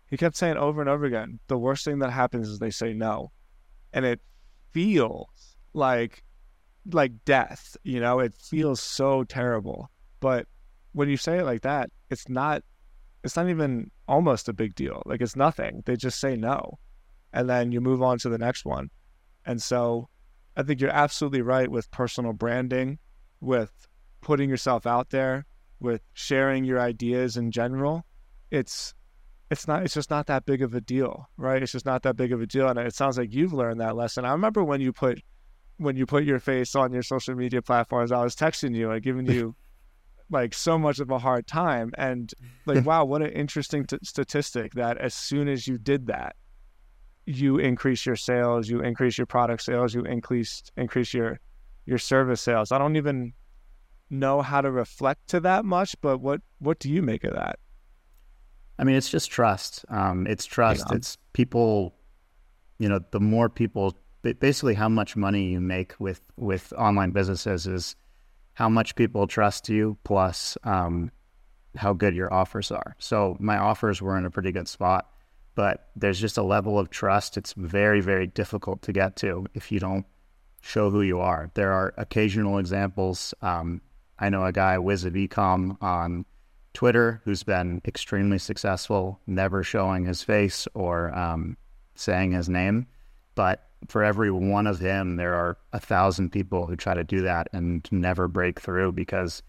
he 0.10 0.18
kept 0.18 0.38
saying 0.38 0.58
over 0.58 0.80
and 0.80 0.90
over 0.90 1.06
again, 1.06 1.40
the 1.48 1.58
worst 1.58 1.84
thing 1.84 2.00
that 2.00 2.12
happens 2.12 2.48
is 2.48 2.60
they 2.60 2.70
say 2.70 2.94
no. 2.94 3.32
And 3.94 4.06
it 4.06 4.22
feels 4.72 5.56
like 5.74 6.24
like 6.92 7.12
death, 7.26 7.76
you 7.84 8.00
know, 8.00 8.20
it 8.20 8.36
feels 8.38 8.80
so 8.80 9.24
terrible. 9.24 9.90
But 10.20 10.48
when 10.94 11.10
you 11.10 11.18
say 11.18 11.40
it 11.40 11.46
like 11.46 11.62
that, 11.62 11.90
it's 12.12 12.30
not 12.30 12.64
it's 13.24 13.36
not 13.36 13.50
even 13.50 13.90
almost 14.08 14.48
a 14.48 14.54
big 14.54 14.76
deal. 14.76 15.02
Like 15.08 15.22
it's 15.22 15.36
nothing. 15.36 15.82
They 15.88 15.96
just 15.96 16.20
say 16.20 16.36
no. 16.36 16.78
And 17.34 17.50
then 17.50 17.72
you 17.72 17.82
move 17.82 18.04
on 18.04 18.20
to 18.20 18.30
the 18.30 18.38
next 18.38 18.66
one. 18.66 18.92
And 19.46 19.60
so 19.60 20.10
I 20.56 20.64
think 20.64 20.82
you're 20.82 20.90
absolutely 20.90 21.42
right 21.42 21.70
with 21.70 21.90
personal 21.92 22.34
branding, 22.34 23.00
with 23.40 23.88
putting 24.22 24.50
yourself 24.50 24.86
out 24.86 25.10
there, 25.10 25.46
with 25.80 26.02
sharing 26.14 26.66
your 26.66 26.80
ideas 26.80 27.38
in 27.38 27.52
general. 27.52 28.06
It's 28.52 28.94
it's 29.52 29.68
not 29.68 29.84
it's 29.84 29.94
just 29.94 30.10
not 30.10 30.28
that 30.28 30.46
big 30.46 30.62
of 30.62 30.74
a 30.74 30.82
deal, 30.82 31.30
right? 31.38 31.62
It's 31.62 31.72
just 31.72 31.86
not 31.86 32.04
that 32.04 32.16
big 32.16 32.32
of 32.32 32.42
a 32.42 32.46
deal. 32.46 32.68
And 32.68 32.80
it 32.80 32.96
sounds 32.96 33.18
like 33.18 33.34
you've 33.34 33.54
learned 33.54 33.80
that 33.82 33.96
lesson. 33.96 34.26
I 34.26 34.32
remember 34.32 34.64
when 34.64 34.82
you 34.82 34.94
put 34.94 35.22
when 35.78 35.96
you 35.96 36.06
put 36.06 36.26
your 36.26 36.40
face 36.40 36.76
on 36.76 36.92
your 36.92 37.04
social 37.04 37.36
media 37.36 37.62
platforms, 37.62 38.12
I 38.12 38.22
was 38.22 38.36
texting 38.36 38.76
you 38.76 38.92
and 38.92 39.02
giving 39.02 39.26
you 39.26 39.56
like 40.30 40.54
so 40.54 40.78
much 40.78 41.00
of 41.00 41.10
a 41.10 41.18
hard 41.18 41.48
time. 41.48 41.92
And 41.98 42.32
like, 42.66 42.86
wow, 42.86 43.06
what 43.06 43.22
an 43.22 43.32
interesting 43.32 43.86
t- 43.86 43.98
statistic 44.04 44.74
that 44.74 44.98
as 44.98 45.14
soon 45.14 45.48
as 45.48 45.68
you 45.68 45.78
did 45.78 46.08
that, 46.08 46.36
you 47.30 47.58
increase 47.58 48.06
your 48.06 48.16
sales, 48.16 48.68
you 48.70 48.82
increase 48.82 49.18
your 49.18 49.28
product 49.28 49.62
sales, 49.62 49.94
you 49.94 50.02
increase 50.04 50.64
increase 50.76 51.14
your 51.14 51.40
your 51.86 52.00
service 52.00 52.42
sales. 52.42 52.72
I 52.72 52.78
don't 52.78 52.96
even 52.96 53.34
know 54.10 54.42
how 54.42 54.62
to 54.62 54.72
reflect 54.72 55.28
to 55.28 55.40
that 55.42 55.64
much, 55.64 55.96
but 56.02 56.20
what 56.20 56.42
what 56.58 56.80
do 56.80 56.90
you 56.90 57.02
make 57.02 57.24
of 57.24 57.34
that? 57.34 57.60
I 58.80 58.84
mean, 58.84 58.96
it's 58.96 59.10
just 59.10 59.30
trust. 59.30 59.86
Um, 59.90 60.26
it's 60.26 60.46
trust. 60.46 60.92
It's 60.92 61.18
people. 61.34 61.96
You 62.80 62.88
know, 62.88 63.02
the 63.12 63.20
more 63.20 63.50
people, 63.50 63.98
basically, 64.22 64.74
how 64.74 64.88
much 64.88 65.18
money 65.18 65.52
you 65.52 65.60
make 65.60 65.94
with 66.00 66.22
with 66.38 66.74
online 66.78 67.12
businesses 67.12 67.68
is 67.68 67.96
how 68.54 68.70
much 68.70 68.96
people 68.96 69.28
trust 69.28 69.70
you, 69.70 69.98
plus 70.04 70.58
um, 70.64 71.12
how 71.76 71.94
good 71.94 72.16
your 72.16 72.34
offers 72.34 72.72
are. 72.72 72.96
So 72.98 73.36
my 73.40 73.58
offers 73.58 74.02
were 74.02 74.18
in 74.18 74.26
a 74.26 74.32
pretty 74.32 74.52
good 74.52 74.68
spot 74.68 75.08
but 75.60 75.90
there's 75.94 76.22
just 76.22 76.38
a 76.38 76.42
level 76.42 76.80
of 76.80 76.90
trust. 76.90 77.36
It's 77.36 77.52
very 77.52 78.00
very 78.00 78.28
difficult 78.28 78.82
to 78.84 78.94
get 78.94 79.18
to 79.18 79.46
if 79.54 79.74
you 79.74 79.80
don't 79.82 80.06
show 80.62 80.90
who 80.90 81.02
you 81.02 81.20
are. 81.20 81.52
There 81.54 81.74
are 81.74 81.94
occasional 81.98 82.60
examples. 82.60 83.34
Um, 83.42 83.82
i 84.20 84.30
know 84.30 84.46
a 84.46 84.54
guy 84.54 84.78
wiz 84.78 85.04
of 85.04 85.16
ecom 85.16 85.76
on 85.82 86.26
twitter 86.74 87.22
who's 87.26 87.44
been 87.44 87.82
extremely 87.86 88.38
successful 88.38 89.20
never 89.28 89.62
showing 89.62 90.06
his 90.06 90.24
face 90.24 90.66
or 90.76 91.14
um, 91.14 91.58
saying 91.94 92.32
his 92.32 92.48
name. 92.48 92.88
But 93.36 93.68
for 93.90 94.02
every 94.02 94.32
one 94.32 94.66
of 94.66 94.80
him 94.80 95.18
there 95.18 95.34
are 95.34 95.58
a 95.74 95.80
thousand 95.82 96.30
people 96.30 96.68
who 96.68 96.78
try 96.78 96.94
to 96.94 97.04
do 97.04 97.20
that 97.24 97.50
and 97.52 97.86
never 97.92 98.30
break 98.30 98.62
through 98.62 98.94
because 98.94 99.44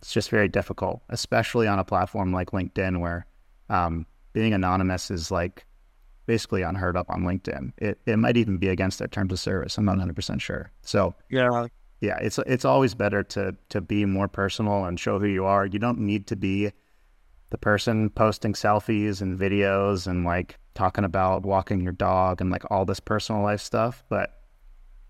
it's 0.00 0.12
just 0.12 0.28
very 0.28 0.48
difficult 0.48 1.02
especially 1.08 1.68
on 1.68 1.78
a 1.78 1.84
platform 1.84 2.32
like 2.32 2.50
linkedin 2.50 2.98
where 2.98 3.26
um, 3.68 4.06
being 4.32 4.54
anonymous 4.54 5.10
is 5.10 5.30
like 5.30 5.64
basically 6.26 6.62
unheard 6.62 6.96
of 6.96 7.06
on 7.08 7.22
LinkedIn. 7.22 7.72
It 7.78 8.00
it 8.06 8.18
might 8.18 8.36
even 8.36 8.58
be 8.58 8.68
against 8.68 8.98
their 8.98 9.08
terms 9.08 9.32
of 9.32 9.40
service. 9.40 9.78
I'm 9.78 9.84
not 9.84 9.92
100 9.92 10.14
percent 10.14 10.42
sure. 10.42 10.70
So 10.82 11.14
yeah, 11.30 11.66
yeah, 12.00 12.18
it's 12.18 12.38
it's 12.46 12.64
always 12.64 12.94
better 12.94 13.22
to 13.22 13.54
to 13.70 13.80
be 13.80 14.04
more 14.04 14.28
personal 14.28 14.84
and 14.84 14.98
show 14.98 15.18
who 15.18 15.26
you 15.26 15.44
are. 15.44 15.66
You 15.66 15.78
don't 15.78 16.00
need 16.00 16.26
to 16.28 16.36
be 16.36 16.72
the 17.50 17.58
person 17.58 18.08
posting 18.10 18.54
selfies 18.54 19.20
and 19.20 19.38
videos 19.38 20.06
and 20.06 20.24
like 20.24 20.58
talking 20.74 21.04
about 21.04 21.42
walking 21.42 21.80
your 21.80 21.92
dog 21.92 22.40
and 22.40 22.50
like 22.50 22.64
all 22.70 22.84
this 22.84 22.98
personal 22.98 23.42
life 23.42 23.60
stuff, 23.60 24.02
but 24.08 24.42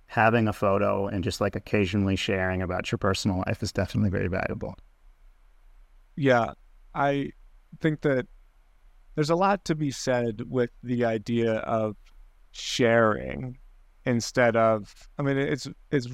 having 0.07 0.49
a 0.49 0.53
photo 0.53 1.07
and 1.07 1.25
just 1.25 1.41
like 1.41 1.57
occasionally 1.57 2.17
sharing 2.17 2.61
about 2.61 2.91
your 2.91 2.99
personal 2.99 3.43
life 3.47 3.63
is 3.63 3.73
definitely 3.73 4.11
very 4.11 4.29
valuable. 4.29 4.75
Yeah, 6.17 6.53
I 6.95 7.31
think 7.81 8.03
that 8.03 8.27
there's 9.15 9.31
a 9.31 9.37
lot 9.37 9.65
to 9.65 9.75
be 9.75 9.91
said 9.91 10.43
with 10.49 10.71
the 10.83 11.05
idea 11.05 11.55
of 11.55 11.97
sharing 12.51 13.59
instead 14.05 14.57
of 14.57 14.95
i 15.19 15.23
mean 15.23 15.39
it's 15.39 15.69
it's 15.91 16.09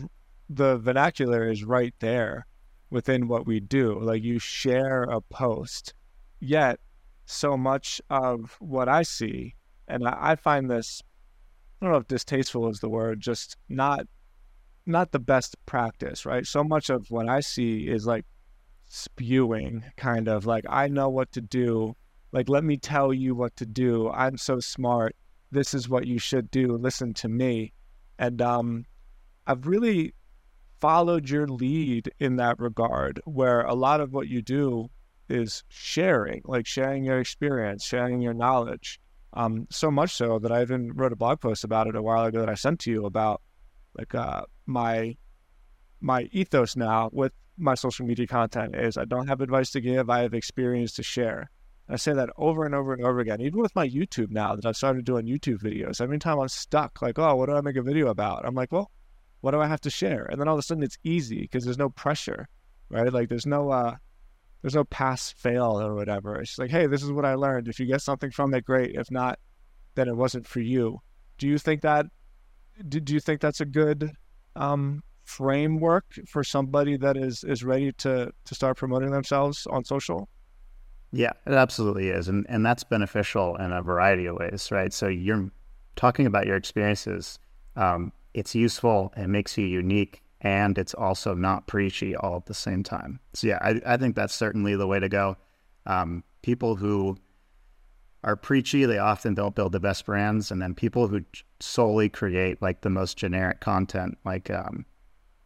the 0.50 0.78
vernacular 0.78 1.48
is 1.48 1.64
right 1.64 1.94
there 1.98 2.46
within 2.90 3.28
what 3.28 3.46
we 3.46 3.60
do 3.60 3.98
like 4.00 4.22
you 4.22 4.38
share 4.38 5.02
a 5.04 5.20
post 5.20 5.94
yet 6.40 6.78
so 7.26 7.56
much 7.56 8.00
of 8.10 8.56
what 8.60 8.88
i 8.88 9.02
see 9.02 9.54
and 9.88 10.06
I, 10.06 10.16
I 10.32 10.36
find 10.36 10.70
this 10.70 11.02
I 11.80 11.84
don't 11.84 11.92
know 11.92 11.98
if 11.98 12.08
distasteful 12.08 12.68
is 12.68 12.80
the 12.80 12.88
word, 12.88 13.20
just 13.20 13.56
not 13.68 14.06
not 14.86 15.12
the 15.12 15.18
best 15.18 15.54
practice, 15.66 16.24
right? 16.24 16.46
So 16.46 16.64
much 16.64 16.90
of 16.90 17.10
what 17.10 17.28
I 17.28 17.40
see 17.40 17.88
is 17.88 18.06
like 18.06 18.24
spewing, 18.86 19.84
kind 19.96 20.28
of 20.28 20.46
like 20.46 20.64
I 20.68 20.88
know 20.88 21.08
what 21.08 21.30
to 21.32 21.40
do. 21.40 21.94
Like 22.32 22.48
let 22.48 22.64
me 22.64 22.76
tell 22.76 23.12
you 23.12 23.34
what 23.34 23.56
to 23.56 23.66
do. 23.66 24.10
I'm 24.10 24.36
so 24.36 24.60
smart. 24.60 25.16
This 25.50 25.74
is 25.74 25.88
what 25.88 26.06
you 26.06 26.18
should 26.18 26.50
do. 26.50 26.76
Listen 26.76 27.14
to 27.14 27.28
me. 27.28 27.72
And 28.18 28.42
um 28.42 28.84
I've 29.46 29.66
really 29.66 30.14
followed 30.80 31.28
your 31.28 31.48
lead 31.48 32.10
in 32.20 32.36
that 32.36 32.58
regard 32.58 33.20
where 33.24 33.62
a 33.62 33.74
lot 33.74 34.00
of 34.00 34.12
what 34.12 34.28
you 34.28 34.42
do 34.42 34.88
is 35.28 35.64
sharing, 35.68 36.42
like 36.44 36.66
sharing 36.66 37.04
your 37.04 37.18
experience, 37.18 37.84
sharing 37.84 38.20
your 38.20 38.34
knowledge. 38.34 39.00
Um, 39.34 39.66
so 39.70 39.90
much 39.90 40.14
so 40.14 40.38
that 40.38 40.50
I 40.50 40.62
even 40.62 40.92
wrote 40.94 41.12
a 41.12 41.16
blog 41.16 41.40
post 41.40 41.64
about 41.64 41.86
it 41.86 41.96
a 41.96 42.02
while 42.02 42.24
ago 42.24 42.40
that 42.40 42.48
I 42.48 42.54
sent 42.54 42.80
to 42.80 42.90
you 42.90 43.04
about 43.04 43.42
like 43.96 44.14
uh, 44.14 44.42
my 44.66 45.16
my 46.00 46.28
ethos 46.32 46.76
now 46.76 47.10
with 47.12 47.32
my 47.58 47.74
social 47.74 48.06
media 48.06 48.26
content 48.26 48.76
is 48.76 48.96
I 48.96 49.04
don't 49.04 49.26
have 49.26 49.40
advice 49.40 49.70
to 49.72 49.80
give, 49.80 50.08
I 50.08 50.20
have 50.20 50.32
experience 50.32 50.92
to 50.94 51.02
share. 51.02 51.50
I 51.90 51.96
say 51.96 52.12
that 52.12 52.28
over 52.36 52.66
and 52.66 52.74
over 52.74 52.92
and 52.92 53.04
over 53.04 53.20
again, 53.20 53.40
even 53.40 53.60
with 53.60 53.74
my 53.74 53.88
YouTube 53.88 54.30
now 54.30 54.54
that 54.54 54.66
I've 54.66 54.76
started 54.76 55.04
doing 55.04 55.26
YouTube 55.26 55.62
videos. 55.62 56.00
Every 56.00 56.18
time 56.18 56.38
I'm 56.38 56.48
stuck, 56.48 57.00
like, 57.00 57.18
oh, 57.18 57.36
what 57.36 57.46
do 57.46 57.54
I 57.54 57.62
make 57.62 57.76
a 57.76 57.82
video 57.82 58.08
about? 58.08 58.44
I'm 58.44 58.54
like, 58.54 58.70
well, 58.70 58.90
what 59.40 59.52
do 59.52 59.60
I 59.60 59.66
have 59.66 59.80
to 59.82 59.90
share? 59.90 60.24
And 60.24 60.40
then 60.40 60.48
all 60.48 60.54
of 60.54 60.58
a 60.58 60.62
sudden 60.62 60.82
it's 60.82 60.98
easy 61.04 61.42
because 61.42 61.64
there's 61.64 61.78
no 61.78 61.88
pressure, 61.88 62.48
right? 62.90 63.12
Like 63.12 63.28
there's 63.28 63.46
no 63.46 63.70
uh 63.70 63.96
there's 64.62 64.74
no 64.74 64.84
pass 64.84 65.30
fail 65.32 65.80
or 65.80 65.94
whatever. 65.94 66.40
It's 66.40 66.58
like, 66.58 66.70
hey, 66.70 66.86
this 66.86 67.02
is 67.02 67.12
what 67.12 67.24
I 67.24 67.34
learned. 67.34 67.68
If 67.68 67.78
you 67.78 67.86
get 67.86 68.02
something 68.02 68.30
from 68.30 68.52
it, 68.54 68.64
great. 68.64 68.96
If 68.96 69.10
not, 69.10 69.38
then 69.94 70.08
it 70.08 70.16
wasn't 70.16 70.46
for 70.46 70.60
you. 70.60 71.00
Do 71.38 71.46
you 71.46 71.58
think 71.58 71.82
that? 71.82 72.06
Do, 72.88 73.00
do 73.00 73.14
you 73.14 73.20
think 73.20 73.40
that's 73.40 73.60
a 73.60 73.64
good 73.64 74.12
um, 74.56 75.02
framework 75.24 76.06
for 76.28 76.42
somebody 76.42 76.96
that 76.96 77.16
is 77.16 77.44
is 77.44 77.64
ready 77.64 77.92
to 77.92 78.32
to 78.44 78.54
start 78.54 78.76
promoting 78.76 79.10
themselves 79.10 79.66
on 79.70 79.84
social? 79.84 80.28
Yeah, 81.10 81.32
it 81.46 81.52
absolutely 81.52 82.08
is, 82.10 82.28
and 82.28 82.44
and 82.48 82.64
that's 82.64 82.84
beneficial 82.84 83.56
in 83.56 83.72
a 83.72 83.82
variety 83.82 84.26
of 84.26 84.36
ways, 84.36 84.70
right? 84.70 84.92
So 84.92 85.08
you're 85.08 85.50
talking 85.96 86.26
about 86.26 86.46
your 86.46 86.56
experiences. 86.56 87.38
Um, 87.76 88.12
it's 88.34 88.54
useful. 88.54 89.12
It 89.16 89.28
makes 89.28 89.56
you 89.56 89.66
unique 89.66 90.22
and 90.40 90.78
it's 90.78 90.94
also 90.94 91.34
not 91.34 91.66
preachy 91.66 92.14
all 92.14 92.36
at 92.36 92.46
the 92.46 92.54
same 92.54 92.82
time. 92.82 93.18
So 93.34 93.48
yeah, 93.48 93.58
I, 93.60 93.80
I 93.84 93.96
think 93.96 94.14
that's 94.14 94.34
certainly 94.34 94.76
the 94.76 94.86
way 94.86 95.00
to 95.00 95.08
go. 95.08 95.36
Um, 95.86 96.22
people 96.42 96.76
who 96.76 97.16
are 98.22 98.36
preachy, 98.36 98.84
they 98.84 98.98
often 98.98 99.34
don't 99.34 99.54
build 99.54 99.72
the 99.72 99.80
best 99.80 100.06
brands, 100.06 100.50
and 100.50 100.60
then 100.60 100.74
people 100.74 101.08
who 101.08 101.24
solely 101.60 102.08
create 102.08 102.60
like 102.62 102.82
the 102.82 102.90
most 102.90 103.16
generic 103.16 103.60
content, 103.60 104.18
like 104.24 104.50
um, 104.50 104.84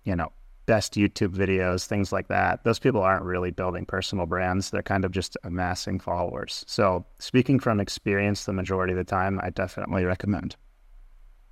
you 0.05 0.17
know, 0.17 0.33
best 0.67 0.95
YouTube 0.95 1.35
videos, 1.35 1.87
things 1.87 2.13
like 2.13 2.29
that. 2.29 2.65
Those 2.65 2.79
people 2.79 3.03
aren't 3.03 3.25
really 3.25 3.51
building 3.51 3.85
personal 3.85 4.27
brands. 4.27 4.71
They're 4.71 4.83
kind 4.83 5.05
of 5.05 5.13
just 5.13 5.37
amassing 5.45 5.99
followers. 5.99 6.65
So 6.67 7.05
speaking 7.19 7.59
from 7.59 7.81
experience, 7.81 8.45
the 8.45 8.53
majority 8.53 8.93
of 8.93 8.97
the 8.97 9.05
time, 9.05 9.41
I 9.43 9.51
definitely 9.51 10.05
recommend. 10.05 10.57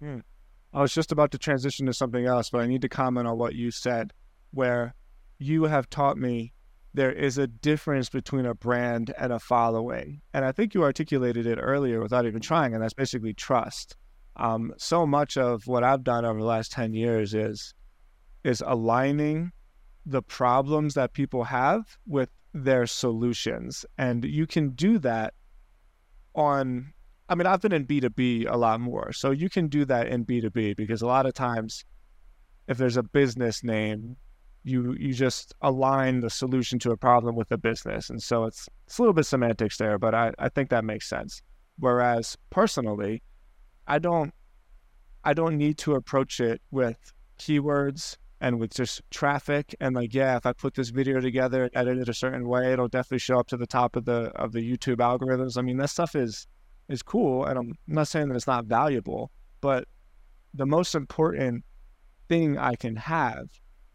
Hmm. 0.01 0.19
I 0.73 0.81
was 0.81 0.95
just 0.95 1.11
about 1.11 1.33
to 1.33 1.39
transition 1.39 1.87
to 1.87 1.93
something 1.93 2.27
else, 2.27 2.51
but 2.51 2.61
I 2.61 2.67
need 2.67 2.83
to 2.83 2.89
comment 2.89 3.27
on 3.27 3.37
what 3.39 3.55
you 3.55 3.71
said, 3.71 4.13
where 4.53 4.95
you 5.39 5.65
have 5.65 5.91
taught 5.91 6.17
me 6.17 6.53
there 6.95 7.13
is 7.13 7.39
a 7.39 7.47
difference 7.47 8.09
between 8.09 8.47
a 8.47 8.55
brand 8.55 9.13
and 9.19 9.33
a 9.33 9.39
following. 9.39 10.21
And 10.33 10.45
I 10.45 10.53
think 10.53 10.75
you 10.75 10.83
articulated 10.83 11.47
it 11.47 11.59
earlier 11.61 12.01
without 12.01 12.27
even 12.27 12.41
trying, 12.41 12.75
and 12.75 12.83
that's 12.83 12.95
basically 12.95 13.35
trust. 13.35 13.97
Um, 14.37 14.73
so 14.77 15.07
much 15.07 15.37
of 15.37 15.67
what 15.67 15.85
I've 15.85 16.05
done 16.05 16.25
over 16.25 16.39
the 16.39 16.47
last 16.47 16.73
10 16.73 16.95
years 16.95 17.35
is 17.35 17.75
is 18.45 18.63
aligning 18.67 19.53
the 20.07 20.23
problems 20.23 20.95
that 20.95 21.13
people 21.13 21.45
have 21.45 21.99
with 22.07 22.31
their 22.53 22.87
solutions. 22.87 23.85
And 23.99 24.25
you 24.25 24.47
can 24.47 24.71
do 24.71 24.99
that 25.01 25.35
on 26.35 26.93
I 27.29 27.37
mean, 27.37 27.47
I've 27.47 27.61
been 27.61 27.73
in 27.73 27.87
B2B 27.87 28.51
a 28.51 28.57
lot 28.57 28.81
more. 28.81 29.13
So 29.13 29.31
you 29.31 29.49
can 29.49 29.69
do 29.69 29.85
that 29.85 30.09
in 30.09 30.27
B2B 30.27 30.77
because 30.77 31.01
a 31.01 31.07
lot 31.07 31.27
of 31.27 31.33
times 31.33 31.85
if 32.67 32.77
there's 32.77 32.97
a 32.97 33.05
business 33.05 33.63
name, 33.63 34.17
you 34.65 34.95
you 34.99 35.15
just 35.15 35.55
align 35.63 36.21
the 36.21 36.29
solution 36.29 36.79
to 36.81 36.91
a 36.91 36.97
problem 36.97 37.37
with 37.37 37.49
the 37.49 37.57
business. 37.57 38.11
And 38.11 38.21
so 38.21 38.45
it's 38.45 38.69
it's 38.87 38.99
a 38.99 39.03
little 39.03 39.15
bit 39.15 39.27
semantics 39.27 39.79
there, 39.79 39.97
but 39.97 40.15
I, 40.15 40.33
I 40.39 40.49
think 40.49 40.71
that 40.71 40.85
makes 40.85 41.09
sense. 41.09 41.41
Whereas 41.79 42.37
personally, 42.51 43.23
I 43.87 44.01
don't 44.01 44.35
I 45.25 45.33
don't 45.33 45.57
need 45.57 45.79
to 45.79 45.95
approach 45.95 46.41
it 46.41 46.61
with 46.73 46.99
keywords 47.39 48.17
and 48.41 48.59
with 48.59 48.73
just 48.75 49.03
traffic 49.11 49.75
and 49.81 49.95
like 49.95 50.15
yeah 50.15 50.37
if 50.37 50.47
i 50.47 50.53
put 50.53 50.75
this 50.75 50.91
video 50.91 51.21
together 51.21 51.69
edit 51.75 51.99
it 51.99 52.09
a 52.09 52.15
certain 52.15 52.49
way 52.49 52.73
it'll 52.73 52.89
definitely 52.89 53.19
show 53.19 53.39
up 53.39 53.47
to 53.47 53.57
the 53.57 53.67
top 53.67 53.97
of 53.97 54.05
the 54.05 54.33
of 54.37 54.53
the 54.53 54.61
youtube 54.61 54.97
algorithms 54.97 55.59
i 55.59 55.63
mean 55.63 55.77
that 55.77 55.91
stuff 55.91 56.15
is 56.15 56.47
is 56.91 57.03
cool, 57.03 57.45
and 57.45 57.59
I'm 57.59 57.79
not 57.87 58.09
saying 58.09 58.29
that 58.29 58.35
it's 58.35 58.47
not 58.47 58.67
valuable, 58.67 59.31
but 59.61 59.87
the 60.53 60.67
most 60.67 60.95
important 60.95 61.65
thing 62.29 62.59
I 62.59 62.75
can 62.75 62.97
have 62.97 63.49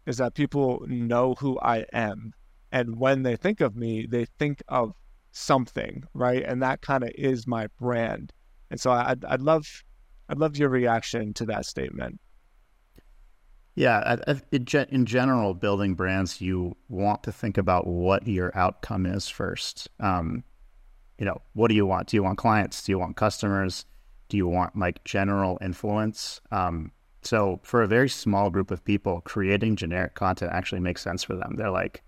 is 0.06 0.16
that 0.16 0.34
people 0.34 0.84
know 0.88 1.34
who 1.34 1.58
I 1.60 1.84
am. 1.92 2.32
And 2.72 2.98
when 2.98 3.22
they 3.22 3.36
think 3.36 3.60
of 3.60 3.76
me, 3.76 4.06
they 4.06 4.24
think 4.38 4.62
of 4.68 4.94
something, 5.32 6.04
right? 6.14 6.42
And 6.42 6.62
that 6.62 6.80
kind 6.80 7.04
of 7.04 7.10
is 7.14 7.46
my 7.46 7.66
brand. 7.78 8.32
And 8.70 8.80
so 8.80 8.90
I'd, 8.90 9.24
I'd 9.26 9.42
love, 9.42 9.84
I'd 10.28 10.38
love 10.38 10.56
your 10.56 10.70
reaction 10.70 11.34
to 11.34 11.44
that 11.46 11.66
statement. 11.66 12.18
Yeah, 13.76 14.16
in 14.50 15.04
general, 15.04 15.52
building 15.52 15.94
brands, 15.94 16.40
you 16.40 16.74
want 16.88 17.22
to 17.24 17.32
think 17.32 17.58
about 17.58 17.86
what 17.86 18.26
your 18.26 18.50
outcome 18.56 19.04
is 19.04 19.28
first. 19.28 19.88
Um, 20.00 20.44
you 21.18 21.26
know, 21.26 21.42
what 21.52 21.68
do 21.68 21.74
you 21.74 21.84
want? 21.84 22.08
Do 22.08 22.16
you 22.16 22.22
want 22.22 22.38
clients? 22.38 22.82
Do 22.82 22.92
you 22.92 22.98
want 22.98 23.16
customers? 23.16 23.84
Do 24.30 24.38
you 24.38 24.46
want 24.46 24.78
like 24.78 25.04
general 25.04 25.58
influence? 25.60 26.40
Um, 26.50 26.90
so 27.22 27.60
for 27.64 27.82
a 27.82 27.86
very 27.86 28.08
small 28.08 28.48
group 28.48 28.70
of 28.70 28.82
people, 28.82 29.20
creating 29.20 29.76
generic 29.76 30.14
content 30.14 30.52
actually 30.52 30.80
makes 30.80 31.02
sense 31.02 31.22
for 31.22 31.36
them. 31.36 31.56
They're 31.56 31.70
like, 31.70 32.02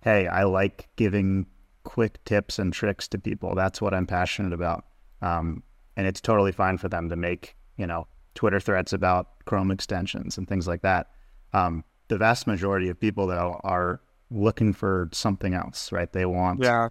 hey, 0.00 0.26
I 0.26 0.44
like 0.44 0.88
giving 0.96 1.46
quick 1.82 2.24
tips 2.24 2.58
and 2.58 2.72
tricks 2.72 3.08
to 3.08 3.18
people. 3.18 3.54
That's 3.54 3.82
what 3.82 3.92
I'm 3.92 4.06
passionate 4.06 4.54
about. 4.54 4.86
Um, 5.20 5.62
and 5.98 6.06
it's 6.06 6.20
totally 6.20 6.52
fine 6.52 6.78
for 6.78 6.88
them 6.88 7.10
to 7.10 7.16
make, 7.16 7.56
you 7.76 7.86
know, 7.86 8.06
Twitter 8.34 8.58
threads 8.58 8.92
about 8.92 9.28
Chrome 9.44 9.70
extensions 9.70 10.38
and 10.38 10.48
things 10.48 10.66
like 10.66 10.82
that. 10.82 11.10
Um, 11.52 11.84
the 12.08 12.18
vast 12.18 12.46
majority 12.46 12.88
of 12.88 12.98
people 12.98 13.26
though 13.26 13.60
are 13.64 14.00
looking 14.30 14.72
for 14.72 15.08
something 15.12 15.54
else, 15.54 15.92
right? 15.92 16.12
They 16.12 16.26
want 16.26 16.62
yeah 16.62 16.88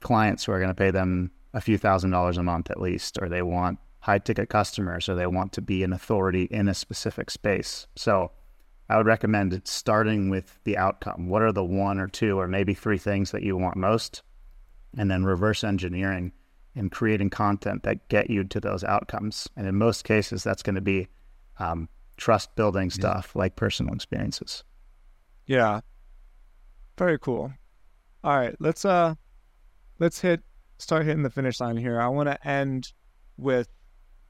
clients 0.00 0.44
who 0.44 0.52
are 0.52 0.58
going 0.58 0.68
to 0.68 0.74
pay 0.74 0.90
them 0.90 1.30
a 1.54 1.60
few 1.60 1.78
thousand 1.78 2.10
dollars 2.10 2.36
a 2.36 2.42
month 2.42 2.70
at 2.70 2.80
least, 2.80 3.18
or 3.20 3.28
they 3.28 3.42
want 3.42 3.78
high 4.00 4.18
ticket 4.18 4.48
customers, 4.48 5.08
or 5.08 5.14
they 5.14 5.26
want 5.26 5.52
to 5.52 5.62
be 5.62 5.82
an 5.82 5.92
authority 5.92 6.44
in 6.44 6.68
a 6.68 6.74
specific 6.74 7.30
space. 7.30 7.86
So 7.96 8.30
I 8.88 8.96
would 8.96 9.06
recommend 9.06 9.60
starting 9.64 10.30
with 10.30 10.58
the 10.64 10.76
outcome. 10.76 11.28
What 11.28 11.42
are 11.42 11.52
the 11.52 11.64
one 11.64 11.98
or 11.98 12.08
two 12.08 12.38
or 12.38 12.48
maybe 12.48 12.74
three 12.74 12.98
things 12.98 13.32
that 13.32 13.42
you 13.42 13.56
want 13.56 13.76
most? 13.76 14.22
And 14.96 15.10
then 15.10 15.24
reverse 15.24 15.64
engineering 15.64 16.32
and 16.74 16.90
creating 16.90 17.30
content 17.30 17.82
that 17.82 18.08
get 18.08 18.30
you 18.30 18.44
to 18.44 18.60
those 18.60 18.84
outcomes. 18.84 19.48
And 19.56 19.66
in 19.66 19.76
most 19.76 20.04
cases, 20.04 20.42
that's 20.42 20.62
going 20.62 20.76
to 20.76 20.80
be 20.80 21.08
um, 21.58 21.88
trust 22.16 22.54
building 22.56 22.90
stuff 22.90 23.32
yeah. 23.34 23.38
like 23.38 23.56
personal 23.56 23.94
experiences. 23.94 24.64
Yeah. 25.46 25.80
Very 26.96 27.18
cool. 27.18 27.52
All 28.24 28.36
right, 28.36 28.56
let's 28.58 28.84
uh 28.84 29.14
let's 30.00 30.20
hit 30.20 30.42
start 30.78 31.06
hitting 31.06 31.22
the 31.22 31.30
finish 31.30 31.60
line 31.60 31.76
here. 31.76 32.00
I 32.00 32.08
want 32.08 32.28
to 32.28 32.46
end 32.46 32.92
with 33.36 33.68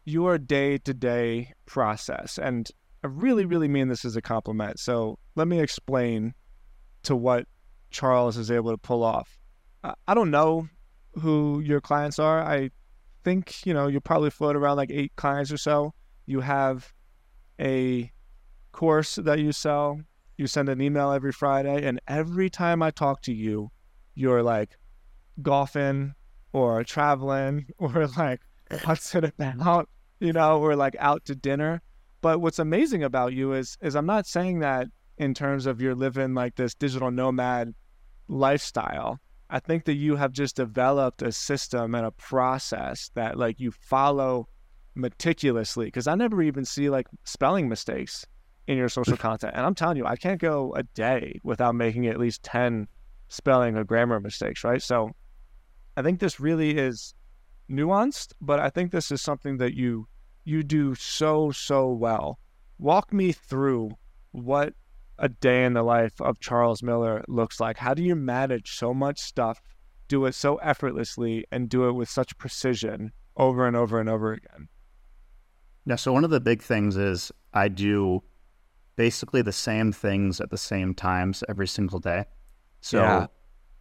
your 0.04 0.38
day 0.38 0.78
to 0.78 0.94
day 0.94 1.52
process. 1.66 2.38
And 2.38 2.70
I 3.04 3.08
really, 3.08 3.44
really 3.44 3.68
mean 3.68 3.88
this 3.88 4.04
as 4.04 4.16
a 4.16 4.22
compliment. 4.22 4.80
So 4.80 5.18
let 5.36 5.48
me 5.48 5.60
explain 5.60 6.34
to 7.04 7.14
what 7.14 7.46
Charles 7.90 8.36
is 8.36 8.50
able 8.50 8.70
to 8.70 8.78
pull 8.78 9.02
off. 9.02 9.38
I 9.84 10.14
don't 10.14 10.30
know 10.30 10.68
who 11.20 11.60
your 11.60 11.80
clients 11.80 12.18
are. 12.18 12.42
I 12.42 12.70
think, 13.24 13.64
you 13.64 13.72
know, 13.72 13.86
you 13.86 14.00
probably 14.00 14.30
float 14.30 14.56
around 14.56 14.76
like 14.76 14.90
eight 14.90 15.12
clients 15.16 15.52
or 15.52 15.58
so. 15.58 15.94
You 16.26 16.40
have 16.40 16.92
a 17.60 18.12
course 18.72 19.16
that 19.16 19.38
you 19.38 19.52
sell. 19.52 20.00
You 20.36 20.46
send 20.46 20.68
an 20.68 20.80
email 20.80 21.10
every 21.12 21.32
Friday. 21.32 21.86
And 21.86 22.00
every 22.06 22.48
time 22.48 22.82
I 22.82 22.90
talk 22.90 23.22
to 23.22 23.32
you, 23.32 23.70
you're 24.14 24.42
like, 24.42 24.76
golfing 25.42 26.14
or 26.52 26.82
traveling 26.84 27.66
or 27.78 28.06
like 28.16 28.40
what's 28.84 29.14
it 29.14 29.32
about, 29.38 29.88
you 30.20 30.32
know, 30.32 30.60
or 30.60 30.76
like 30.76 30.96
out 30.98 31.24
to 31.26 31.34
dinner. 31.34 31.82
But 32.20 32.40
what's 32.40 32.58
amazing 32.58 33.04
about 33.04 33.32
you 33.32 33.52
is 33.52 33.76
is 33.80 33.94
I'm 33.94 34.06
not 34.06 34.26
saying 34.26 34.60
that 34.60 34.88
in 35.18 35.34
terms 35.34 35.66
of 35.66 35.80
you're 35.80 35.94
living 35.94 36.34
like 36.34 36.56
this 36.56 36.74
digital 36.74 37.10
nomad 37.10 37.74
lifestyle. 38.28 39.18
I 39.50 39.60
think 39.60 39.84
that 39.86 39.94
you 39.94 40.16
have 40.16 40.32
just 40.32 40.56
developed 40.56 41.22
a 41.22 41.32
system 41.32 41.94
and 41.94 42.04
a 42.04 42.10
process 42.10 43.10
that 43.14 43.38
like 43.38 43.58
you 43.58 43.70
follow 43.70 44.48
meticulously 44.98 45.86
because 45.86 46.06
I 46.06 46.14
never 46.14 46.42
even 46.42 46.64
see 46.64 46.90
like 46.90 47.06
spelling 47.24 47.68
mistakes 47.68 48.26
in 48.66 48.76
your 48.76 48.88
social 48.88 49.16
content. 49.28 49.54
And 49.56 49.64
I'm 49.64 49.74
telling 49.74 49.96
you, 49.96 50.04
I 50.04 50.16
can't 50.16 50.40
go 50.40 50.74
a 50.74 50.82
day 50.82 51.40
without 51.42 51.74
making 51.74 52.06
at 52.06 52.18
least 52.18 52.42
10 52.42 52.88
spelling 53.28 53.76
or 53.76 53.84
grammar 53.84 54.20
mistakes, 54.20 54.64
right? 54.64 54.82
So 54.82 55.12
I 55.96 56.02
think 56.02 56.20
this 56.20 56.40
really 56.40 56.76
is 56.76 57.14
nuanced, 57.70 58.32
but 58.40 58.58
I 58.58 58.70
think 58.70 58.90
this 58.90 59.10
is 59.10 59.22
something 59.22 59.58
that 59.58 59.74
you 59.74 60.08
you 60.44 60.62
do 60.62 60.94
so 60.94 61.50
so 61.50 61.88
well. 61.88 62.38
Walk 62.78 63.12
me 63.12 63.32
through 63.32 63.90
what 64.32 64.72
a 65.18 65.28
day 65.28 65.64
in 65.64 65.74
the 65.74 65.82
life 65.82 66.18
of 66.20 66.40
Charles 66.40 66.82
Miller 66.82 67.22
looks 67.28 67.60
like. 67.60 67.76
How 67.76 67.92
do 67.92 68.02
you 68.02 68.14
manage 68.14 68.76
so 68.76 68.94
much 68.94 69.18
stuff, 69.18 69.60
do 70.06 70.24
it 70.24 70.34
so 70.34 70.56
effortlessly, 70.56 71.44
and 71.50 71.68
do 71.68 71.88
it 71.88 71.92
with 71.92 72.08
such 72.08 72.38
precision 72.38 73.12
over 73.36 73.66
and 73.66 73.76
over 73.76 74.00
and 74.00 74.08
over 74.08 74.32
again? 74.32 74.68
Yeah, 75.88 75.96
so 75.96 76.12
one 76.12 76.22
of 76.22 76.28
the 76.28 76.38
big 76.38 76.60
things 76.60 76.98
is 76.98 77.32
I 77.54 77.68
do 77.68 78.22
basically 78.96 79.40
the 79.40 79.52
same 79.52 79.90
things 79.90 80.38
at 80.38 80.50
the 80.50 80.58
same 80.58 80.92
times 80.92 81.42
every 81.48 81.66
single 81.66 81.98
day. 81.98 82.26
So 82.82 83.00
yeah. 83.00 83.26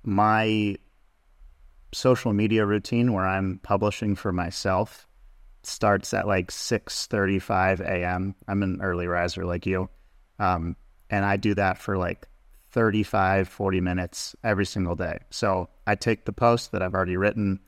my 0.04 0.78
social 1.94 2.32
media 2.32 2.66
routine 2.66 3.12
where 3.12 3.28
I'm 3.28 3.60
publishing 3.62 4.16
for 4.16 4.32
myself 4.32 5.06
starts 5.64 6.14
at 6.14 6.26
like 6.26 6.50
6:35 6.50 7.82
a.m. 7.82 8.36
I'm 8.48 8.64
an 8.64 8.80
early 8.82 9.08
riser 9.08 9.44
like 9.44 9.66
you. 9.66 9.90
Um, 10.40 10.78
and 11.10 11.26
I 11.26 11.36
do 11.36 11.56
that 11.56 11.78
for 11.78 11.98
like 11.98 12.26
35, 12.72 13.50
40 13.50 13.82
minutes 13.82 14.34
every 14.46 14.66
single 14.66 14.96
day. 14.96 15.20
So 15.30 15.68
I 15.86 15.96
take 15.96 16.24
the 16.24 16.32
post 16.32 16.72
that 16.72 16.82
I've 16.82 16.94
already 16.94 17.18
written, 17.18 17.60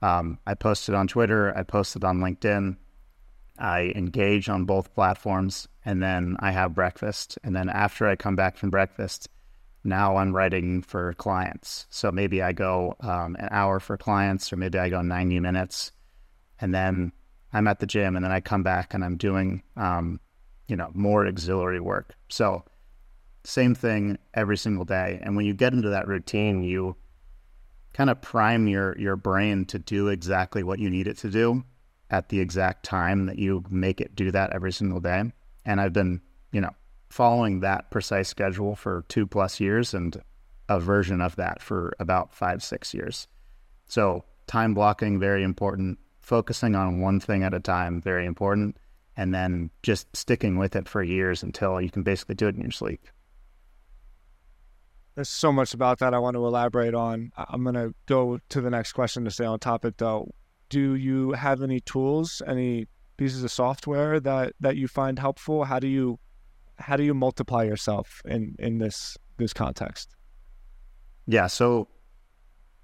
um, 0.00 0.38
I 0.46 0.54
post 0.54 0.88
it 0.88 0.94
on 0.94 1.08
Twitter, 1.08 1.52
I 1.56 1.64
post 1.64 1.96
it 1.96 2.04
on 2.04 2.18
LinkedIn, 2.18 2.76
I 3.60 3.92
engage 3.94 4.48
on 4.48 4.64
both 4.64 4.94
platforms, 4.94 5.68
and 5.84 6.02
then 6.02 6.36
I 6.40 6.50
have 6.50 6.74
breakfast. 6.74 7.38
And 7.44 7.54
then 7.54 7.68
after 7.68 8.08
I 8.08 8.16
come 8.16 8.36
back 8.36 8.56
from 8.56 8.70
breakfast, 8.70 9.28
now 9.84 10.16
I'm 10.16 10.34
writing 10.34 10.82
for 10.82 11.14
clients. 11.14 11.86
So 11.90 12.10
maybe 12.10 12.42
I 12.42 12.52
go 12.52 12.96
um, 13.00 13.36
an 13.38 13.48
hour 13.50 13.80
for 13.80 13.96
clients, 13.96 14.52
or 14.52 14.56
maybe 14.56 14.78
I 14.78 14.88
go 14.88 15.02
90 15.02 15.40
minutes, 15.40 15.92
and 16.58 16.74
then 16.74 17.12
I'm 17.52 17.68
at 17.68 17.80
the 17.80 17.86
gym, 17.86 18.16
and 18.16 18.24
then 18.24 18.32
I 18.32 18.40
come 18.40 18.62
back 18.62 18.94
and 18.94 19.04
I'm 19.04 19.16
doing, 19.16 19.62
um, 19.76 20.20
you 20.68 20.76
know, 20.76 20.90
more 20.94 21.26
auxiliary 21.26 21.80
work. 21.80 22.14
So 22.28 22.64
same 23.44 23.74
thing 23.74 24.18
every 24.34 24.56
single 24.56 24.84
day. 24.84 25.18
And 25.22 25.36
when 25.36 25.46
you 25.46 25.54
get 25.54 25.72
into 25.72 25.90
that 25.90 26.08
routine, 26.08 26.62
you 26.62 26.96
kind 27.92 28.10
of 28.10 28.20
prime 28.22 28.68
your 28.68 28.96
your 28.98 29.16
brain 29.16 29.64
to 29.66 29.78
do 29.78 30.08
exactly 30.08 30.62
what 30.62 30.78
you 30.78 30.88
need 30.88 31.08
it 31.08 31.18
to 31.18 31.30
do 31.30 31.64
at 32.10 32.28
the 32.28 32.40
exact 32.40 32.84
time 32.84 33.26
that 33.26 33.38
you 33.38 33.64
make 33.70 34.00
it 34.00 34.14
do 34.14 34.30
that 34.32 34.52
every 34.52 34.72
single 34.72 35.00
day. 35.00 35.32
And 35.64 35.80
I've 35.80 35.92
been, 35.92 36.20
you 36.52 36.60
know, 36.60 36.70
following 37.08 37.60
that 37.60 37.90
precise 37.90 38.28
schedule 38.28 38.76
for 38.76 39.04
two 39.08 39.26
plus 39.26 39.60
years 39.60 39.94
and 39.94 40.20
a 40.68 40.78
version 40.78 41.20
of 41.20 41.36
that 41.36 41.62
for 41.62 41.92
about 41.98 42.32
five, 42.32 42.62
six 42.62 42.94
years. 42.94 43.26
So 43.86 44.24
time 44.46 44.74
blocking, 44.74 45.18
very 45.18 45.42
important. 45.42 45.98
Focusing 46.20 46.74
on 46.74 47.00
one 47.00 47.18
thing 47.18 47.42
at 47.42 47.54
a 47.54 47.60
time, 47.60 48.00
very 48.00 48.26
important. 48.26 48.76
And 49.16 49.34
then 49.34 49.70
just 49.82 50.14
sticking 50.16 50.58
with 50.58 50.76
it 50.76 50.88
for 50.88 51.02
years 51.02 51.42
until 51.42 51.80
you 51.80 51.90
can 51.90 52.02
basically 52.02 52.36
do 52.36 52.46
it 52.46 52.54
in 52.54 52.62
your 52.62 52.70
sleep. 52.70 53.06
There's 55.16 55.28
so 55.28 55.52
much 55.52 55.74
about 55.74 55.98
that 55.98 56.14
I 56.14 56.18
want 56.18 56.36
to 56.36 56.46
elaborate 56.46 56.94
on. 56.94 57.32
I'm 57.36 57.64
going 57.64 57.74
to 57.74 57.94
go 58.06 58.38
to 58.48 58.60
the 58.60 58.70
next 58.70 58.92
question 58.92 59.24
to 59.24 59.30
stay 59.30 59.44
on 59.44 59.58
topic, 59.58 59.96
though. 59.98 60.32
Do 60.70 60.94
you 60.94 61.32
have 61.32 61.62
any 61.62 61.80
tools, 61.80 62.40
any 62.46 62.86
pieces 63.18 63.44
of 63.44 63.50
software 63.50 64.18
that 64.20 64.54
that 64.60 64.76
you 64.76 64.88
find 64.88 65.18
helpful? 65.18 65.64
How 65.64 65.78
do 65.78 65.86
you 65.86 66.18
how 66.78 66.96
do 66.96 67.02
you 67.02 67.12
multiply 67.12 67.64
yourself 67.64 68.22
in 68.24 68.56
in 68.58 68.78
this 68.78 69.18
this 69.36 69.52
context? 69.52 70.16
Yeah, 71.26 71.46
so 71.46 71.88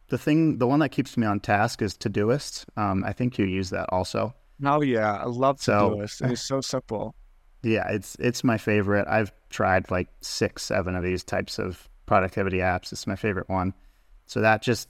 the 0.08 0.18
thing, 0.18 0.58
the 0.58 0.66
one 0.66 0.80
that 0.80 0.90
keeps 0.90 1.16
me 1.16 1.26
on 1.26 1.40
task 1.40 1.82
is 1.82 1.94
Todoist. 1.94 2.64
Um, 2.76 3.02
I 3.04 3.12
think 3.12 3.38
you 3.38 3.46
use 3.46 3.70
that 3.70 3.86
also. 3.90 4.34
Oh 4.64 4.82
yeah, 4.82 5.14
I 5.14 5.24
love 5.24 5.58
Todoist. 5.58 6.10
So, 6.18 6.26
it 6.26 6.32
is 6.32 6.42
so 6.42 6.60
simple. 6.74 7.14
Yeah, 7.62 7.88
it's 7.90 8.16
it's 8.20 8.44
my 8.44 8.58
favorite. 8.58 9.06
I've 9.08 9.32
tried 9.50 9.90
like 9.90 10.08
six, 10.20 10.62
seven 10.62 10.94
of 10.94 11.02
these 11.02 11.24
types 11.24 11.58
of 11.58 11.88
productivity 12.06 12.58
apps. 12.58 12.92
It's 12.92 13.06
my 13.06 13.16
favorite 13.16 13.48
one. 13.48 13.74
So 14.26 14.40
that 14.40 14.62
just, 14.62 14.88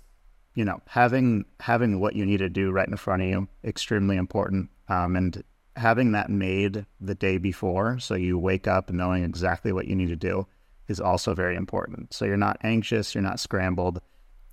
you 0.57 0.65
know, 0.65 0.81
having 0.87 1.45
having 1.61 2.01
what 2.01 2.17
you 2.17 2.27
need 2.27 2.39
to 2.39 2.49
do 2.49 2.73
right 2.73 2.89
in 2.89 2.97
front 2.97 3.23
of 3.23 3.29
you, 3.29 3.47
extremely 3.63 4.17
important. 4.17 4.71
Um, 4.89 5.15
and 5.15 5.45
having 5.77 6.13
that 6.13 6.31
made 6.31 6.87
the 6.99 7.15
day 7.15 7.37
before, 7.37 7.99
so 7.99 8.15
you 8.15 8.39
wake 8.39 8.67
up 8.67 8.91
knowing 8.91 9.23
exactly 9.23 9.71
what 9.71 9.87
you 9.87 9.95
need 9.95 10.09
to 10.09 10.17
do, 10.17 10.47
is 10.89 10.99
also 10.99 11.35
very 11.35 11.57
important. 11.57 12.15
So 12.15 12.25
you're 12.25 12.39
not 12.39 12.57
anxious, 12.63 13.15
you're 13.15 13.23
not 13.23 13.39
scrambled. 13.39 14.01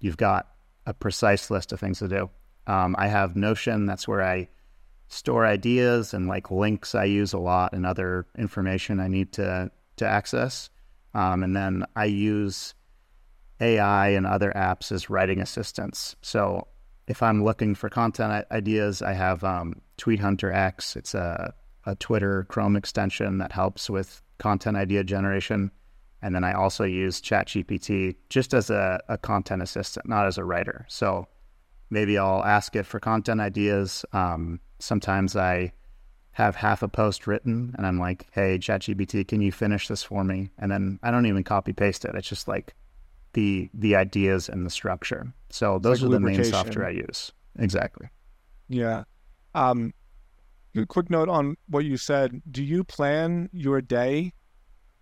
You've 0.01 0.17
got 0.17 0.49
a 0.85 0.93
precise 0.93 1.49
list 1.49 1.71
of 1.71 1.79
things 1.79 1.99
to 1.99 2.09
do. 2.09 2.29
Um, 2.67 2.95
I 2.99 3.07
have 3.07 3.37
Notion. 3.37 3.85
That's 3.85 4.07
where 4.07 4.21
I 4.21 4.49
store 5.07 5.45
ideas 5.45 6.13
and 6.13 6.27
like 6.27 6.51
links 6.51 6.95
I 6.95 7.05
use 7.05 7.31
a 7.31 7.37
lot 7.37 7.71
and 7.71 7.85
other 7.85 8.25
information 8.37 8.99
I 8.99 9.07
need 9.07 9.31
to 9.33 9.71
to 9.95 10.05
access. 10.05 10.69
Um, 11.13 11.43
and 11.43 11.55
then 11.55 11.85
I 11.95 12.05
use 12.05 12.73
AI 13.63 14.09
and 14.09 14.27
other 14.27 14.51
apps 14.55 14.91
as 14.91 15.09
writing 15.09 15.39
assistants. 15.39 16.15
So 16.21 16.67
if 17.07 17.23
I'm 17.23 17.43
looking 17.43 17.75
for 17.75 17.89
content 17.89 18.45
ideas, 18.51 19.01
I 19.01 19.13
have 19.13 19.43
um, 19.43 19.81
Tweet 19.97 20.19
Hunter 20.19 20.51
X. 20.51 20.95
It's 20.95 21.13
a, 21.13 21.53
a 21.85 21.95
Twitter 21.95 22.45
Chrome 22.49 22.75
extension 22.75 23.37
that 23.39 23.51
helps 23.51 23.89
with 23.89 24.21
content 24.37 24.77
idea 24.77 25.03
generation. 25.03 25.71
And 26.21 26.33
then 26.33 26.43
I 26.43 26.53
also 26.53 26.83
use 26.83 27.21
ChatGPT 27.21 28.15
just 28.29 28.53
as 28.53 28.69
a, 28.69 29.01
a 29.09 29.17
content 29.17 29.61
assistant, 29.61 30.07
not 30.07 30.25
as 30.25 30.37
a 30.37 30.45
writer. 30.45 30.85
So 30.87 31.27
maybe 31.89 32.17
I'll 32.17 32.43
ask 32.43 32.75
it 32.75 32.85
for 32.85 32.99
content 32.99 33.41
ideas. 33.41 34.05
Um, 34.13 34.59
sometimes 34.79 35.35
I 35.35 35.73
have 36.31 36.55
half 36.55 36.81
a 36.81 36.87
post 36.87 37.27
written 37.27 37.75
and 37.77 37.85
I'm 37.85 37.99
like, 37.99 38.27
hey, 38.31 38.57
ChatGPT, 38.57 39.27
can 39.27 39.41
you 39.41 39.51
finish 39.51 39.87
this 39.87 40.01
for 40.03 40.23
me? 40.23 40.49
And 40.57 40.71
then 40.71 40.99
I 41.03 41.11
don't 41.11 41.25
even 41.25 41.43
copy 41.43 41.73
paste 41.73 42.05
it. 42.05 42.15
It's 42.15 42.27
just 42.27 42.47
like 42.47 42.73
the 43.33 43.69
the 43.73 43.95
ideas 43.95 44.49
and 44.49 44.65
the 44.65 44.69
structure. 44.69 45.33
So 45.49 45.79
those 45.79 46.01
like 46.01 46.07
are 46.07 46.11
the 46.13 46.19
main 46.19 46.43
software 46.43 46.85
I 46.85 46.91
use. 46.91 47.31
Exactly. 47.57 48.09
Yeah. 48.69 49.03
Um 49.53 49.93
quick 50.87 51.09
note 51.09 51.29
on 51.29 51.55
what 51.67 51.85
you 51.85 51.97
said. 51.97 52.41
Do 52.49 52.63
you 52.63 52.83
plan 52.83 53.49
your 53.51 53.81
day 53.81 54.33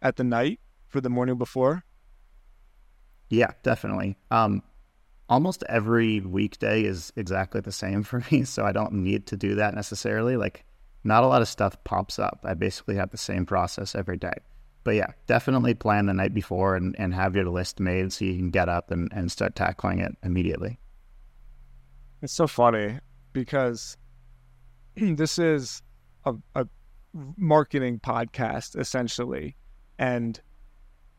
at 0.01 0.17
the 0.17 0.23
night 0.23 0.59
for 0.87 0.99
the 0.99 1.09
morning 1.09 1.37
before? 1.37 1.83
Yeah, 3.29 3.51
definitely. 3.63 4.17
Um 4.31 4.63
almost 5.29 5.63
every 5.69 6.19
weekday 6.19 6.83
is 6.83 7.13
exactly 7.15 7.61
the 7.61 7.71
same 7.71 8.03
for 8.09 8.23
me, 8.31 8.43
so 8.43 8.65
I 8.65 8.71
don't 8.71 8.93
need 8.93 9.27
to 9.27 9.37
do 9.37 9.55
that 9.55 9.75
necessarily. 9.75 10.35
Like 10.37 10.65
not 11.03 11.23
a 11.23 11.27
lot 11.27 11.41
of 11.41 11.47
stuff 11.47 11.83
pops 11.83 12.19
up. 12.19 12.41
I 12.43 12.53
basically 12.53 12.95
have 12.95 13.09
the 13.09 13.17
same 13.17 13.45
process 13.45 13.95
every 13.95 14.17
day. 14.17 14.33
But 14.83 14.95
yeah, 14.95 15.11
definitely 15.27 15.73
plan 15.73 16.07
the 16.07 16.13
night 16.13 16.33
before 16.33 16.75
and, 16.75 16.95
and 16.97 17.13
have 17.13 17.35
your 17.35 17.49
list 17.49 17.79
made 17.79 18.11
so 18.11 18.25
you 18.25 18.35
can 18.35 18.49
get 18.49 18.67
up 18.67 18.91
and, 18.91 19.11
and 19.13 19.31
start 19.31 19.55
tackling 19.55 19.99
it 19.99 20.13
immediately. 20.23 20.79
It's 22.21 22.33
so 22.33 22.47
funny 22.47 22.99
because 23.33 23.97
this 24.95 25.37
is 25.37 25.81
a, 26.25 26.33
a 26.55 26.65
marketing 27.37 27.99
podcast 27.99 28.77
essentially. 28.77 29.55
And 29.99 30.39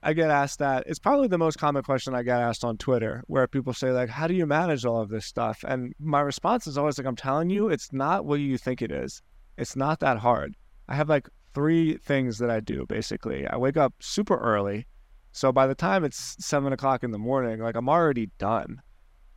I 0.03 0.13
get 0.13 0.31
asked 0.31 0.59
that. 0.59 0.85
It's 0.87 0.99
probably 0.99 1.29
the 1.29 1.39
most 1.39 1.59
common 1.59 1.85
question 1.85 2.15
I 2.15 2.25
get 2.25 2.41
asked 2.41 2.65
on 2.65 2.77
Twitter, 2.77 3.23
where 3.29 3.47
people 3.47 3.73
say, 3.73 3.93
like, 3.93 4.09
how 4.09 4.27
do 4.27 4.35
you 4.35 4.47
manage 4.47 4.85
all 4.85 5.01
of 5.01 5.09
this 5.09 5.27
stuff? 5.27 5.65
And 5.67 5.95
my 6.01 6.21
response 6.21 6.67
is 6.67 6.77
always 6.77 6.99
like, 6.99 7.07
I'm 7.07 7.15
telling 7.15 7.51
you, 7.51 7.69
it's 7.69 7.93
not 7.93 8.25
what 8.25 8.41
you 8.41 8.59
think 8.59 8.83
it 8.83 8.91
is. 8.91 9.23
It's 9.57 9.77
not 9.77 10.01
that 10.01 10.19
hard. 10.19 10.57
I 10.89 10.97
have 10.97 11.09
like 11.09 11.29
three 11.55 11.97
things 11.99 12.39
that 12.39 12.51
I 12.51 12.61
do 12.61 12.87
basically. 12.87 13.47
I 13.47 13.57
wake 13.57 13.77
up 13.77 13.95
super 14.01 14.37
early. 14.37 14.87
So 15.33 15.53
by 15.53 15.67
the 15.67 15.75
time 15.75 16.05
it's 16.05 16.37
seven 16.45 16.73
o'clock 16.73 17.05
in 17.05 17.11
the 17.11 17.19
morning, 17.19 17.61
like 17.61 17.77
I'm 17.77 17.89
already 17.89 18.31
done. 18.39 18.81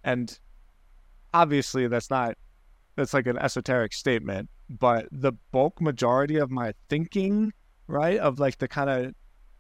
And 0.04 0.38
obviously 1.34 1.88
that's 1.88 2.10
not 2.10 2.38
that's 2.96 3.14
like 3.14 3.28
an 3.28 3.38
esoteric 3.38 3.94
statement, 3.94 4.50
but 4.70 5.08
the 5.12 5.34
bulk 5.52 5.82
majority 5.82 6.38
of 6.38 6.50
my 6.50 6.74
thinking, 6.90 7.52
right, 7.88 8.18
of 8.20 8.40
like 8.40 8.58
the 8.58 8.68
kind 8.68 8.90
of 8.90 9.14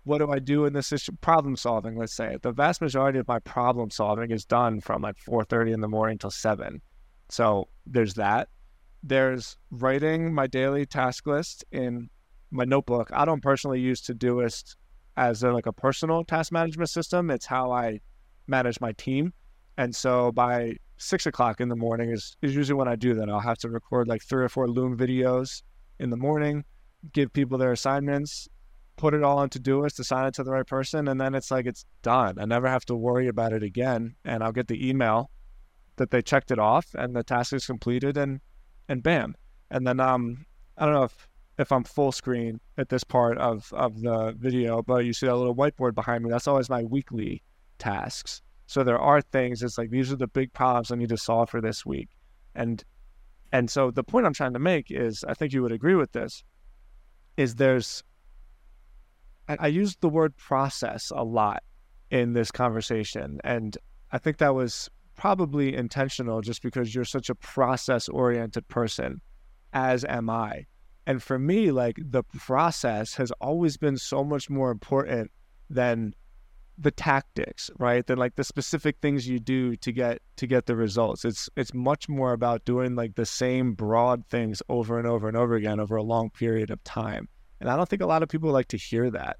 what 0.03 0.19
do 0.19 0.31
I 0.31 0.39
do 0.39 0.65
in 0.65 0.73
this 0.73 0.91
issue? 0.91 1.13
Problem 1.21 1.55
solving, 1.55 1.97
let's 1.97 2.15
say. 2.15 2.37
The 2.43 2.51
vast 2.51 2.79
majority 2.79 3.17
of 3.17 3.27
my 3.27 3.39
problem 3.39 3.89
solving 3.89 4.29
is 4.29 4.45
done 4.45 4.79
from 4.79 5.01
like 5.01 5.17
4:30 5.17 5.73
in 5.73 5.81
the 5.81 5.87
morning 5.87 6.17
till 6.17 6.31
7. 6.31 6.81
So 7.29 7.69
there's 7.87 8.13
that 8.13 8.49
there's 9.05 9.57
writing 9.69 10.33
my 10.33 10.47
daily 10.47 10.85
task 10.85 11.27
list 11.27 11.63
in 11.71 12.09
my 12.51 12.65
notebook. 12.65 13.09
I 13.13 13.25
don't 13.25 13.41
personally 13.41 13.79
use 13.79 14.01
Todoist 14.01 14.75
as 15.17 15.43
a, 15.43 15.51
like 15.51 15.65
a 15.65 15.73
personal 15.73 16.23
task 16.23 16.51
management 16.51 16.89
system. 16.89 17.29
It's 17.29 17.45
how 17.45 17.71
I 17.71 17.99
manage 18.47 18.79
my 18.79 18.91
team. 18.93 19.33
And 19.77 19.95
so 19.95 20.31
by 20.31 20.77
six 20.97 21.25
o'clock 21.25 21.59
in 21.59 21.69
the 21.69 21.75
morning 21.75 22.11
is, 22.11 22.37
is 22.41 22.55
usually 22.55 22.77
when 22.77 22.87
I 22.87 22.95
do 22.95 23.13
that. 23.15 23.29
I'll 23.29 23.39
have 23.39 23.57
to 23.59 23.69
record 23.69 24.07
like 24.07 24.23
three 24.23 24.43
or 24.43 24.49
four 24.49 24.67
Loom 24.67 24.97
videos 24.97 25.63
in 25.99 26.09
the 26.09 26.17
morning, 26.17 26.63
give 27.13 27.33
people 27.33 27.57
their 27.57 27.71
assignments, 27.71 28.47
put 28.97 29.13
it 29.13 29.23
all 29.23 29.37
on 29.37 29.49
Todoist, 29.49 29.99
assign 29.99 30.27
it 30.27 30.33
to 30.35 30.43
the 30.43 30.51
right 30.51 30.65
person, 30.65 31.07
and 31.07 31.19
then 31.19 31.35
it's 31.35 31.51
like 31.51 31.65
it's 31.65 31.85
done. 32.01 32.39
I 32.39 32.45
never 32.45 32.67
have 32.67 32.85
to 32.85 32.95
worry 32.95 33.27
about 33.27 33.51
it 33.51 33.63
again. 33.63 34.15
And 34.23 34.43
I'll 34.43 34.53
get 34.53 34.67
the 34.67 34.87
email 34.87 35.29
that 35.97 36.11
they 36.11 36.21
checked 36.21 36.51
it 36.51 36.59
off 36.59 36.87
and 36.95 37.15
the 37.15 37.23
task 37.23 37.53
is 37.53 37.65
completed 37.65 38.17
and 38.17 38.41
and 38.87 39.01
bam. 39.01 39.35
And 39.71 39.85
then 39.87 39.99
um 39.99 40.45
I 40.77 40.85
don't 40.85 40.93
know 40.93 41.03
if 41.03 41.27
if 41.57 41.71
I'm 41.71 41.83
full 41.83 42.11
screen 42.11 42.59
at 42.77 42.89
this 42.89 43.03
part 43.03 43.37
of 43.37 43.71
of 43.73 44.01
the 44.01 44.35
video, 44.37 44.81
but 44.81 45.05
you 45.05 45.13
see 45.13 45.25
that 45.25 45.35
little 45.35 45.55
whiteboard 45.55 45.95
behind 45.95 46.23
me. 46.23 46.29
That's 46.29 46.47
always 46.47 46.69
my 46.69 46.83
weekly 46.83 47.41
tasks. 47.79 48.41
So 48.67 48.83
there 48.83 48.99
are 48.99 49.21
things. 49.21 49.61
It's 49.63 49.77
like 49.77 49.89
these 49.89 50.11
are 50.11 50.17
the 50.17 50.27
big 50.27 50.51
problems 50.53 50.91
I 50.91 50.95
need 50.95 51.09
to 51.09 51.17
solve 51.17 51.49
for 51.49 51.61
this 51.61 51.85
week, 51.85 52.09
and 52.55 52.83
and 53.51 53.69
so 53.69 53.91
the 53.91 54.03
point 54.03 54.25
I'm 54.25 54.33
trying 54.33 54.53
to 54.53 54.59
make 54.59 54.91
is, 54.91 55.23
I 55.27 55.33
think 55.33 55.53
you 55.53 55.61
would 55.61 55.71
agree 55.71 55.95
with 55.95 56.11
this, 56.11 56.43
is 57.37 57.55
there's. 57.55 58.03
I, 59.47 59.57
I 59.59 59.85
the 60.01 60.09
word 60.09 60.35
process 60.37 61.11
a 61.15 61.23
lot 61.23 61.63
in 62.09 62.33
this 62.33 62.51
conversation, 62.51 63.39
and 63.43 63.77
I 64.11 64.17
think 64.17 64.37
that 64.37 64.55
was 64.55 64.89
probably 65.15 65.75
intentional, 65.75 66.41
just 66.41 66.61
because 66.61 66.93
you're 66.93 67.05
such 67.05 67.29
a 67.29 67.35
process 67.35 68.09
oriented 68.09 68.67
person, 68.67 69.21
as 69.73 70.03
am 70.03 70.29
I. 70.29 70.65
And 71.07 71.21
for 71.21 71.37
me, 71.37 71.71
like 71.71 71.97
the 72.01 72.23
process 72.23 73.15
has 73.15 73.31
always 73.39 73.77
been 73.77 73.97
so 73.97 74.23
much 74.23 74.49
more 74.49 74.71
important 74.71 75.31
than 75.69 76.13
the 76.77 76.91
tactics, 76.91 77.69
right? 77.77 78.05
Than 78.05 78.17
like 78.17 78.35
the 78.35 78.43
specific 78.43 78.97
things 79.01 79.27
you 79.27 79.39
do 79.39 79.75
to 79.77 79.91
get 79.91 80.21
to 80.37 80.47
get 80.47 80.65
the 80.65 80.75
results. 80.75 81.23
It's 81.23 81.49
it's 81.55 81.73
much 81.73 82.09
more 82.09 82.33
about 82.33 82.65
doing 82.65 82.95
like 82.95 83.15
the 83.15 83.25
same 83.25 83.73
broad 83.73 84.25
things 84.27 84.61
over 84.67 84.97
and 84.97 85.07
over 85.07 85.27
and 85.27 85.37
over 85.37 85.55
again 85.55 85.79
over 85.79 85.95
a 85.95 86.03
long 86.03 86.29
period 86.29 86.71
of 86.71 86.83
time. 86.83 87.29
And 87.61 87.69
I 87.69 87.77
don't 87.77 87.87
think 87.87 88.01
a 88.01 88.07
lot 88.07 88.23
of 88.23 88.29
people 88.29 88.51
like 88.51 88.67
to 88.69 88.77
hear 88.77 89.09
that. 89.11 89.37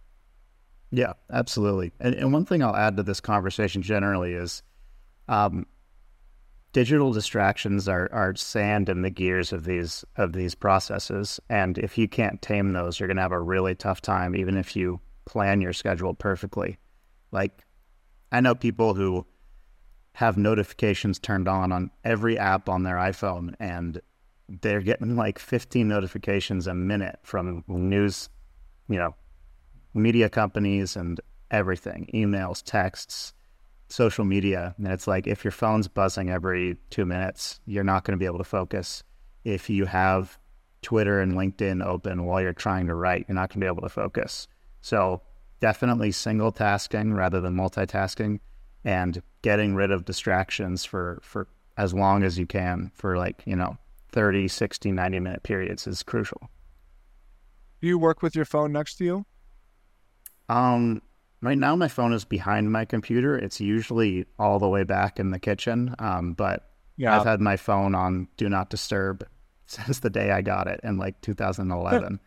Yeah, 0.92 1.14
absolutely. 1.32 1.92
And, 2.00 2.16
and 2.16 2.32
one 2.32 2.46
thing 2.46 2.64
I'll 2.64 2.76
add 2.76 2.96
to 2.98 3.04
this 3.04 3.20
conversation 3.20 3.82
generally 3.82 4.34
is 4.34 4.64
um, 5.28 5.66
digital 6.76 7.14
distractions 7.14 7.88
are, 7.88 8.10
are 8.12 8.36
sand 8.36 8.90
in 8.90 9.02
the 9.02 9.10
gears 9.10 9.54
of 9.54 9.64
these 9.64 10.04
of 10.18 10.34
these 10.34 10.54
processes. 10.54 11.40
And 11.50 11.78
if 11.78 11.98
you 11.98 12.10
can't 12.10 12.42
tame 12.42 12.74
those, 12.74 13.00
you're 13.00 13.08
gonna 13.08 13.22
have 13.22 13.32
a 13.32 13.40
really 13.40 13.76
tough 13.76 14.02
time, 14.02 14.36
even 14.36 14.58
if 14.58 14.76
you 14.76 15.00
plan 15.24 15.62
your 15.62 15.72
schedule 15.72 16.14
perfectly. 16.14 16.78
Like, 17.32 17.64
I 18.30 18.42
know 18.42 18.56
people 18.56 18.94
who 18.94 19.26
have 20.16 20.36
notifications 20.36 21.18
turned 21.18 21.48
on 21.48 21.72
on 21.72 21.92
every 22.04 22.38
app 22.38 22.68
on 22.68 22.84
their 22.84 22.98
iPhone, 22.98 23.56
and 23.58 24.02
they're 24.50 24.82
getting 24.82 25.16
like 25.16 25.40
15 25.40 25.88
notifications 25.88 26.68
a 26.68 26.74
minute 26.74 27.20
from 27.24 27.64
news, 27.70 28.28
you 28.90 28.98
know, 28.98 29.16
media 29.94 30.28
companies 30.28 30.98
and 30.98 31.22
everything 31.50 32.10
emails, 32.14 32.62
texts, 32.62 33.34
social 33.96 34.26
media. 34.26 34.76
And 34.78 34.88
it's 34.88 35.08
like 35.08 35.26
if 35.26 35.44
your 35.44 35.52
phone's 35.52 35.88
buzzing 35.88 36.30
every 36.30 36.78
two 36.90 37.06
minutes, 37.06 37.60
you're 37.66 37.84
not 37.84 38.04
going 38.04 38.12
to 38.12 38.22
be 38.22 38.26
able 38.26 38.38
to 38.38 38.44
focus. 38.44 39.04
If 39.44 39.70
you 39.70 39.86
have 39.86 40.38
Twitter 40.82 41.22
and 41.22 41.34
LinkedIn 41.34 41.84
open 41.84 42.26
while 42.26 42.42
you're 42.42 42.54
trying 42.54 42.88
to 42.88 42.94
write, 42.94 43.26
you're 43.28 43.36
not 43.36 43.50
going 43.50 43.62
to 43.62 43.66
be 43.66 43.68
able 43.68 43.82
to 43.82 43.90
focus. 43.90 44.48
So 44.82 45.22
definitely 45.62 46.12
single 46.12 46.52
tasking 46.52 47.14
rather 47.14 47.40
than 47.40 47.56
multitasking 47.56 48.40
and 48.84 49.22
getting 49.42 49.76
rid 49.76 49.92
of 49.92 50.06
distractions 50.06 50.84
for, 50.84 51.20
for 51.24 51.48
as 51.78 51.94
long 51.94 52.24
as 52.24 52.38
you 52.38 52.46
can 52.46 52.92
for 52.94 53.18
like, 53.18 53.42
you 53.46 53.56
know, 53.56 53.78
30, 54.12 54.48
60, 54.48 54.92
90 54.92 55.20
minute 55.20 55.44
periods 55.44 55.88
is 55.88 56.04
crucial. 56.04 56.50
Do 57.82 57.88
you 57.88 57.98
work 57.98 58.22
with 58.22 58.36
your 58.36 58.46
phone 58.46 58.72
next 58.72 58.96
to 58.96 59.06
you? 59.06 59.26
Um, 60.50 61.02
right 61.42 61.58
now 61.58 61.76
my 61.76 61.88
phone 61.88 62.14
is 62.14 62.26
behind 62.26 62.72
my 62.72 62.86
computer. 62.86 63.38
It's 63.38 63.60
usually 63.60 64.26
all 64.40 64.60
the 64.60 64.70
way 64.70 64.84
back 64.84 65.20
in 65.20 65.32
the 65.32 65.40
kitchen. 65.40 65.96
Um, 66.00 66.34
but 66.34 66.70
yeah. 66.98 67.18
I've 67.18 67.26
had 67.26 67.42
my 67.42 67.58
phone 67.58 67.96
on 67.96 68.28
do 68.38 68.50
not 68.50 68.70
disturb 68.70 69.28
since 69.66 70.00
the 70.00 70.10
day 70.10 70.32
I 70.32 70.42
got 70.42 70.68
it 70.68 70.80
in 70.84 70.98
like 70.98 71.22
2011. 71.22 72.20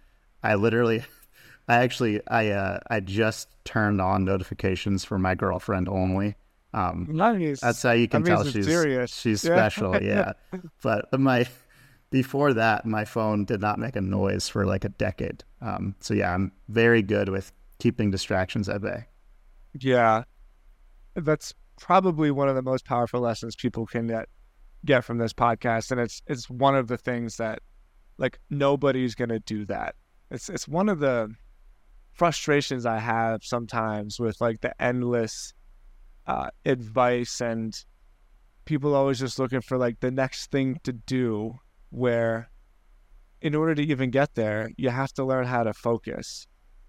I 0.43 0.55
literally 0.55 1.05
I 1.69 1.77
actually 1.77 2.21
I 2.27 2.51
uh, 2.51 2.81
I 2.89 3.01
just 3.01 3.49
turned 3.65 4.01
on 4.01 4.25
notifications 4.25 5.05
for 5.05 5.19
my 5.19 5.35
girlfriend 5.35 5.89
only. 5.89 6.37
Um, 6.75 7.09
nice. 7.11 7.61
That's 7.61 7.83
how 7.83 7.93
you 7.93 8.09
can 8.09 8.23
that 8.23 8.31
tell 8.31 8.45
she's 8.45 8.67
serious. 8.67 9.15
she's 9.15 9.43
special. 9.43 10.01
Yeah. 10.03 10.33
but 10.83 11.09
my 11.19 11.47
before 12.11 12.55
that, 12.55 12.87
my 12.87 13.05
phone 13.05 13.45
did 13.45 13.61
not 13.61 13.79
make 13.79 13.97
a 13.97 14.01
noise 14.01 14.49
for 14.49 14.65
like 14.65 14.85
a 14.85 14.89
decade. 14.89 15.45
Um, 15.61 15.95
so 16.01 16.15
yeah, 16.15 16.33
I'm 16.33 16.53
very 16.69 17.03
good 17.03 17.29
with 17.29 17.53
keeping 17.79 18.11
distractions 18.11 18.69
at 18.69 18.83
bay. 18.83 19.07
Yeah, 19.79 20.25
that's 21.15 21.55
probably 21.81 22.31
one 22.31 22.49
of 22.49 22.55
the 22.55 22.63
most 22.63 22.85
powerful 22.85 23.21
lessons 23.21 23.55
people 23.57 23.87
can 23.87 24.07
get 24.07 24.29
get 24.85 25.05
from 25.05 25.19
this 25.19 25.33
podcast, 25.33 25.91
and 25.91 26.01
it's 26.01 26.23
it's 26.27 26.49
one 26.49 26.75
of 26.75 26.89
the 26.89 26.99
things 26.99 27.37
that 27.37 27.61
like 28.19 28.39
nobody's 28.51 29.15
gonna 29.15 29.41
do 29.41 29.65
that. 29.67 29.95
It's 30.31 30.49
it's 30.49 30.69
one 30.69 30.89
of 30.89 30.99
the 30.99 31.35
frustrations 32.13 32.85
I 32.85 32.99
have 32.99 33.45
sometimes 33.45 34.19
with 34.19 34.41
like 34.41 34.61
the 34.61 34.81
endless 34.83 35.55
uh, 36.27 36.51
advice 36.67 37.41
and 37.41 37.75
people 38.65 38.95
always 38.95 39.21
just 39.21 39.39
looking 39.39 39.61
for 39.61 39.79
like 39.79 40.01
the 40.01 40.11
next 40.11 40.51
thing 40.51 40.81
to 40.83 40.93
do 40.93 41.59
where 41.91 42.51
in 43.41 43.55
order 43.55 43.75
to 43.75 43.83
even 43.83 44.11
get 44.11 44.35
there 44.35 44.71
you 44.77 44.91
have 44.91 45.13
to 45.13 45.25
learn 45.25 45.47
how 45.47 45.63
to 45.63 45.73
focus 45.73 46.47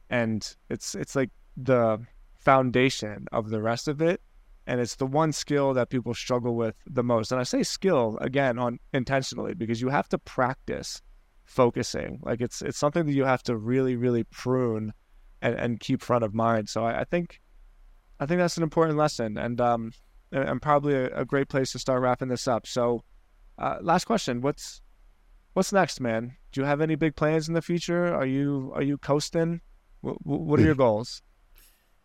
and 0.09 0.55
it's 0.69 0.95
it's 0.95 1.15
like 1.15 1.29
the 1.57 1.99
foundation 2.39 3.27
of 3.31 3.49
the 3.49 3.61
rest 3.61 3.87
of 3.87 4.01
it 4.01 4.21
and 4.65 4.79
it's 4.79 4.95
the 4.95 5.05
one 5.05 5.31
skill 5.31 5.73
that 5.73 5.89
people 5.89 6.13
struggle 6.13 6.55
with 6.55 6.75
the 6.87 7.03
most 7.03 7.31
and 7.31 7.39
i 7.39 7.43
say 7.43 7.63
skill 7.63 8.17
again 8.21 8.57
on 8.57 8.79
intentionally 8.93 9.53
because 9.53 9.81
you 9.81 9.89
have 9.89 10.07
to 10.07 10.17
practice 10.17 11.01
focusing 11.43 12.19
like 12.23 12.41
it's 12.41 12.61
it's 12.61 12.77
something 12.77 13.05
that 13.05 13.13
you 13.13 13.25
have 13.25 13.43
to 13.43 13.57
really 13.57 13.95
really 13.95 14.23
prune 14.25 14.93
and, 15.41 15.55
and 15.55 15.79
keep 15.79 16.01
front 16.01 16.23
of 16.23 16.33
mind. 16.33 16.69
So 16.69 16.83
I, 16.83 17.01
I 17.01 17.03
think 17.03 17.41
I 18.19 18.25
think 18.25 18.39
that's 18.39 18.57
an 18.57 18.63
important 18.63 18.97
lesson, 18.97 19.37
and 19.37 19.59
um, 19.61 19.91
and 20.31 20.61
probably 20.61 20.93
a, 20.93 21.21
a, 21.21 21.25
great 21.25 21.47
place 21.47 21.71
to 21.71 21.79
start 21.79 22.01
wrapping 22.01 22.27
this 22.27 22.47
up. 22.47 22.67
So, 22.67 23.03
uh, 23.57 23.77
last 23.81 24.05
question: 24.05 24.41
What's 24.41 24.81
what's 25.53 25.71
next, 25.71 25.99
man? 25.99 26.35
Do 26.51 26.61
you 26.61 26.65
have 26.65 26.81
any 26.81 26.95
big 26.95 27.15
plans 27.15 27.47
in 27.47 27.53
the 27.53 27.61
future? 27.61 28.13
Are 28.13 28.25
you 28.25 28.71
are 28.75 28.83
you 28.83 28.97
coasting? 28.97 29.61
What, 30.01 30.25
what 30.25 30.59
are 30.59 30.63
your 30.63 30.75
goals? 30.75 31.21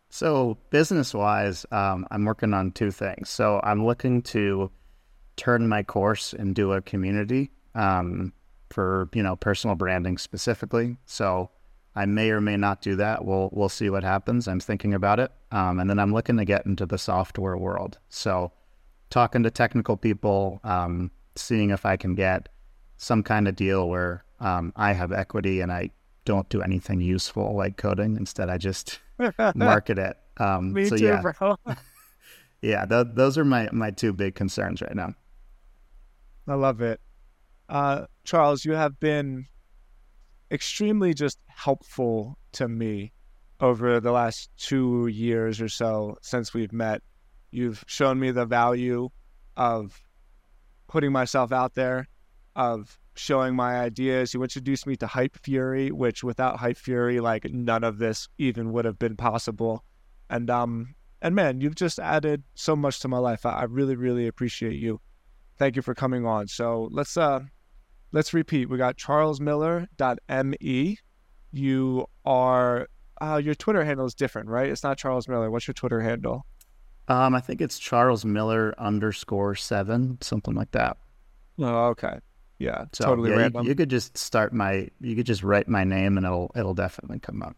So, 0.09 0.57
business 0.69 1.13
wise, 1.13 1.65
um, 1.71 2.07
I'm 2.11 2.25
working 2.25 2.53
on 2.53 2.71
two 2.71 2.91
things. 2.91 3.29
So, 3.29 3.59
I'm 3.63 3.85
looking 3.85 4.21
to 4.23 4.71
turn 5.35 5.67
my 5.67 5.83
course 5.83 6.33
into 6.33 6.73
a 6.73 6.81
community 6.81 7.51
um, 7.73 8.31
for 8.69 9.09
you 9.13 9.23
know 9.23 9.35
personal 9.35 9.75
branding 9.75 10.17
specifically. 10.17 10.97
So, 11.05 11.49
I 11.95 12.05
may 12.05 12.29
or 12.31 12.41
may 12.41 12.57
not 12.57 12.81
do 12.81 12.95
that. 12.97 13.25
We'll 13.25 13.49
we'll 13.51 13.69
see 13.69 13.89
what 13.89 14.03
happens. 14.03 14.47
I'm 14.47 14.59
thinking 14.59 14.93
about 14.93 15.19
it, 15.19 15.31
um, 15.51 15.79
and 15.79 15.89
then 15.89 15.99
I'm 15.99 16.13
looking 16.13 16.37
to 16.37 16.45
get 16.45 16.65
into 16.65 16.85
the 16.85 16.97
software 16.97 17.57
world. 17.57 17.97
So, 18.09 18.51
talking 19.09 19.43
to 19.43 19.51
technical 19.51 19.97
people, 19.97 20.59
um, 20.63 21.11
seeing 21.35 21.69
if 21.71 21.85
I 21.85 21.97
can 21.97 22.15
get 22.15 22.49
some 22.97 23.23
kind 23.23 23.47
of 23.47 23.55
deal 23.55 23.89
where 23.89 24.23
um, 24.39 24.71
I 24.75 24.93
have 24.93 25.11
equity 25.11 25.61
and 25.61 25.71
I 25.71 25.91
don't 26.25 26.49
do 26.49 26.61
anything 26.61 27.01
useful 27.01 27.55
like 27.55 27.77
coding. 27.77 28.17
Instead, 28.17 28.49
I 28.49 28.57
just 28.57 28.99
market 29.55 29.97
it. 29.97 30.17
Um, 30.37 30.73
Me 30.73 30.85
so 30.85 30.97
too, 30.97 31.05
yeah, 31.05 31.21
bro. 31.21 31.55
yeah, 32.61 32.85
th- 32.85 33.07
those 33.13 33.37
are 33.37 33.45
my 33.45 33.69
my 33.71 33.91
two 33.91 34.11
big 34.11 34.35
concerns 34.35 34.81
right 34.81 34.95
now. 34.95 35.13
I 36.47 36.55
love 36.55 36.81
it, 36.81 36.99
uh, 37.69 38.05
Charles. 38.23 38.65
You 38.65 38.73
have 38.73 38.99
been 38.99 39.47
extremely 40.51 41.13
just 41.13 41.39
helpful 41.47 42.37
to 42.53 42.67
me 42.67 43.11
over 43.59 43.99
the 43.99 44.11
last 44.11 44.49
two 44.57 45.07
years 45.07 45.61
or 45.61 45.69
so 45.69 46.17
since 46.21 46.53
we've 46.53 46.73
met. 46.73 47.01
You've 47.51 47.83
shown 47.87 48.19
me 48.19 48.31
the 48.31 48.45
value 48.45 49.09
of 49.55 50.01
putting 50.87 51.11
myself 51.11 51.51
out 51.51 51.73
there, 51.73 52.07
of 52.55 52.99
showing 53.15 53.55
my 53.55 53.79
ideas. 53.79 54.33
You 54.33 54.43
introduced 54.43 54.85
me 54.85 54.95
to 54.97 55.07
Hypefury, 55.07 55.91
which 55.91 56.23
without 56.23 56.57
Hypefury, 56.57 57.21
like 57.21 57.51
none 57.51 57.83
of 57.83 57.97
this 57.97 58.27
even 58.37 58.71
would 58.73 58.85
have 58.85 58.99
been 58.99 59.15
possible. 59.15 59.83
And 60.29 60.49
um 60.49 60.95
and 61.21 61.33
man, 61.33 61.61
you've 61.61 61.75
just 61.75 61.99
added 61.99 62.43
so 62.55 62.75
much 62.75 62.99
to 62.99 63.07
my 63.07 63.17
life. 63.17 63.45
I, 63.45 63.51
I 63.51 63.63
really, 63.63 63.95
really 63.95 64.27
appreciate 64.27 64.75
you. 64.75 64.99
Thank 65.57 65.75
you 65.75 65.81
for 65.81 65.95
coming 65.95 66.25
on. 66.25 66.47
So 66.47 66.89
let's 66.91 67.17
uh 67.17 67.41
let's 68.11 68.33
repeat. 68.33 68.69
We 68.69 68.77
got 68.77 68.97
charlesmiller.me. 68.97 70.99
You 71.51 72.05
are 72.25 72.87
uh, 73.21 73.37
your 73.37 73.55
Twitter 73.55 73.85
handle 73.85 74.05
is 74.05 74.13
different, 74.13 74.49
right? 74.49 74.69
It's 74.69 74.83
not 74.83 74.97
Charles 74.97 75.27
Miller. 75.27 75.49
What's 75.49 75.67
your 75.67 75.73
Twitter 75.73 76.01
handle? 76.01 76.45
Um, 77.07 77.35
I 77.35 77.39
think 77.39 77.61
it's 77.61 77.79
Charles 77.79 78.25
Miller 78.25 78.73
underscore 78.77 79.55
seven, 79.55 80.17
something 80.21 80.53
like 80.53 80.71
that. 80.71 80.97
Oh, 81.59 81.87
okay. 81.87 82.19
Yeah, 82.57 82.85
So, 82.93 83.03
totally 83.05 83.31
yeah, 83.31 83.35
you- 83.35 83.41
random. 83.41 83.65
You, 83.67 83.75
could 83.75 83.89
just 83.89 84.17
start 84.17 84.53
my, 84.53 84.87
you 85.01 85.13
could 85.15 85.25
just 85.25 85.43
write 85.43 85.67
my 85.67 85.83
name 85.83 86.15
and 86.17 86.25
it'll 86.25 86.51
it'll 86.55 86.73
definitely 86.73 87.19
come 87.19 87.43
up. 87.43 87.55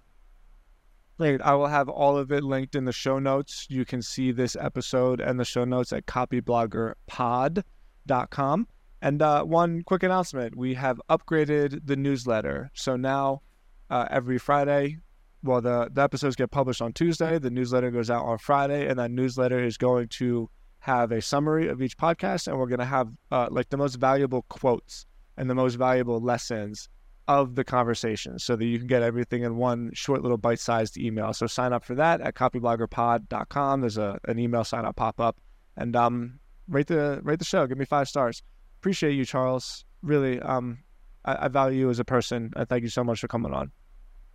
Great. 1.20 1.40
I 1.42 1.54
will 1.56 1.68
have 1.68 1.90
all 1.90 2.16
of 2.18 2.32
it 2.32 2.44
linked 2.44 2.76
in 2.76 2.86
the 2.86 2.92
show 2.92 3.18
notes. 3.20 3.66
You 3.70 3.86
can 3.86 4.02
see 4.04 4.32
this 4.32 4.56
episode 4.56 5.20
and 5.20 5.40
the 5.40 5.46
show 5.46 5.66
notes 5.66 5.92
at 5.92 6.06
copybloggerpod.com. 6.06 8.68
And 9.02 9.22
uh, 9.22 9.44
one 9.44 9.84
quick 9.84 10.04
announcement 10.04 10.56
we 10.56 10.74
have 10.76 11.00
upgraded 11.10 11.82
the 11.86 11.96
newsletter. 11.96 12.72
So 12.74 12.96
now 12.96 13.42
uh, 13.90 14.08
every 14.10 14.38
Friday, 14.40 14.98
well, 15.44 15.62
the, 15.62 15.90
the 15.92 16.02
episodes 16.02 16.36
get 16.36 16.50
published 16.52 16.82
on 16.82 16.94
Tuesday, 16.94 17.38
the 17.40 17.50
newsletter 17.52 17.92
goes 17.92 18.10
out 18.10 18.26
on 18.26 18.38
Friday, 18.40 18.88
and 18.88 18.98
that 19.00 19.12
newsletter 19.12 19.64
is 19.64 19.78
going 19.78 20.08
to 20.10 20.50
have 20.88 21.12
a 21.12 21.22
summary 21.22 21.68
of 21.68 21.82
each 21.82 21.98
podcast. 21.98 22.48
And 22.48 22.58
we're 22.58 22.68
going 22.68 22.80
to 22.80 22.86
have 22.86 23.10
uh, 23.32 23.48
like 23.52 23.70
the 23.70 23.78
most 23.78 23.96
valuable 23.96 24.44
quotes 24.44 25.06
and 25.38 25.50
the 25.50 25.56
most 25.56 25.76
valuable 25.76 26.20
lessons 26.20 26.90
of 27.28 27.56
the 27.56 27.64
conversation 27.64 28.40
so 28.40 28.56
that 28.56 28.66
you 28.66 28.78
can 28.78 28.88
get 28.88 29.04
everything 29.04 29.44
in 29.44 29.58
one 29.58 29.92
short 29.94 30.22
little 30.22 30.38
bite-sized 30.38 30.98
email. 30.98 31.34
So 31.34 31.46
sign 31.46 31.74
up 31.74 31.84
for 31.84 31.94
that 31.96 32.22
at 32.22 32.36
copybloggerpod.com. 32.36 33.82
There's 33.82 33.98
a 33.98 34.18
an 34.26 34.40
email 34.40 34.64
sign 34.64 34.86
up 34.86 34.96
pop 34.96 35.20
up 35.20 35.38
and 35.76 35.96
um 35.96 36.40
rate 36.70 36.88
the 36.88 37.20
rate 37.24 37.40
the 37.40 37.46
show. 37.46 37.68
Give 37.68 37.78
me 37.78 37.86
five 37.86 38.08
stars. 38.08 38.42
Appreciate 38.80 39.12
you, 39.12 39.26
Charles. 39.26 39.84
Really, 40.02 40.40
um 40.40 40.80
I, 41.26 41.46
I 41.46 41.48
value 41.50 41.80
you 41.80 41.90
as 41.90 42.00
a 42.00 42.06
person. 42.06 42.54
I 42.56 42.64
thank 42.64 42.84
you 42.84 42.90
so 42.90 43.04
much 43.04 43.20
for 43.20 43.28
coming 43.28 43.54
on. 43.54 43.72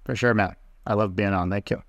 For 0.05 0.15
sure, 0.15 0.35
Matt. 0.35 0.59
I 0.87 0.93
love 0.93 1.17
being 1.17 1.33
on. 1.33 1.49
Thank 1.49 1.71
you. 1.71 1.83